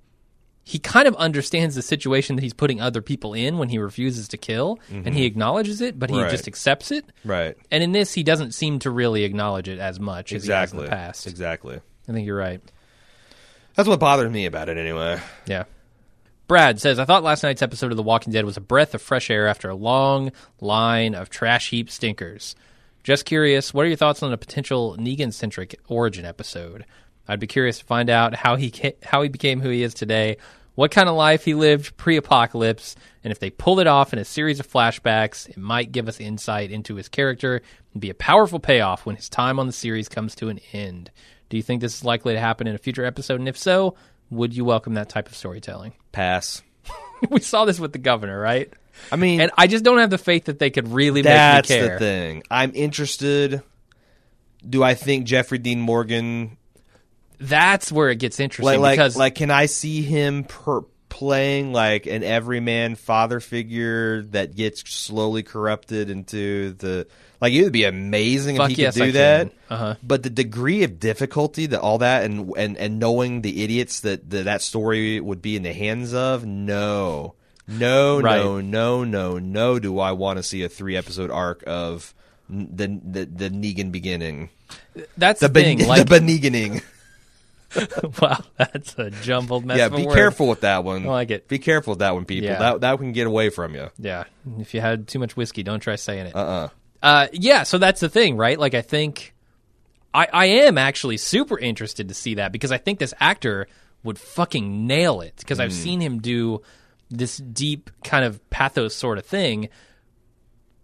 [0.63, 4.27] he kind of understands the situation that he's putting other people in when he refuses
[4.27, 6.23] to kill, and he acknowledges it, but he Mm-hmm.
[6.23, 6.31] Right.
[6.31, 7.05] just accepts it.
[7.23, 7.55] right.
[7.71, 10.73] And in this, he doesn't seem to really acknowledge it as much as he has
[10.73, 10.83] in Exactly.
[10.83, 11.25] the past.
[11.27, 11.79] Exactly.
[12.09, 12.59] I think you're right.
[13.75, 15.21] That's what bothered me about it anyway.
[15.45, 15.63] Yeah.
[16.47, 19.01] Brad says, I thought last night's episode of The Walking Dead was a breath of
[19.01, 20.31] fresh air after a long
[20.61, 22.55] line of trash heap stinkers.
[23.03, 26.85] Just curious, what are your thoughts on a potential Negan centric origin episode?
[27.27, 28.73] I'd be curious to find out how he
[29.03, 30.37] how he became who he is today,
[30.75, 32.95] what kind of life he lived pre apocalypse,
[33.25, 36.21] and if they pull it off in a series of flashbacks, it might give us
[36.21, 40.07] insight into his character and be a powerful payoff when his time on the series
[40.07, 41.11] comes to an end.
[41.49, 43.39] Do you think this is likely to happen in a future episode?
[43.39, 43.95] And if so,
[44.29, 45.93] would you welcome that type of storytelling?
[46.11, 46.61] Pass.
[47.29, 48.71] we saw this with the governor, right?
[49.11, 51.77] I mean, And I just don't have the faith that they could really that's make
[51.77, 51.99] me the care.
[51.99, 52.43] thing.
[52.49, 53.61] I'm interested.
[54.67, 56.57] Do I think Jeffrey Dean Morgan
[57.39, 60.81] That's where it gets interesting like like, because like can I see him per,
[61.17, 67.07] playing like an everyman father figure that gets slowly corrupted into the
[67.41, 69.51] like it would be amazing Fuck if he yes, could do I that.
[69.69, 69.95] Uh-huh.
[70.03, 74.29] But the degree of difficulty that all that and and and knowing the idiots that
[74.29, 77.33] that, that story would be in the hands of, no.
[77.67, 78.37] No, Right.
[78.37, 79.79] no, no, no, no.
[79.79, 82.13] Do I want to see a three episode arc of
[82.49, 84.49] the the the Negan beginning,
[85.17, 85.77] that's the the thing.
[85.79, 86.81] ben- like, the Beneganing?
[88.21, 89.77] wow, that's a jumbled mess.
[89.77, 90.15] Yeah, be word.
[90.15, 91.05] careful with that one.
[91.05, 91.47] I like it.
[91.47, 92.49] Be careful with that one, people.
[92.49, 92.59] Yeah.
[92.59, 93.89] That that can get away from you.
[93.97, 94.23] Yeah,
[94.59, 96.35] if you had too much whiskey, don't try saying it.
[96.35, 96.69] Uh uh
[97.03, 98.57] Uh, yeah, so that's the thing, right?
[98.59, 99.33] Like, I think
[100.13, 103.67] I, I am actually super interested to see that because I think this actor
[104.03, 105.63] would fucking nail it because Hmm.
[105.63, 106.61] I've seen him do
[107.09, 109.69] this deep kind of pathos sort of thing.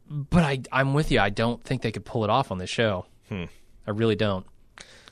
[0.10, 1.20] But I, I'm with you.
[1.20, 3.06] I don't think they could pull it off on this show.
[3.30, 3.46] Hmm.
[3.88, 4.46] I really don't.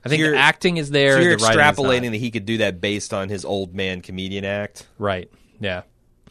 [0.04, 1.14] I think the acting is there.
[1.14, 4.46] So you're the extrapolating that he could do that based on his old man comedian
[4.46, 5.30] act, right?
[5.60, 5.84] Yeah.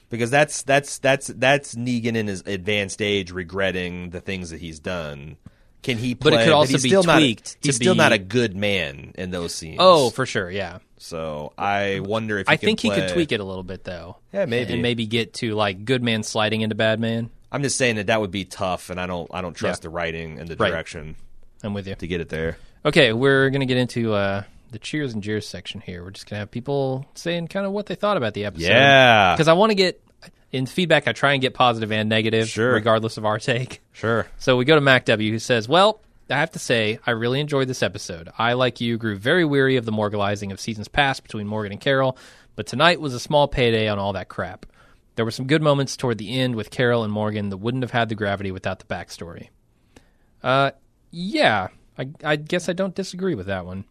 [0.09, 4.81] because that's that's that's that's Negan in his advanced age regretting the things that he's
[4.81, 5.37] done.
[5.83, 6.15] Can he?
[6.15, 8.13] Play, But it could also be still not a- tweaked he's to still be- not
[8.13, 9.77] a good man in those scenes.
[9.79, 10.51] Oh, for sure.
[10.51, 10.79] Yeah.
[10.99, 12.53] so I wonder if he.
[12.53, 14.17] I think he could tweak it a little bit though.
[14.33, 14.73] Yeah, maybe.
[14.75, 17.31] and maybe get to like good man sliding into bad man.
[17.53, 19.89] I'm just saying that that would be tough, and I don't I don't trust Yeah.
[19.89, 20.71] the writing and the Right.
[20.71, 21.17] direction
[21.63, 21.95] I'm with you.
[21.95, 22.59] to get it there.
[22.85, 26.03] Okay, we're gonna get into uh, the cheers and jeers section here.
[26.03, 28.69] We're just gonna have people saying kind of what they thought about the episode.
[28.69, 30.03] Yeah, because I want to get
[30.51, 31.07] in feedback.
[31.07, 32.73] I try and get positive and negative, Sure.
[32.73, 33.83] regardless of our take.
[33.93, 34.27] sure.
[34.39, 36.01] So we go to Mac W, who says, "Well,
[36.31, 38.31] I have to say, I really enjoyed this episode.
[38.39, 41.81] I, like you, grew very weary of the morgalizing of seasons past between Morgan and
[41.81, 42.17] Carol,
[42.57, 44.65] but tonight was a small payday on all that crap.
[45.17, 47.91] There were some good moments toward the end with Carol and Morgan that wouldn't have
[47.91, 49.49] had the gravity without the backstory.
[50.43, 50.71] Uh,
[51.11, 51.69] yeah,
[51.99, 53.85] I, I guess I don't disagree with that one.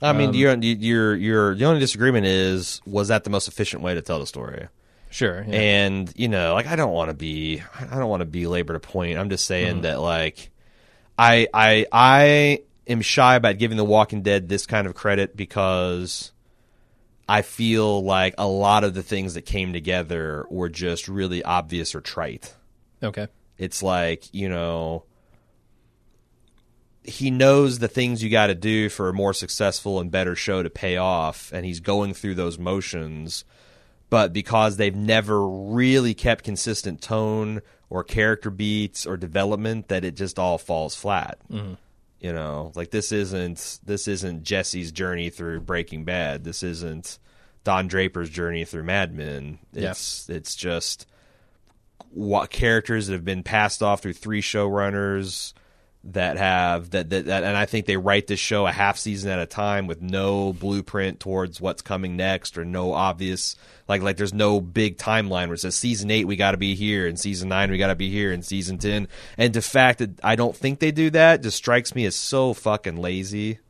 [0.00, 3.82] I mean, Um, you're, you're, you're, the only disagreement is was that the most efficient
[3.82, 4.68] way to tell the story?
[5.10, 5.44] Sure.
[5.46, 5.54] yeah.
[5.54, 8.80] And you know, like I don't want to be, I don't want to belabor the
[8.80, 9.18] point.
[9.18, 9.82] I'm just saying Mm-hmm.
[9.82, 10.50] that like,
[11.18, 16.32] I, I, I am shy about giving The Walking Dead this kind of credit because
[17.28, 21.94] I feel like a lot of the things that came together were just really obvious
[21.94, 22.54] or trite.
[23.02, 23.28] okay.
[23.58, 25.04] It's like, you know,
[27.04, 30.62] he knows the things you got to do for a more successful and better show
[30.62, 33.44] to pay off, and he's going through those motions.
[34.08, 40.16] But because they've never really kept consistent tone or character beats or development, that it
[40.16, 41.38] just all falls flat.
[41.50, 41.74] Mm-hmm.
[42.20, 46.44] You know, like this isn't this isn't Jesse's journey through Breaking Bad.
[46.44, 47.18] This isn't
[47.64, 49.58] Don Draper's journey through Mad Men.
[49.72, 51.06] It's it's just
[52.10, 55.52] what characters that have been passed off through three showrunners
[56.04, 59.30] that have that, that that and I think they write this show a half season
[59.30, 63.54] at a time with no blueprint towards what's coming next or no obvious
[63.86, 66.74] like like there's no big timeline where it says season eight we got to be
[66.74, 69.06] here and season nine we got to be here and season ten
[69.38, 72.52] and the fact that I don't think they do that just strikes me as so
[72.52, 73.60] fucking lazy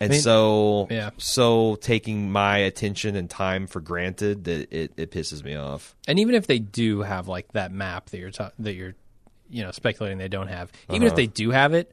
[0.00, 1.10] and I mean, so yeah.
[1.18, 5.94] so taking my attention and time for granted that it, it pisses me off.
[6.08, 8.94] And even if they do have like that map that you're ta- that you're
[9.50, 11.06] you know speculating they don't have, even Uh-huh.
[11.12, 11.92] if they do have it,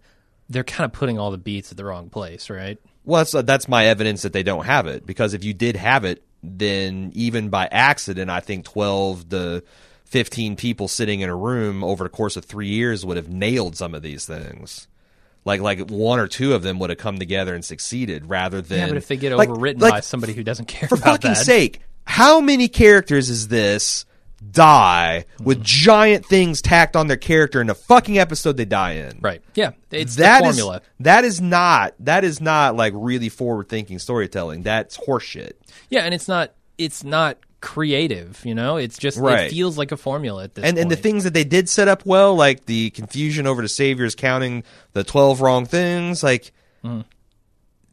[0.50, 2.78] they're kind of putting all the beats at the wrong place, right?
[3.04, 5.06] Well, that's, that's my evidence that they don't have it.
[5.06, 9.64] Because if you did have it, then even by accident, I think 12 to
[10.06, 13.76] 15 people sitting in a room over the course of three years would have nailed
[13.78, 14.88] some of these things.
[15.46, 18.80] Like, like one or two of them would have come together and succeeded rather than.
[18.80, 21.32] Yeah, but if they get like- overwritten like, by somebody who doesn't care for fucking
[21.32, 24.06] that, sake, how many characters is this
[24.52, 29.20] die with giant things tacked on their character in the fucking episode they die in?
[29.22, 29.42] right?
[29.56, 30.82] Yeah, it's That the is- formula.
[31.02, 34.64] that is not that is not like really forward thinking storytelling.
[34.64, 35.54] That's horseshit.
[35.90, 38.78] Yeah, and it's not it's not creative, you know.
[38.78, 39.42] It's just Right.
[39.46, 40.82] it feels like a formula at this And point.
[40.82, 44.16] and the things that they did set up well, like the confusion over the saviors
[44.16, 44.64] counting
[44.94, 46.52] the twelve wrong things, like
[46.84, 47.02] Mm-hmm.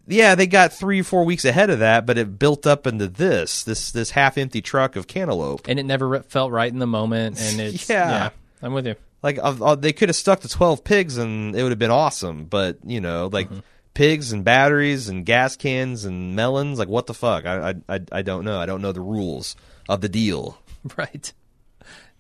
[0.09, 3.07] Yeah, they got three or four weeks ahead of that, but it built up into
[3.09, 5.69] this this this half empty truck of cantaloupe.
[5.69, 8.11] and it never felt right in the moment, and it's Yeah.
[8.11, 8.31] yeah.
[8.63, 8.97] I'm with you.
[9.23, 11.91] Like uh, uh, they could have stuck to twelve pigs and it would have been
[11.91, 13.61] awesome, but you know, like Mm-hmm.
[13.95, 17.45] pigs and batteries and gas cans and melons, like what the fuck?
[17.47, 18.59] I I I, I don't know.
[18.61, 19.57] I don't know the rules
[19.89, 20.59] of the deal.
[20.97, 21.33] Right.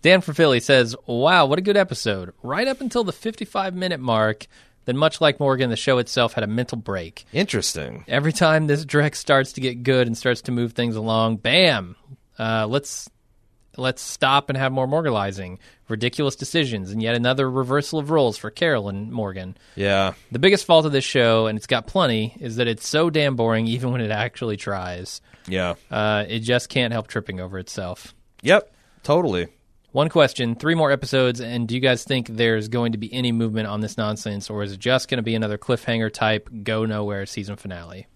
[0.03, 2.33] Dan from Philly says, Wow, what a good episode.
[2.43, 4.47] Right up until the 55 minute mark,
[4.89, 7.27] then, much like Morgan, the show itself had a mental break.
[7.31, 8.07] Interesting.
[8.09, 11.95] Every time this direct starts to get good and starts to move things along, bam,
[12.39, 13.09] uh, let's.
[13.77, 18.51] Let's stop and have more moralizing, ridiculous decisions, and yet another reversal of roles for
[18.51, 19.57] Carol and Morgan.
[19.77, 20.15] Yeah.
[20.33, 23.37] The biggest fault of this show, and it's got plenty, is that it's so damn
[23.37, 25.21] boring even when it actually tries.
[25.47, 25.75] Yeah.
[25.93, 28.17] Uh, it just can't help tripping over itself.
[28.43, 28.73] Yep.
[29.05, 29.47] Totally.
[29.93, 33.33] One question, three more episodes, and do you guys think there's going to be any
[33.33, 36.85] movement on this nonsense, or is it just going to be another cliffhanger type, go
[36.85, 38.07] nowhere season finale?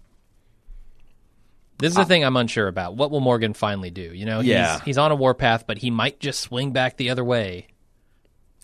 [1.79, 2.95] This is the thing I'm unsure about.
[2.95, 4.01] What will Morgan finally do?
[4.13, 4.79] You know, he's, Yeah.
[4.85, 7.67] he's on a warpath, but he might just swing back the other way.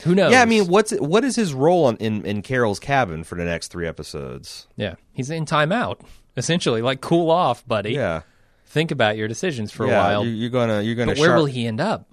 [0.03, 0.31] Who knows?
[0.31, 3.43] Yeah, I mean, what's what is his role on, in in Carol's cabin for the
[3.43, 4.67] next three episodes?
[4.77, 5.99] yeah, he's in timeout,
[6.37, 6.81] essentially.
[6.81, 7.93] Like, cool off, buddy.
[7.93, 8.21] Yeah,
[8.67, 9.93] Think about your decisions for yeah.
[9.93, 10.23] a while.
[10.25, 11.11] you- You're gonna you're gonna.
[11.13, 12.09] but where sharp- will he end up?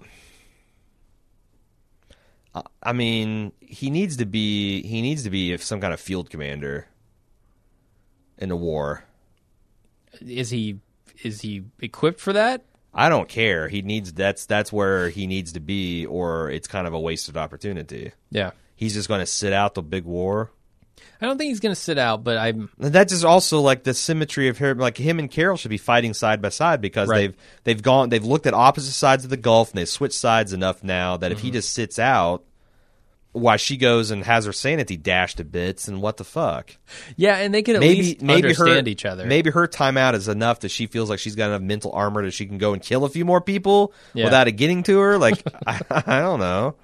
[2.81, 6.29] I mean, he needs to be he needs to be if some kind of field
[6.29, 6.87] commander
[8.37, 9.03] in the war.
[10.21, 10.79] Is he
[11.23, 12.63] is he equipped for that?
[12.93, 13.67] I don't care.
[13.67, 17.37] He needs that's that's where he needs to be, or it's kind of a wasted
[17.37, 18.11] opportunity.
[18.31, 18.51] Yeah.
[18.75, 20.51] He's just going to sit out the big war.
[21.21, 23.93] I don't think he's going to sit out, but I'm That's just also like the
[23.93, 24.77] symmetry of him.
[24.77, 27.17] Like him and Carol should be fighting side by side because Right.
[27.19, 30.53] they've they've gone they've looked at opposite sides of the gulf and they've switched sides
[30.53, 31.45] enough now that if Mm-hmm.
[31.47, 32.43] he just sits out,
[33.33, 36.75] why she goes and has her sanity dashed to bits and what the fuck?
[37.17, 39.25] Yeah, and they can at maybe least maybe understand her each other.
[39.27, 42.31] Maybe her timeout is enough that she feels like she's got enough mental armor that
[42.31, 44.25] she can go and kill a few more people Yeah.
[44.25, 45.17] without it getting to her.
[45.19, 46.75] Like I, I don't know.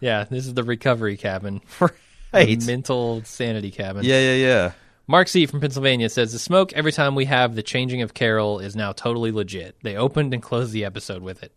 [0.00, 1.60] Yeah, this is the recovery cabin.
[2.34, 2.64] Right.
[2.64, 4.04] Mental sanity cabin.
[4.04, 4.72] Yeah, yeah, yeah.
[5.08, 8.60] Mark C from Pennsylvania says the smoke every time we have the changing of Carol
[8.60, 9.74] is now totally legit.
[9.82, 11.52] They opened and closed the episode with it.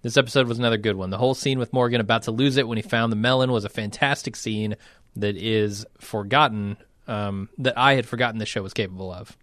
[0.00, 1.10] This episode was another good one.
[1.10, 3.66] The whole scene with Morgan about to lose it when he found the melon was
[3.66, 4.76] a fantastic scene
[5.16, 9.36] that is forgotten, um, that I had forgotten the show was capable of.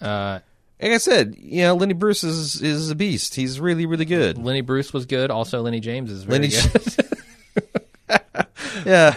[0.00, 0.38] Uh,
[0.80, 3.34] Like I said, you know, Lenny Bruce is is a beast.
[3.34, 4.38] He's really, really good.
[4.38, 5.30] Lenny Bruce was good.
[5.30, 8.46] Also, Lennie James is very Lenny good.
[8.86, 9.14] yeah,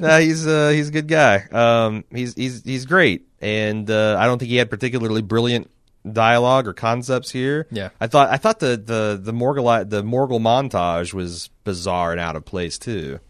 [0.00, 1.44] no, he's uh, he's a good guy.
[1.52, 5.70] Um, he's he's he's great, and uh, I don't think he had particularly brilliant
[6.10, 7.66] dialogue or concepts here.
[7.70, 7.90] Yeah.
[8.00, 12.36] I thought I thought the the the Morgul the Morgul montage was bizarre and out
[12.36, 13.20] of place too.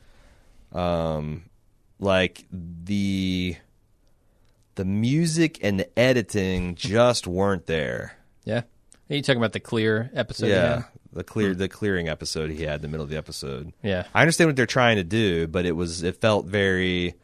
[0.73, 1.45] Um,
[1.99, 3.57] like the
[4.75, 8.17] the music and the editing just weren't there.
[8.45, 8.63] yeah.
[9.11, 10.49] Are you talking about the clear episode?
[10.49, 10.85] yeah?
[11.15, 11.59] The clear hmm.
[11.59, 13.73] the clearing episode he had in the middle of the episode.
[13.83, 14.05] Yeah.
[14.15, 17.15] I understand what they're trying to do, but it was it felt very,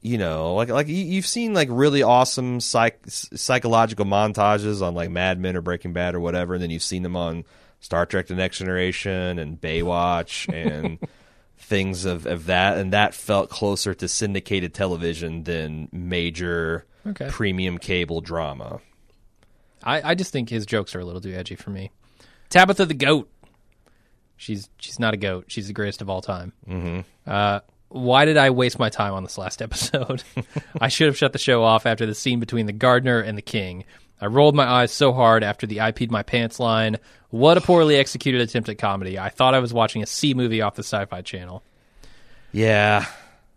[0.00, 5.10] you know, like like you- you've seen like really awesome psych, psychological montages on like
[5.10, 7.44] Mad Men or Breaking Bad or whatever, and then you've seen them on
[7.80, 10.98] Star Trek: The Next Generation and Baywatch and
[11.58, 17.28] things of, of that, and that felt closer to syndicated television than major Okay.
[17.30, 18.80] premium cable drama.
[19.82, 21.92] I, I just think his jokes are a little too edgy for me.
[22.50, 23.28] Tabitha the goat.
[24.36, 25.46] She's she's not a goat.
[25.48, 26.52] She's the greatest of all time.
[26.68, 27.00] Mm-hmm.
[27.30, 30.22] Uh, why did I waste my time on this last episode?
[30.80, 33.42] I should have shut the show off after the scene between the gardener and the
[33.42, 33.84] king.
[34.20, 36.96] I rolled my eyes so hard after the I peed my pants line.
[37.30, 39.18] What a poorly executed attempt at comedy.
[39.18, 41.62] I thought I was watching a C movie off the Sci Fi Channel.
[42.52, 43.04] Yeah,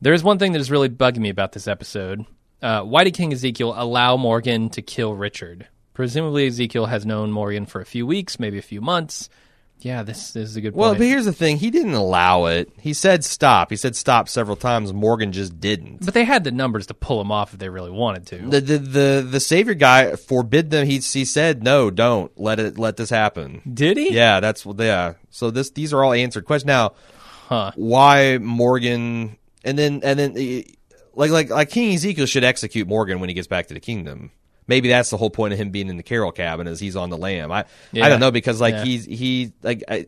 [0.02, 2.26] There is one thing that is really bugging me about this episode.
[2.62, 5.68] Uh, why did King Ezekiel allow Morgan to kill Richard?
[6.00, 9.28] Presumably, Ezekiel has known Morgan for a few weeks, maybe a few months.
[9.80, 10.80] Yeah, this, this is a good point.
[10.80, 12.72] Well, but here's the thing: he didn't allow it.
[12.80, 13.70] He said stop.
[13.70, 14.94] He said stop several times.
[14.94, 16.06] Morgan just didn't.
[16.06, 18.38] But they had the numbers to pull him off if they really wanted to.
[18.38, 20.88] The the the, the savior guy forbid them.
[20.88, 23.62] He he said no, don't let it let this happen.
[23.74, 24.14] Did he?
[24.14, 25.16] Yeah, that's yeah.
[25.32, 26.68] So this these are all answered questions.
[26.68, 26.94] Now,
[27.50, 27.72] Huh.
[27.76, 29.38] why Morgan?
[29.66, 30.64] And then and then
[31.14, 34.32] like like like King Ezekiel should execute Morgan when he gets back to the kingdom.
[34.70, 37.10] Maybe that's the whole point of him being in the Carol cabin is he's on
[37.10, 37.52] the lam.
[37.52, 38.06] I Yeah.
[38.06, 38.84] I don't know because like Yeah.
[38.86, 40.06] he's he like I,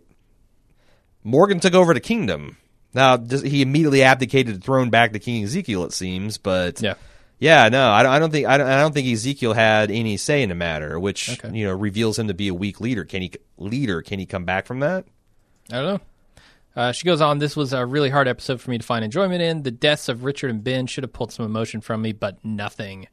[1.23, 2.57] Morgan took over the kingdom.
[2.93, 5.83] Now he immediately abdicated the throne back to King Ezekiel.
[5.85, 6.93] It seems, but Yeah.
[7.39, 10.17] yeah, no, I don't, I don't think I don't, I don't think Ezekiel had any
[10.17, 11.57] say in the matter, which Okay.
[11.57, 13.03] you know reveals him to be a weak leader.
[13.03, 14.01] Can he leader?
[14.01, 15.05] Can he come back from that?
[15.71, 15.99] I don't know.
[16.73, 19.41] Uh, she goes on, this was a really hard episode for me to find enjoyment
[19.41, 19.63] in.
[19.63, 23.07] The deaths of Richard and Ben should have pulled some emotion from me, but nothing.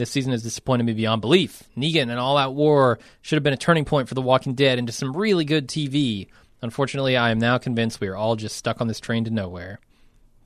[0.00, 1.62] This season has disappointed me beyond belief.
[1.76, 4.78] Negan and All Out War should have been a turning point for The Walking Dead
[4.78, 6.28] into some really good TV.
[6.62, 9.78] Unfortunately, I am now convinced we are all just stuck on this train to nowhere.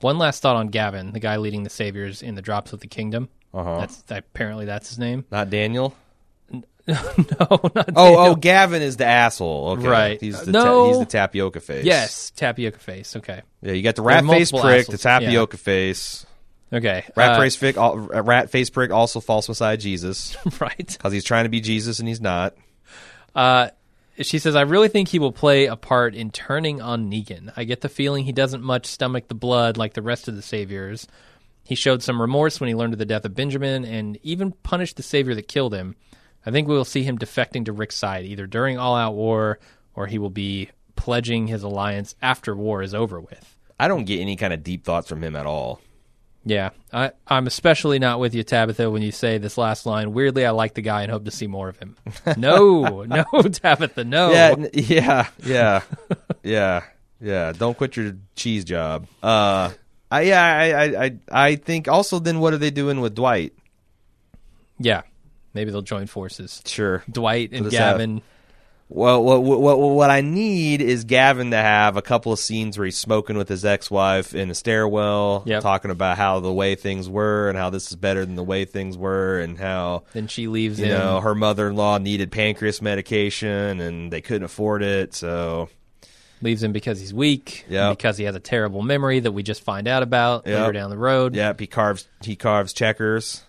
[0.01, 2.87] One last thought on Gavin, the guy leading the Saviors in the Drops of the
[2.87, 3.29] Kingdom.
[3.53, 3.79] Uh-huh.
[3.79, 5.23] That's apparently that's his name.
[5.31, 5.95] Not Daniel.
[6.51, 9.69] no, not Oh, oh, Gavin is the asshole.
[9.77, 9.87] Okay.
[9.87, 10.21] Right.
[10.21, 10.63] He's the No.
[10.65, 11.85] ta- he's the tapioca face.
[11.85, 13.15] yes, tapioca face.
[13.15, 15.01] Okay, Yeah, you got the rat face prick, the assholes.
[15.01, 16.25] tapioca face.
[16.75, 17.05] Okay.
[17.15, 20.87] Rat uh, face prick, al- rat face prick, also false beside Jesus right.
[20.87, 22.55] because he's trying to be Jesus and he's not.
[23.33, 23.69] Uh,
[24.19, 27.51] she says, I really think he will play a part in turning on Negan.
[27.57, 30.41] I get the feeling he doesn't much stomach the blood like the rest of the
[30.41, 31.07] Saviors.
[31.63, 34.97] He showed some remorse when he learned of the death of Benjamin and even punished
[34.97, 35.95] the Savior that killed him.
[36.45, 39.59] I think we will see him defecting to Rick's side, either during All Out War
[39.95, 43.55] or he will be pledging his alliance after war is over with.
[43.79, 45.81] I don't get any kind of deep thoughts from him at all.
[46.47, 50.13] Yeah, I, I'm especially not with you, Tabitha, when you say this last line.
[50.13, 51.95] Weirdly, I like the guy and hope to see more of him.
[52.37, 54.31] No, no, Tabitha, no.
[54.31, 55.81] Yeah, yeah, yeah,
[56.43, 56.83] yeah,
[57.19, 57.51] yeah.
[57.51, 59.07] Don't quit your cheese job.
[59.23, 59.71] Uh,
[60.11, 63.53] I yeah, I, I, I, I think also then what are they doing with Dwight?
[64.79, 65.01] Yeah,
[65.55, 66.61] maybe they'll join forces.
[66.65, 67.03] Sure.
[67.11, 68.21] Dwight and Let's have- Gavin.
[68.87, 72.85] Well, what, what what I need is Gavin to have a couple of scenes where
[72.85, 75.63] he's smoking with his ex-wife in a stairwell, Yep.
[75.63, 78.63] talking about how the way things were and how this is better than the way
[78.63, 80.99] things were, and how Then she leaves you him.
[80.99, 85.67] know her mother-in-law needed pancreas medication and they couldn't afford it, so
[86.43, 87.65] leaves him because he's weak.
[87.67, 87.97] Yep.
[87.97, 90.59] Because he has a terrible memory that we just find out about Yep.
[90.59, 91.33] later down the road.
[91.35, 93.41] yeah, he carves he carves checkers.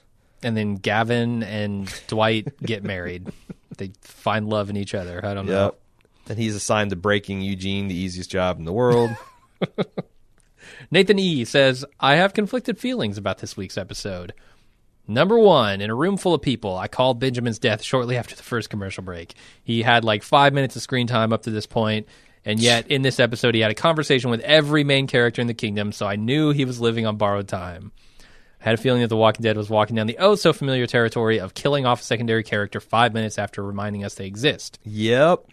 [0.43, 3.27] And then Gavin and Dwight get married.
[3.77, 5.25] They find love in each other.
[5.25, 5.65] I don't know.
[5.65, 5.81] Yep.
[6.29, 9.11] And he's assigned to breaking Eugene, the easiest job in the world.
[10.91, 14.33] Nathan E says, I have conflicted feelings about this week's episode.
[15.09, 18.43] Number one, in a room full of people, I called Benjamin's death shortly after the
[18.43, 19.35] first commercial break.
[19.63, 22.09] He had like five minutes of screen time up to this point,
[22.45, 25.55] and yet in this episode, he had a conversation with every main character in the
[25.55, 27.93] kingdom, so I knew he was living on borrowed time.
[28.67, 30.89] I had a feeling that The Walking Dead was walking down the oh so familiar
[30.89, 34.81] territory of killing off a secondary character five minutes after reminding us they exist.
[34.83, 35.47] yep.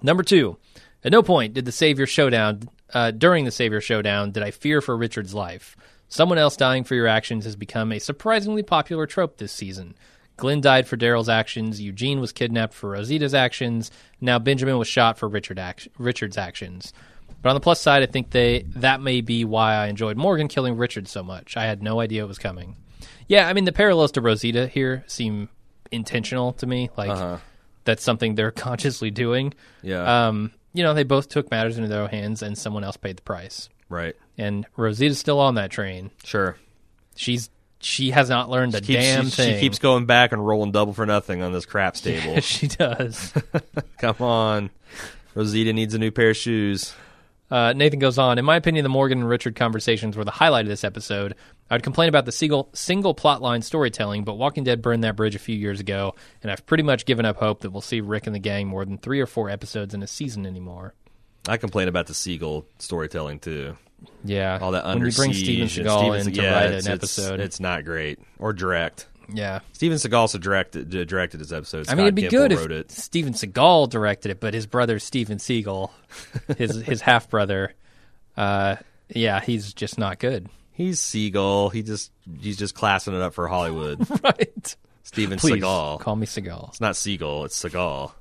[0.00, 0.56] Number two,
[1.02, 4.80] at no point did the Savior showdown, uh, during the Savior showdown, did I fear
[4.80, 5.76] for Richard's life.
[6.08, 9.96] Someone else dying for your actions has become a surprisingly popular trope this season.
[10.36, 13.90] Glenn died for Daryl's actions, Eugene was kidnapped for Rosita's actions,
[14.20, 16.92] now Benjamin was shot for Richard act- Richard's actions.
[17.42, 20.48] But on the plus side, I think they that may be why I enjoyed Morgan
[20.48, 21.56] killing Richard so much.
[21.56, 22.76] I had no idea it was coming.
[23.28, 25.48] Yeah, I mean the parallels to Rosita here seem
[25.90, 26.90] intentional to me.
[26.96, 27.40] Like
[27.84, 29.54] that's something they're consciously doing.
[29.82, 30.28] Yeah.
[30.28, 33.16] Um, you know, they both took matters into their own hands, and someone else paid
[33.18, 33.68] the price.
[33.88, 34.16] right.
[34.38, 36.10] And Rosita's still on that train.
[36.24, 36.56] Sure.
[37.16, 37.50] She's
[37.80, 39.54] she has not learned a Keeps- damn she, thing.
[39.54, 42.40] she keeps going back and rolling double for nothing on this crap stable.
[42.40, 43.34] she does.
[43.98, 44.70] Come on.
[45.34, 46.94] Rosita needs a new pair of shoes.
[47.52, 48.38] Uh, Nathan goes on.
[48.38, 51.34] In my opinion, the Morgan and Richard conversations were the highlight of this episode.
[51.68, 55.34] I would complain about the single single plotline storytelling, but Walking Dead burned that bridge
[55.34, 58.26] a few years ago, and I've pretty much given up hope that we'll see Rick
[58.26, 60.94] and the gang more than three or four episodes in a season anymore.
[61.46, 63.76] I complain about the Seagal storytelling too.
[64.24, 66.86] Yeah, All that when under you bring Steven Seagal in to yeah, write an it's-
[66.88, 69.08] episode, It's, not great or direct.
[69.32, 69.60] Yeah.
[69.72, 71.88] Steven Seagal also directed directed his episode.
[71.88, 72.90] I mean, it'd be Scott good if it.
[72.90, 75.90] Steven Seagal directed it, but his brother Steven Seagal,
[76.56, 77.74] his his half brother,
[78.36, 78.76] uh,
[79.08, 80.48] yeah, he's just not good.
[80.72, 81.72] He's Seagal.
[81.72, 84.06] He just he's just classing it up for Hollywood.
[84.24, 84.76] right.
[85.04, 86.00] Steven Please Seagal.
[86.00, 86.68] call me Seagal.
[86.70, 87.46] It's not Seagal.
[87.46, 88.12] It's Seagal.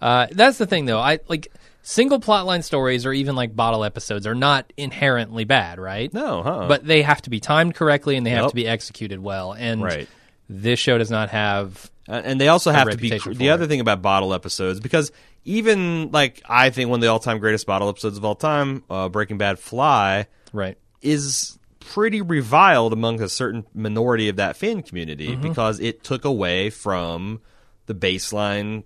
[0.00, 0.98] Uh, that's the thing, though.
[0.98, 1.48] I like
[1.82, 6.12] single plotline stories or even like bottle episodes are not inherently bad, right?
[6.14, 6.64] No, huh?
[6.68, 8.50] But they have to be timed correctly and they have Yep.
[8.50, 9.52] to be executed well.
[9.52, 10.08] And Right.
[10.48, 11.90] This show does not have.
[12.08, 13.68] Uh, and they also have to be the other it.
[13.68, 15.12] thing about bottle episodes because
[15.44, 19.08] even like I think one of the all-time greatest bottle episodes of all time, uh,
[19.08, 20.76] Breaking Bad Fly, Right.
[21.00, 25.42] is pretty reviled among a certain minority of that fan community Mm-hmm.
[25.42, 27.40] because it took away from
[27.86, 28.82] the baseline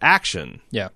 [0.00, 0.60] action.
[0.70, 0.88] Yeah.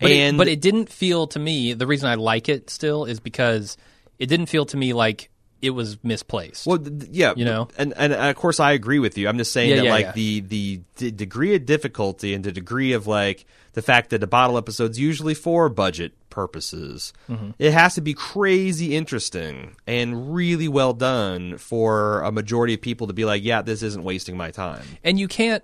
[0.00, 3.04] But, And- it, but it didn't feel to me, the reason I like it still
[3.06, 3.76] is because
[4.18, 5.30] it didn't feel to me like
[5.62, 6.66] it was misplaced.
[6.66, 6.78] Well,
[7.10, 7.68] yeah, You know?
[7.78, 9.28] and and of course I agree with you.
[9.28, 10.12] I'm just saying Yeah, that yeah, like yeah.
[10.12, 14.26] the, the the degree of difficulty and the degree of like the fact that the
[14.26, 17.50] bottle episode's usually for budget purposes, Mm-hmm.
[17.58, 23.06] it has to be crazy interesting and really well done for a majority of people
[23.06, 24.82] to be like, yeah, this isn't wasting my time.
[25.04, 25.62] and you can't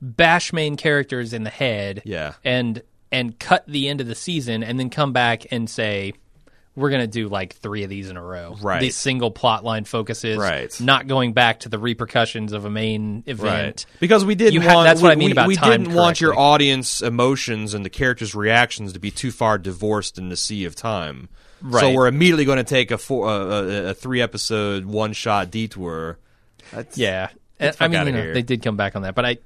[0.00, 2.34] bash main characters in the head Yeah.
[2.44, 2.82] and
[3.12, 6.14] and cut the end of the season and then come back and say
[6.80, 8.56] we're going to do like 3 of these in a row.
[8.60, 8.80] Right.
[8.80, 10.80] These single plot line focuses, Right.
[10.80, 13.86] not going back to the repercussions of a main event.
[14.00, 17.02] Because we didn't want that's what I mean we- about we didn't want your audience
[17.02, 21.28] emotions and the characters' reactions to be too far divorced in the sea of time.
[21.62, 21.80] Right.
[21.80, 25.50] So we're immediately going to take a four, uh, a, a three episode one shot
[25.50, 26.18] detour.
[26.72, 27.28] That's, Yeah.
[27.78, 29.38] I mean, you know, they did come back on that, but I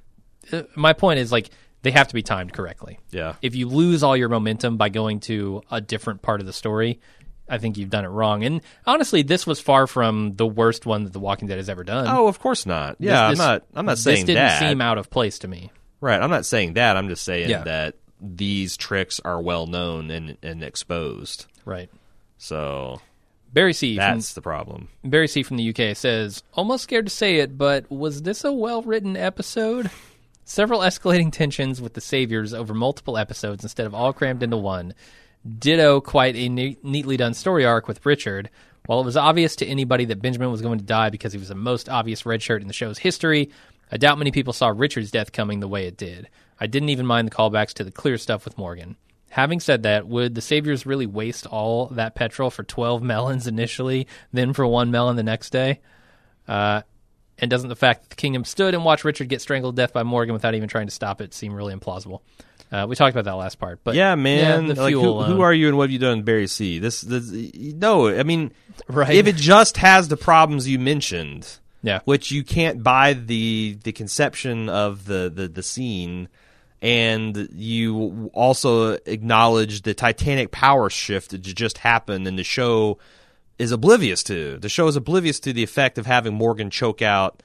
[0.53, 1.51] uh, my point is like
[1.83, 2.99] they have to be timed correctly.
[3.11, 3.35] Yeah.
[3.43, 7.01] If you lose all your momentum by going to a different part of the story,
[7.49, 8.43] I think you've done it wrong.
[8.45, 11.85] And honestly, this was far from the worst one that The Walking Dead has ever
[11.85, 12.07] done.
[12.09, 12.97] Oh, of course not.
[12.99, 13.63] Yeah, This- I'm not.
[13.75, 14.61] I'm not saying this didn't that.
[14.61, 15.71] seem out of place to me.
[16.01, 16.21] right.
[16.21, 16.97] I'm not saying that.
[16.97, 17.65] I'm just saying Yeah.
[17.65, 21.47] that these tricks are well known and and exposed.
[21.67, 21.91] Right.
[22.39, 23.01] So
[23.53, 23.97] Barry C.
[23.97, 24.89] From, that's the problem.
[25.05, 25.43] Barry C.
[25.43, 29.17] from the UK says, almost scared to say it, but was this a well written
[29.17, 29.91] episode?
[30.47, 34.93] Several escalating tensions with the Saviors over multiple episodes instead of all crammed into one.
[35.59, 38.51] Ditto quite a ne- neatly done story arc with Richard.
[38.87, 41.49] While it was obvious to anybody that Benjamin was going to die because he was
[41.49, 43.51] the most obvious red shirt in the show's history,
[43.91, 46.29] I doubt many people saw Richard's death coming the way it did.
[46.61, 48.97] I didn't even mind the callbacks to the clear stuff with Morgan.
[49.31, 54.07] Having said that, would the Saviors really waste all that petrol for 12 melons initially,
[54.33, 55.81] then for one melon the next day?
[56.47, 56.83] Uh,
[57.39, 59.93] and doesn't the fact that the kingdom stood and watched Richard get strangled to death
[59.93, 62.21] by Morgan without even trying to stop it seem really implausible?
[62.75, 64.67] Uh, we talked about that last part, but Yeah, man.
[64.67, 66.81] the like, fuel who, who are you and what have you done in Barry C?
[66.81, 68.09] This, this, no.
[68.09, 68.51] I mean,
[68.89, 69.15] Right.
[69.15, 72.01] if it just has the problems you mentioned, Yeah.
[72.05, 76.29] which you can't buy the the conception of the the, the scene,
[76.83, 82.99] and you also acknowledge the Titanic power shift that just happened, and the show
[83.57, 84.59] is oblivious to.
[84.59, 87.41] The show is oblivious to the effect of having Morgan choke out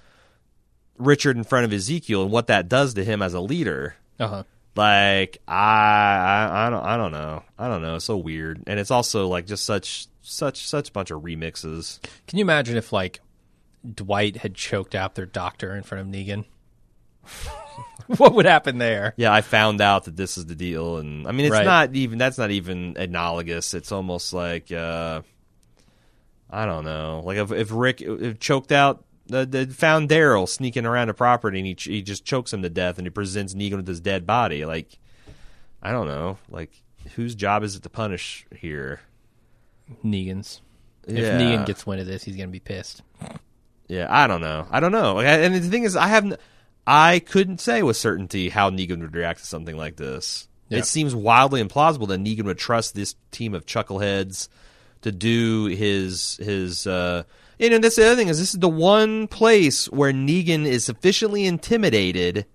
[0.97, 3.95] Richard in front of Ezekiel and what that does to him as a leader.
[4.19, 4.43] Uh-huh.
[4.79, 7.95] Like I, I, I don't, I don't know, I don't know.
[7.95, 11.99] It's so weird, and it's also like just such, such, such a bunch of remixes.
[12.27, 13.19] Can you imagine if like
[13.93, 16.45] Dwight had choked out their doctor in front of Negan?
[18.17, 19.13] what would happen there?
[19.17, 21.65] Yeah, I found out that this is the deal, and I mean, it's Right.
[21.65, 23.73] not even that's not even analogous.
[23.73, 25.23] It's almost like uh,
[26.49, 29.03] I don't know, like if, if Rick if choked out.
[29.31, 32.61] Uh, they found Daryl sneaking around the property, and he ch- he just chokes him
[32.63, 34.65] to death, and he presents Negan with his dead body.
[34.65, 34.97] Like,
[35.83, 36.71] I don't know, like
[37.15, 39.01] whose job is it to punish here?
[40.03, 40.61] Negan's.
[41.07, 43.01] If Negan gets wind of this, he's going to be pissed.
[43.87, 44.67] Yeah, I don't know.
[44.69, 45.15] I don't know.
[45.15, 46.39] Like, I- and the thing is, I haven't.
[46.87, 50.47] I couldn't say with certainty how Negan would react to something like this.
[50.69, 50.79] Yeah.
[50.79, 54.49] It seems wildly implausible that Negan would trust this team of chuckleheads
[55.01, 56.87] to do his his.
[56.87, 57.23] uh
[57.59, 60.85] you know, that's the other thing is this is the one place where Negan is
[60.85, 62.45] sufficiently intimidated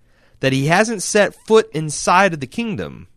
[0.41, 3.07] that he hasn't set foot inside of the kingdom.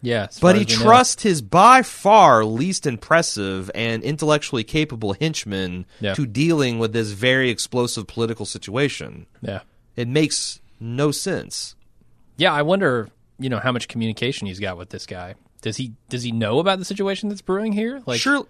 [0.00, 0.82] Yeah, But he know.
[0.84, 6.14] trusts his by far least impressive and intellectually capable henchman Yeah.
[6.14, 9.26] to dealing with this very explosive political situation.
[9.42, 9.60] Yeah,
[9.96, 11.74] It makes no sense.
[12.36, 12.52] yeah.
[12.52, 13.08] I wonder,
[13.40, 15.34] you know, how much communication he's got with this guy.
[15.62, 18.00] Does he does he know about the situation that's brewing here?
[18.06, 18.46] Like, sure,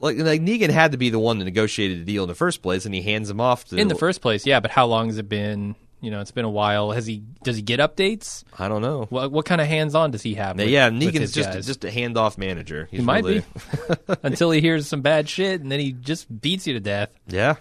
[0.00, 2.62] like like Negan had to be the one that negotiated the deal in the first
[2.62, 4.60] place, and he hands him off to in the first place, yeah.
[4.60, 6.92] But how long has it been You know, it's been a while.
[6.92, 7.22] Has he?
[7.42, 8.44] Does he get updates?
[8.58, 9.06] I don't know.
[9.10, 10.56] What what kind of hands on does he have?
[10.56, 11.66] With, yeah, Negan's just guys?
[11.66, 12.86] just a handoff manager.
[12.90, 16.26] He's he might really, be until he hears some bad shit, and then he just
[16.40, 17.56] beats you to death Yeah.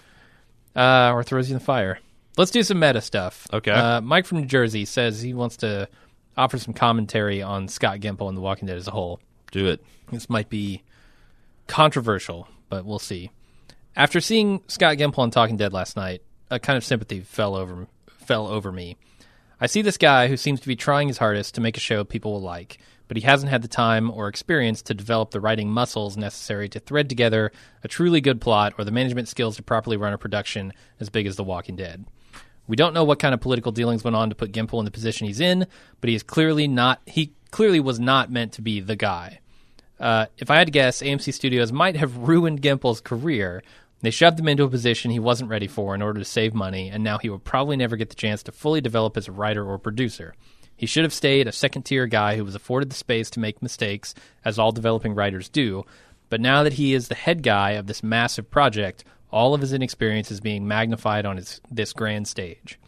[0.76, 2.00] uh, or throws you in the fire.
[2.38, 3.48] Let's do some meta stuff.
[3.52, 3.72] Okay.
[3.72, 5.90] Uh, Mike from New Jersey says he wants to
[6.38, 9.20] offer some commentary on Scott Gimple and The Walking Dead as a whole.
[9.52, 9.84] Do it.
[10.12, 10.84] This might be
[11.68, 13.32] controversial, but we'll see.
[13.96, 17.88] After seeing Scott Gimple on Talking Dead last night, a kind of sympathy fell over
[18.08, 18.98] fell over me.
[19.60, 22.04] I see this guy who seems to be trying his hardest to make a show
[22.04, 22.78] people will like,
[23.08, 26.80] but he hasn't had the time or experience to develop the writing muscles necessary to
[26.80, 27.52] thread together
[27.84, 31.26] a truly good plot or the management skills to properly run a production as big
[31.26, 32.06] as The Walking Dead.
[32.68, 34.92] We don't know what kind of political dealings went on to put Gimple in the
[34.92, 35.66] position he's in,
[36.02, 39.40] but he is clearly not he clearly was not meant to be the guy.
[40.00, 43.64] Uh, if I had to guess, AMC Studios might have ruined Gimple's career.
[44.02, 46.90] They shoved him into a position he wasn't ready for in order to save money,
[46.90, 49.66] and now he will probably never get the chance to fully develop as a writer
[49.66, 50.36] or producer.
[50.76, 53.64] He should have stayed a second tier guy who was afforded the space to make
[53.64, 54.14] mistakes,
[54.46, 55.84] as all developing writers do.
[56.30, 59.74] But now that he is the head guy of this massive project, all of his
[59.74, 62.80] inexperience is being magnified on his, this grand stage.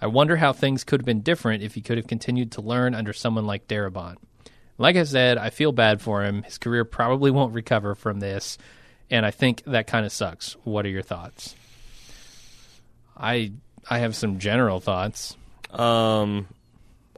[0.00, 2.94] I wonder how things could have been different if he could have continued to learn
[2.94, 4.16] under someone like Darabont.
[4.82, 6.42] Like I said, I feel bad for him.
[6.42, 8.58] His career probably won't recover from this,
[9.10, 10.56] and I think that kind of sucks.
[10.64, 11.54] What are your thoughts?
[13.16, 13.52] I
[13.88, 15.36] I have some general thoughts.
[15.70, 16.48] Um,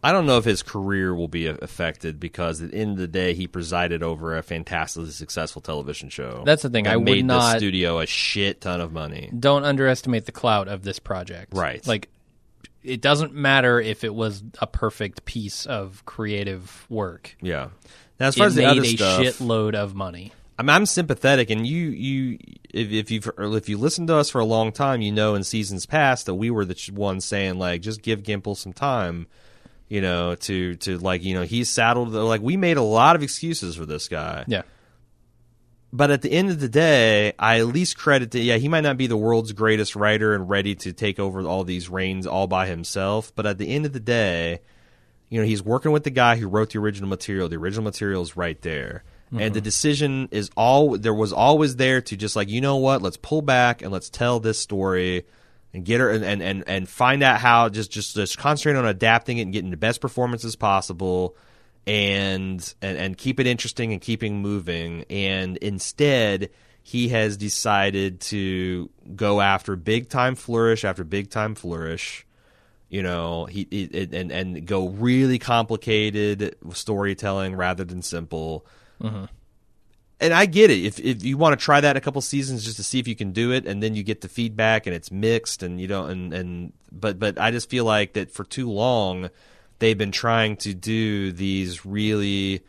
[0.03, 3.09] I don't know if his career will be affected because at the end of the
[3.09, 6.43] day, he presided over a fantastically successful television show.
[6.45, 6.87] That's the thing.
[6.87, 9.31] I would made the not- studio a shit ton of money.
[9.37, 11.55] Don't underestimate the clout of this project.
[11.55, 11.85] Right.
[11.87, 12.11] Like
[12.85, 17.35] it doesn't matter if it was a perfect piece of creative work.
[17.41, 17.69] Yeah.
[18.21, 20.33] Now, as far it as the made other a stuff, shitload of money.
[20.57, 22.39] I mean, I'm sympathetic, and you, you,
[22.73, 25.43] if, if you've if you listened to us for a long time, you know in
[25.43, 29.27] seasons past that we were the ones saying like, just give Gimple some time,
[29.89, 32.11] you know, to to like, you know, he's saddled.
[32.11, 34.63] Like, we made a lot of excuses for this guy, Yeah.
[35.95, 38.81] But at the end of the day, I at least credit to yeah, he might
[38.81, 42.49] not be the world's greatest writer and ready to take over all these reins all
[42.49, 44.61] by himself, but at the end of the day,
[45.29, 47.49] you know, he's working with the guy who wrote the original material.
[47.49, 49.05] The original material is right there.
[49.31, 49.65] And the mm-hmm.
[49.65, 53.43] decision is all there was always there to just like, you know what, let's pull
[53.43, 55.27] back and let's tell this story
[55.73, 58.87] and get her and, and, and, and find out how just, just just concentrate on
[58.87, 61.37] adapting it and getting the best performances possible
[61.87, 65.05] and and, and keep it interesting and keeping moving.
[65.11, 66.51] And instead
[66.83, 72.27] he has decided to go after big time flourish after big time flourish
[72.91, 78.67] you know he it, and and go really complicated storytelling rather than simple
[79.03, 79.25] mm-hmm.
[80.21, 80.85] and I get it.
[80.85, 83.17] If if you want to try that a couple seasons just to see if you
[83.17, 86.11] can do it, and then you get the feedback and it's mixed, and you don't,
[86.11, 89.31] and and but but I just feel like that for too long,
[89.79, 92.63] they've been trying to do these really.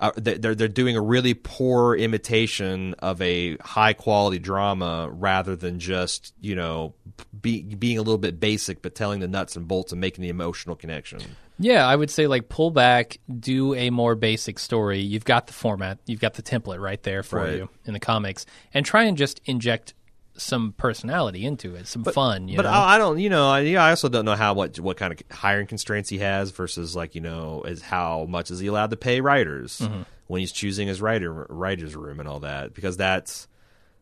[0.00, 5.80] Uh, they're they're doing a really poor imitation of a high quality drama rather than
[5.80, 6.94] just you know
[7.42, 10.28] be, being a little bit basic but telling the nuts and bolts and making the
[10.28, 11.20] emotional connection.
[11.58, 15.00] Yeah, I would say like pull back, do a more basic story.
[15.00, 17.56] You've got the format, you've got the template right there for Right.
[17.56, 19.94] you in the comics, and try and just inject
[20.38, 22.48] some personality into it, some fun.
[22.48, 22.70] You but know?
[22.70, 25.12] I, I don't, you know, I, yeah, I also don't know how what what kind
[25.12, 28.90] of hiring constraints he has versus like you know is how much is he allowed
[28.90, 30.02] to pay writers Mm-hmm.
[30.28, 33.48] when he's choosing his writer writers room and all that because that's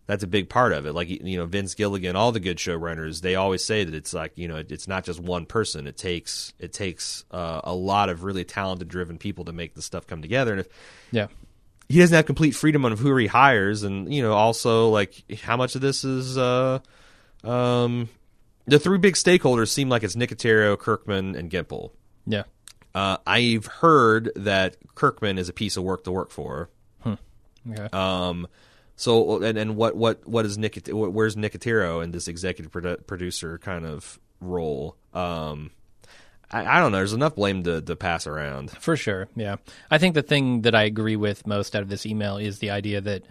[0.07, 0.93] that's a big part of it.
[0.93, 4.33] Like you know, Vince Gilligan, all the good showrunners, they always say that it's like
[4.37, 5.87] you know, it's not just one person.
[5.89, 9.83] It takes it takes uh, a lot of really talented, driven people to make the
[9.83, 10.53] stuff come together.
[10.53, 10.69] And if
[11.11, 11.27] yeah,
[11.89, 15.57] he doesn't have complete freedom on who he hires, and you know, also like how
[15.57, 16.81] much of this is uh,
[17.45, 18.09] um,
[18.67, 21.93] the three big stakeholders seem like it's Nicotero, Kirkman, and Gimple.
[22.27, 22.45] yeah.
[22.95, 26.71] Uh, I've heard that Kirkman is a piece of work to work for.
[27.69, 27.89] Okay.
[27.93, 28.47] Um,
[28.95, 33.59] so and and what what what is Nicot- where's Nicotero in this executive produ- producer
[33.59, 34.97] kind of role?
[35.13, 35.73] Um,
[36.51, 36.99] I, I don't know.
[36.99, 38.71] There's enough blame to, to pass around.
[38.71, 39.57] For sure, yeah.
[39.91, 42.71] I think the thing that I agree with most out of this email is the
[42.71, 43.25] idea that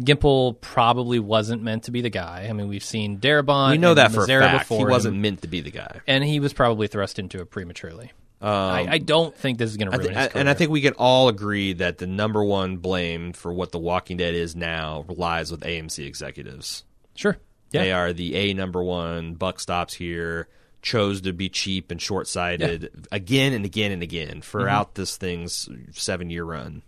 [0.00, 2.46] Gimple probably wasn't meant to be the guy.
[2.48, 3.72] I mean, we've seen Darabont.
[3.72, 4.68] We know and that for a fact.
[4.68, 6.00] He wasn't him, meant to be the guy.
[6.06, 8.12] and he was probably thrust into it prematurely.
[8.42, 10.30] Um, I, I don't think this is going to ruin career.
[10.34, 13.78] and I think we can all agree that the number one blame for what The
[13.78, 16.84] Walking Dead is now lies with AMC executives.
[17.14, 17.36] sure,
[17.70, 19.34] yeah, They are the A number one.
[19.34, 20.48] Buck stops here.
[20.82, 25.02] Chose to be cheap and short sighted again and again and again throughout Mm-hmm.
[25.02, 26.82] this thing's seven year run.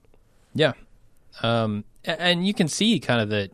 [0.54, 0.72] Yeah.
[1.42, 3.50] Um, and you can see kind of that,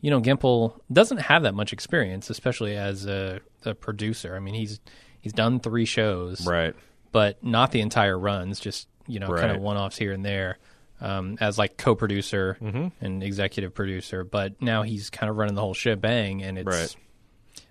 [0.00, 4.34] you know, Gimple doesn't have that much experience, especially as a, a producer.
[4.36, 4.80] I mean, he's
[5.20, 6.74] He's done three shows, Right.
[7.10, 8.60] but not the entire runs.
[8.60, 10.58] Just you know, kind of one offs here and there.
[11.00, 12.88] Um, as like co-producer Mm-hmm.
[13.04, 16.96] and executive producer, but now he's kind of running the whole shebang, and it's Right.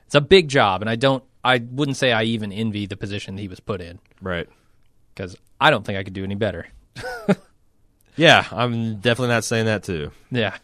[0.07, 0.81] it's a big job.
[0.81, 3.99] And I don't, I wouldn't say I even envy the position he was put in
[4.21, 4.47] Right.
[5.13, 6.67] because I don't think I could do any better.
[8.15, 10.11] Yeah, I'm definitely not saying that too.
[10.29, 10.55] Yeah.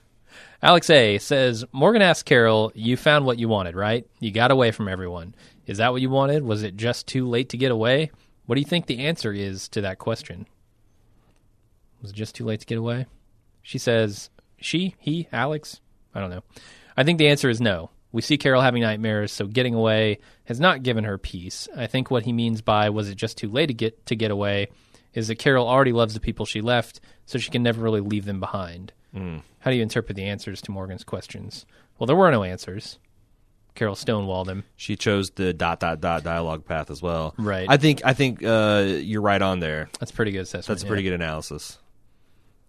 [0.62, 4.06] Alex A says Morgan asked Carol, "You found what you wanted, right?
[4.20, 5.34] You got away from everyone.
[5.66, 6.44] Is that what you wanted?
[6.44, 8.12] Was it just too late to get away?
[8.46, 10.46] What do you think the answer is to that question?
[12.04, 13.08] Was it just too late to get away?"
[13.64, 14.30] She says,
[14.62, 15.82] "She, he, Alex,
[16.14, 16.44] I don't know.
[16.96, 17.90] I think the answer is no.
[18.12, 21.68] We see Carol having nightmares, so getting away has not given her peace.
[21.76, 24.32] I think what he means by was it just too late to get to get
[24.32, 24.70] away
[25.14, 28.26] is that Carol already loves the people she left, so she can never really leave
[28.26, 28.94] them behind.
[29.14, 31.66] How do you interpret the answers to Morgan's questions?
[31.98, 33.00] Well, there were no answers.
[33.76, 34.64] Carol stonewalled him.
[34.76, 37.34] She chose the dot dot dot dialogue path as well.
[37.38, 37.68] Right.
[37.70, 39.90] I think I think uh, you're right on there.
[40.00, 40.68] That's a pretty good assessment.
[40.68, 41.80] That's a pretty good analysis.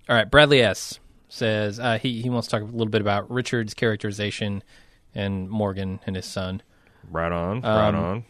[0.08, 0.98] All right, Bradley S
[1.28, 4.62] says uh, he he wants to talk a little bit about Richard's characterization
[5.14, 6.62] and Morgan and his son.
[7.10, 7.60] Right on.
[7.62, 8.24] Right Um, on.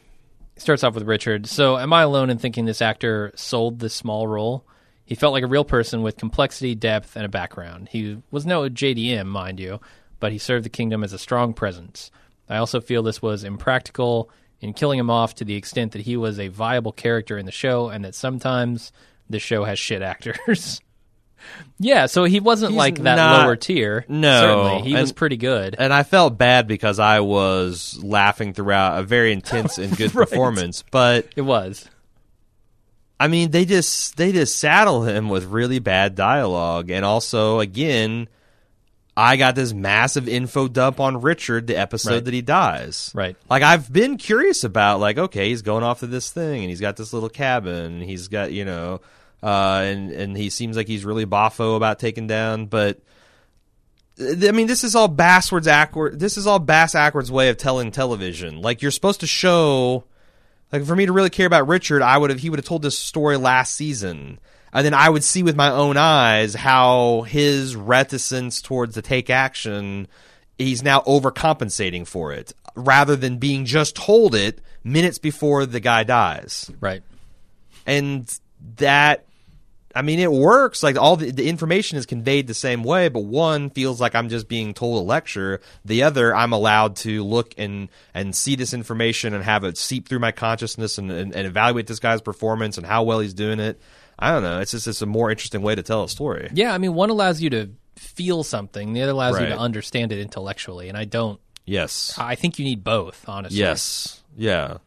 [0.55, 1.47] He starts off with Richard.
[1.47, 4.65] So, am I alone in thinking this actor sold this small role?
[5.05, 7.89] He felt like a real person with complexity, depth, and a background.
[7.90, 9.81] He was no JDM, mind you,
[10.20, 12.11] but he served the kingdom as a strong presence.
[12.48, 14.31] I also feel this was impractical
[14.61, 17.52] in killing him off to the extent that he was a viable character in the
[17.52, 18.93] show and that sometimes
[19.28, 20.81] the show has shit actors.
[21.79, 24.05] yeah, so he wasn't He's like that not- lower tier.
[24.09, 24.89] No, Certainly.
[24.91, 25.77] He was and- pretty good.
[25.79, 30.85] And I felt bad because I was laughing throughout a very intense and good performance.
[30.91, 31.89] But It was.
[33.19, 38.29] I mean, they just they just saddle him with really bad dialogue, and also again,
[39.15, 42.25] I got this massive info dump on Richard the episode Right.
[42.25, 43.12] that he dies.
[43.15, 43.37] Right.
[43.51, 46.81] Like I've been curious about, like, okay, he's going off to this thing, and he's
[46.81, 49.03] got this little cabin, and he's got you know,
[49.43, 53.01] uh, and and he seems like he's really boffo about taking down, but.
[54.23, 55.67] I mean, this is all basswards.
[56.19, 58.61] This is all Bass Ackworth's way of telling television.
[58.61, 60.05] Like you're supposed to show
[60.73, 62.83] like for me to really care about Richard, I would have he would have told
[62.83, 64.39] this story last season.
[64.73, 69.29] And then I would see with my own eyes how his reticence towards the take
[69.29, 70.07] action
[70.59, 76.05] he's now overcompensating for it rather than being just told it minutes before the guy
[76.05, 76.71] dies.
[76.81, 77.03] Right.
[77.87, 78.33] And
[78.77, 79.25] that
[79.95, 83.21] I mean it works like all the, the information is conveyed the same way but
[83.21, 87.55] one feels like I'm just being told a lecture the other I'm allowed to look
[87.59, 91.47] and and see this information and have it seep through my consciousness and, and, and
[91.47, 93.81] evaluate this guy's performance and how well he's doing it
[94.19, 96.73] I don't know it's just it's a more interesting way to tell a story Yeah,
[96.73, 100.21] I mean, one allows you to feel something, the other allows you to understand it
[100.21, 101.41] intellectually, and I don't.
[101.67, 103.59] yes I think you need both, honestly.
[103.59, 104.23] Yes.
[104.37, 104.79] Yeah.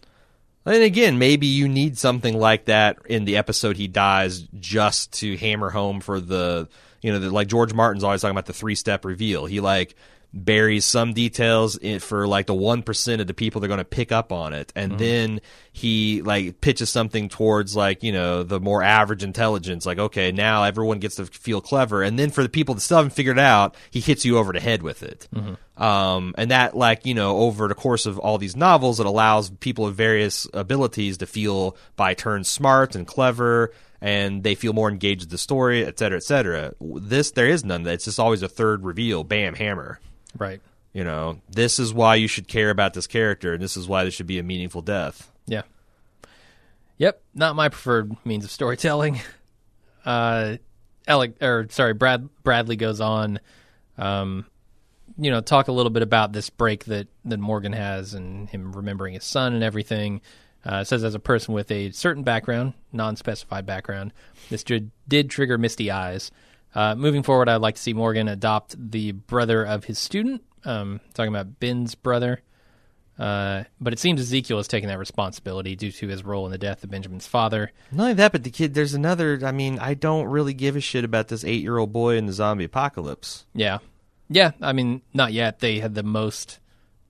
[0.66, 5.36] And again, maybe you need something like that in the episode he dies just to
[5.38, 6.70] hammer home for the,
[7.02, 9.46] you know, the, like George Martin's always talking about the three step reveal.
[9.46, 9.96] He like
[10.34, 14.12] buries some details for like the 1% of the people that are going to pick
[14.12, 14.74] up on it.
[14.76, 15.42] And then
[15.72, 19.86] he like pitches something towards like, you know, the more average intelligence.
[19.86, 22.02] Like, okay, now everyone gets to feel clever.
[22.02, 24.54] And then for the people that still haven't figured it out, he hits you over
[24.54, 25.28] the head with it.
[25.78, 29.50] Um, and that, like, you know, over the course of all these novels, it allows
[29.50, 34.90] people of various abilities to feel by turns smart and clever, and they feel more
[34.90, 36.74] engaged with the story, et cetera, et cetera.
[36.80, 37.86] This, there is none.
[37.88, 40.00] It's just always a third reveal, bam, hammer.
[40.38, 40.62] Right.
[40.94, 44.04] You know, this is why you should care about this character, and this is why
[44.04, 45.32] this should be a meaningful death.
[45.48, 45.64] Yeah.
[46.98, 47.22] Yep.
[47.34, 49.20] Not my preferred means of storytelling.
[50.06, 50.58] Uh,
[51.08, 53.40] Alec, or sorry, Brad Bradley goes on.
[53.98, 54.46] Um,
[55.18, 58.74] you know, talk a little bit about this break that that Morgan has and him
[58.74, 60.20] remembering his son and everything.
[60.66, 64.14] Uh, says as a person with a certain background, non-specified background,
[64.50, 66.32] this did, did trigger misty eyes.
[66.76, 70.44] Uh, moving forward, I'd like to see Morgan adopt the brother of his student.
[70.66, 72.42] Um, talking about Ben's brother.
[73.18, 76.58] Uh, but it seems Ezekiel has taken that responsibility due to his role in the
[76.58, 77.72] death of Benjamin's father.
[77.92, 79.40] Not only that, but the kid, there's another.
[79.44, 82.26] I mean, I don't really give a shit about this eight year old boy in
[82.26, 83.46] the zombie apocalypse.
[83.54, 83.80] Yeah.
[84.30, 84.52] Yeah.
[84.62, 85.60] I mean, not yet.
[85.60, 86.60] They had the most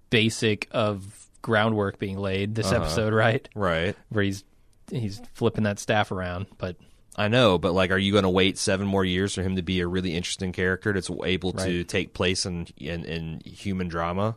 [0.09, 3.47] basic of groundwork being laid this episode, right?
[3.55, 3.95] Right.
[4.09, 4.43] Where he's
[4.91, 6.47] he's flipping that staff around.
[6.57, 6.75] But
[7.15, 9.61] I know, but like, are you going to wait seven more years for him to
[9.61, 14.35] be a really interesting character that's able to take place in, in in human drama?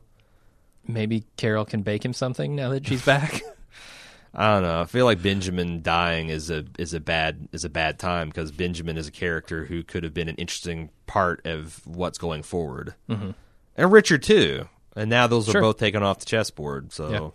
[0.89, 3.43] maybe Carol can bake him something now that she's back.
[4.35, 4.83] I don't know.
[4.83, 8.53] I feel like Benjamin dying is a is a bad is a bad time because
[8.53, 12.95] Benjamin is a character who could have been an interesting part of what's going forward,
[13.09, 13.31] mm-hmm.
[13.77, 14.69] and Richard too.
[14.95, 15.59] And now those Sure.
[15.59, 16.93] are both taken off the chessboard.
[16.93, 17.31] So Yeah.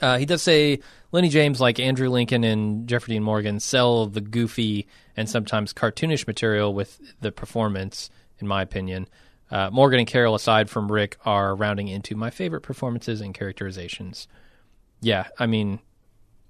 [0.00, 0.80] Uh, he does say
[1.12, 6.26] Lennie James, like Andrew Lincoln and Jeffrey Dean Morgan, sell the goofy and sometimes cartoonish
[6.26, 9.08] material with the performance, in my opinion.
[9.50, 14.28] Uh, Morgan and Carol, aside from Rick, are rounding into my favorite performances and characterizations.
[15.00, 15.80] Yeah, I mean,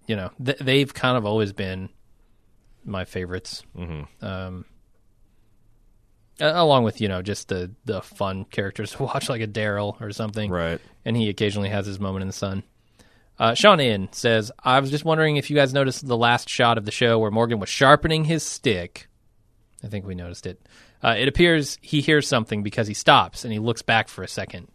[0.07, 1.91] you know, th- they've kind of always been
[2.85, 3.63] my favorites.
[3.77, 4.25] Mm-hmm.
[4.25, 4.65] Um,
[6.41, 10.11] along with you know just the the fun characters to watch, like a Daryl or
[10.13, 10.51] something.
[10.51, 10.81] Right.
[11.05, 12.65] And he occasionally has his moment in the sun.
[13.39, 16.77] Uh, Sean In says, I was just wondering if you guys noticed the last shot
[16.77, 19.09] of the show where Morgan was sharpening his stick.
[19.85, 20.61] I think we noticed it.
[21.03, 24.29] Uh, it appears he hears something because he stops and he looks back for a
[24.29, 24.69] second.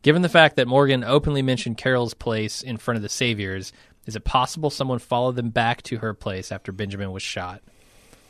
[0.00, 3.72] Given the fact that Morgan openly mentioned Carol's place in front of the Saviors,
[4.06, 7.60] is it possible someone followed them back to her place after Benjamin was shot?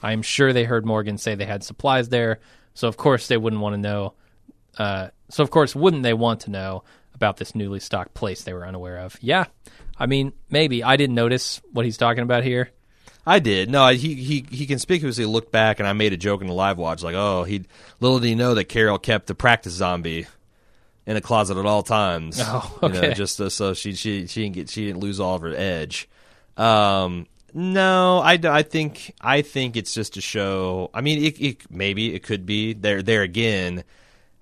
[0.03, 2.41] I am sure they heard Morgan say they had supplies there,
[2.75, 4.15] so of course they wouldn't want to know.
[4.77, 6.83] Uh, so of course, wouldn't they want to know
[7.19, 9.17] about this newly stocked place they were unaware of?
[9.21, 9.47] Yeah,
[9.99, 12.71] I mean, maybe I didn't notice what he's talking about here.
[13.27, 13.69] I did.
[13.69, 16.79] No, he he he conspicuously looked back, and I made a joke in the live
[16.79, 17.65] watch, like, "Oh, he
[18.01, 20.27] little did he know that Carol kept the practice zombie
[21.07, 22.41] in a closet at all times.
[22.45, 23.15] Oh, You know, okay.
[23.15, 26.09] just uh, so she she she didn't get she didn't lose all of her edge.
[26.57, 30.91] Um, no, I, I think I think it's just to show.
[30.95, 33.85] I mean, it, it maybe it could be there there again.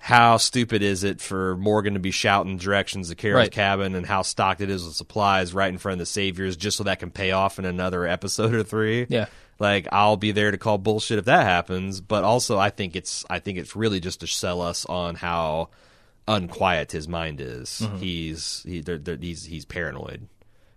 [0.06, 3.50] How stupid is it for Morgan to be shouting directions to Carol's Right.
[3.50, 6.76] cabin, and how stocked it is with supplies right in front of the Saviors, just
[6.76, 9.06] so that can pay off in another episode or three?
[9.08, 9.26] Yeah.
[9.58, 12.00] like I'll be there to call bullshit if that happens.
[12.00, 15.70] But also, I think it's I think it's really just to sell us on how
[16.28, 17.84] unquiet his mind is.
[17.98, 20.28] He's he, they're, they're, he's he's paranoid.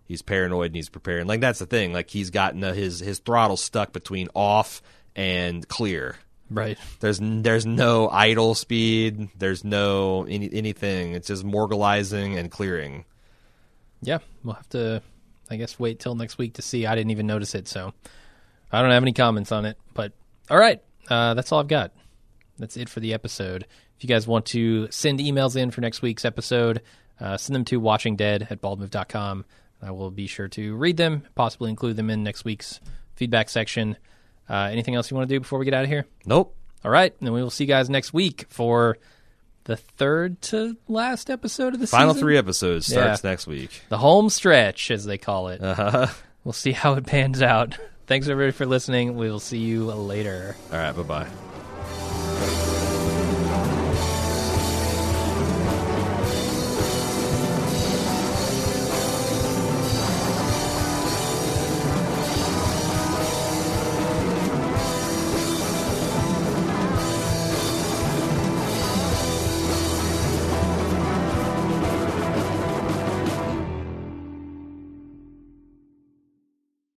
[0.05, 1.27] He's paranoid and he's preparing.
[1.27, 1.93] Like that's the thing.
[1.93, 4.81] Like he's gotten uh, his his throttle stuck between off
[5.15, 6.15] and clear.
[6.49, 6.77] Right.
[6.99, 9.29] There's there's no idle speed.
[9.37, 11.13] There's no any, anything.
[11.13, 13.05] It's just morgalizing and clearing.
[14.01, 15.01] Yeah, we'll have to,
[15.49, 16.85] I guess, wait till next week to see.
[16.85, 17.93] I didn't even notice it, so
[18.71, 19.77] I don't have any comments on it.
[19.93, 20.13] But
[20.49, 21.91] all right, uh, that's all I've got.
[22.57, 23.65] That's it for the episode.
[23.97, 26.81] If you guys want to send emails in for next week's episode,
[27.19, 29.45] uh, send them to watchingdead at baldmove.com.
[29.81, 32.79] I will be sure to read them, possibly include them in next week's
[33.15, 33.97] feedback section.
[34.49, 36.05] Uh, anything else you want to do before we get out of here?
[36.25, 36.55] Nope.
[36.83, 38.97] All right, and we will see you guys next week for
[39.65, 42.21] the third to last episode of the Final season.
[42.25, 43.29] three episodes starts Yeah.
[43.29, 43.81] next week.
[43.89, 45.61] the home stretch, as they call it.
[45.61, 46.07] Uh-huh.
[46.45, 47.77] We'll see how it pans out.
[48.07, 49.17] Thanks everybody for listening.
[49.17, 50.55] We will see you later.
[50.71, 50.95] All right.
[50.95, 51.58] Bye bye.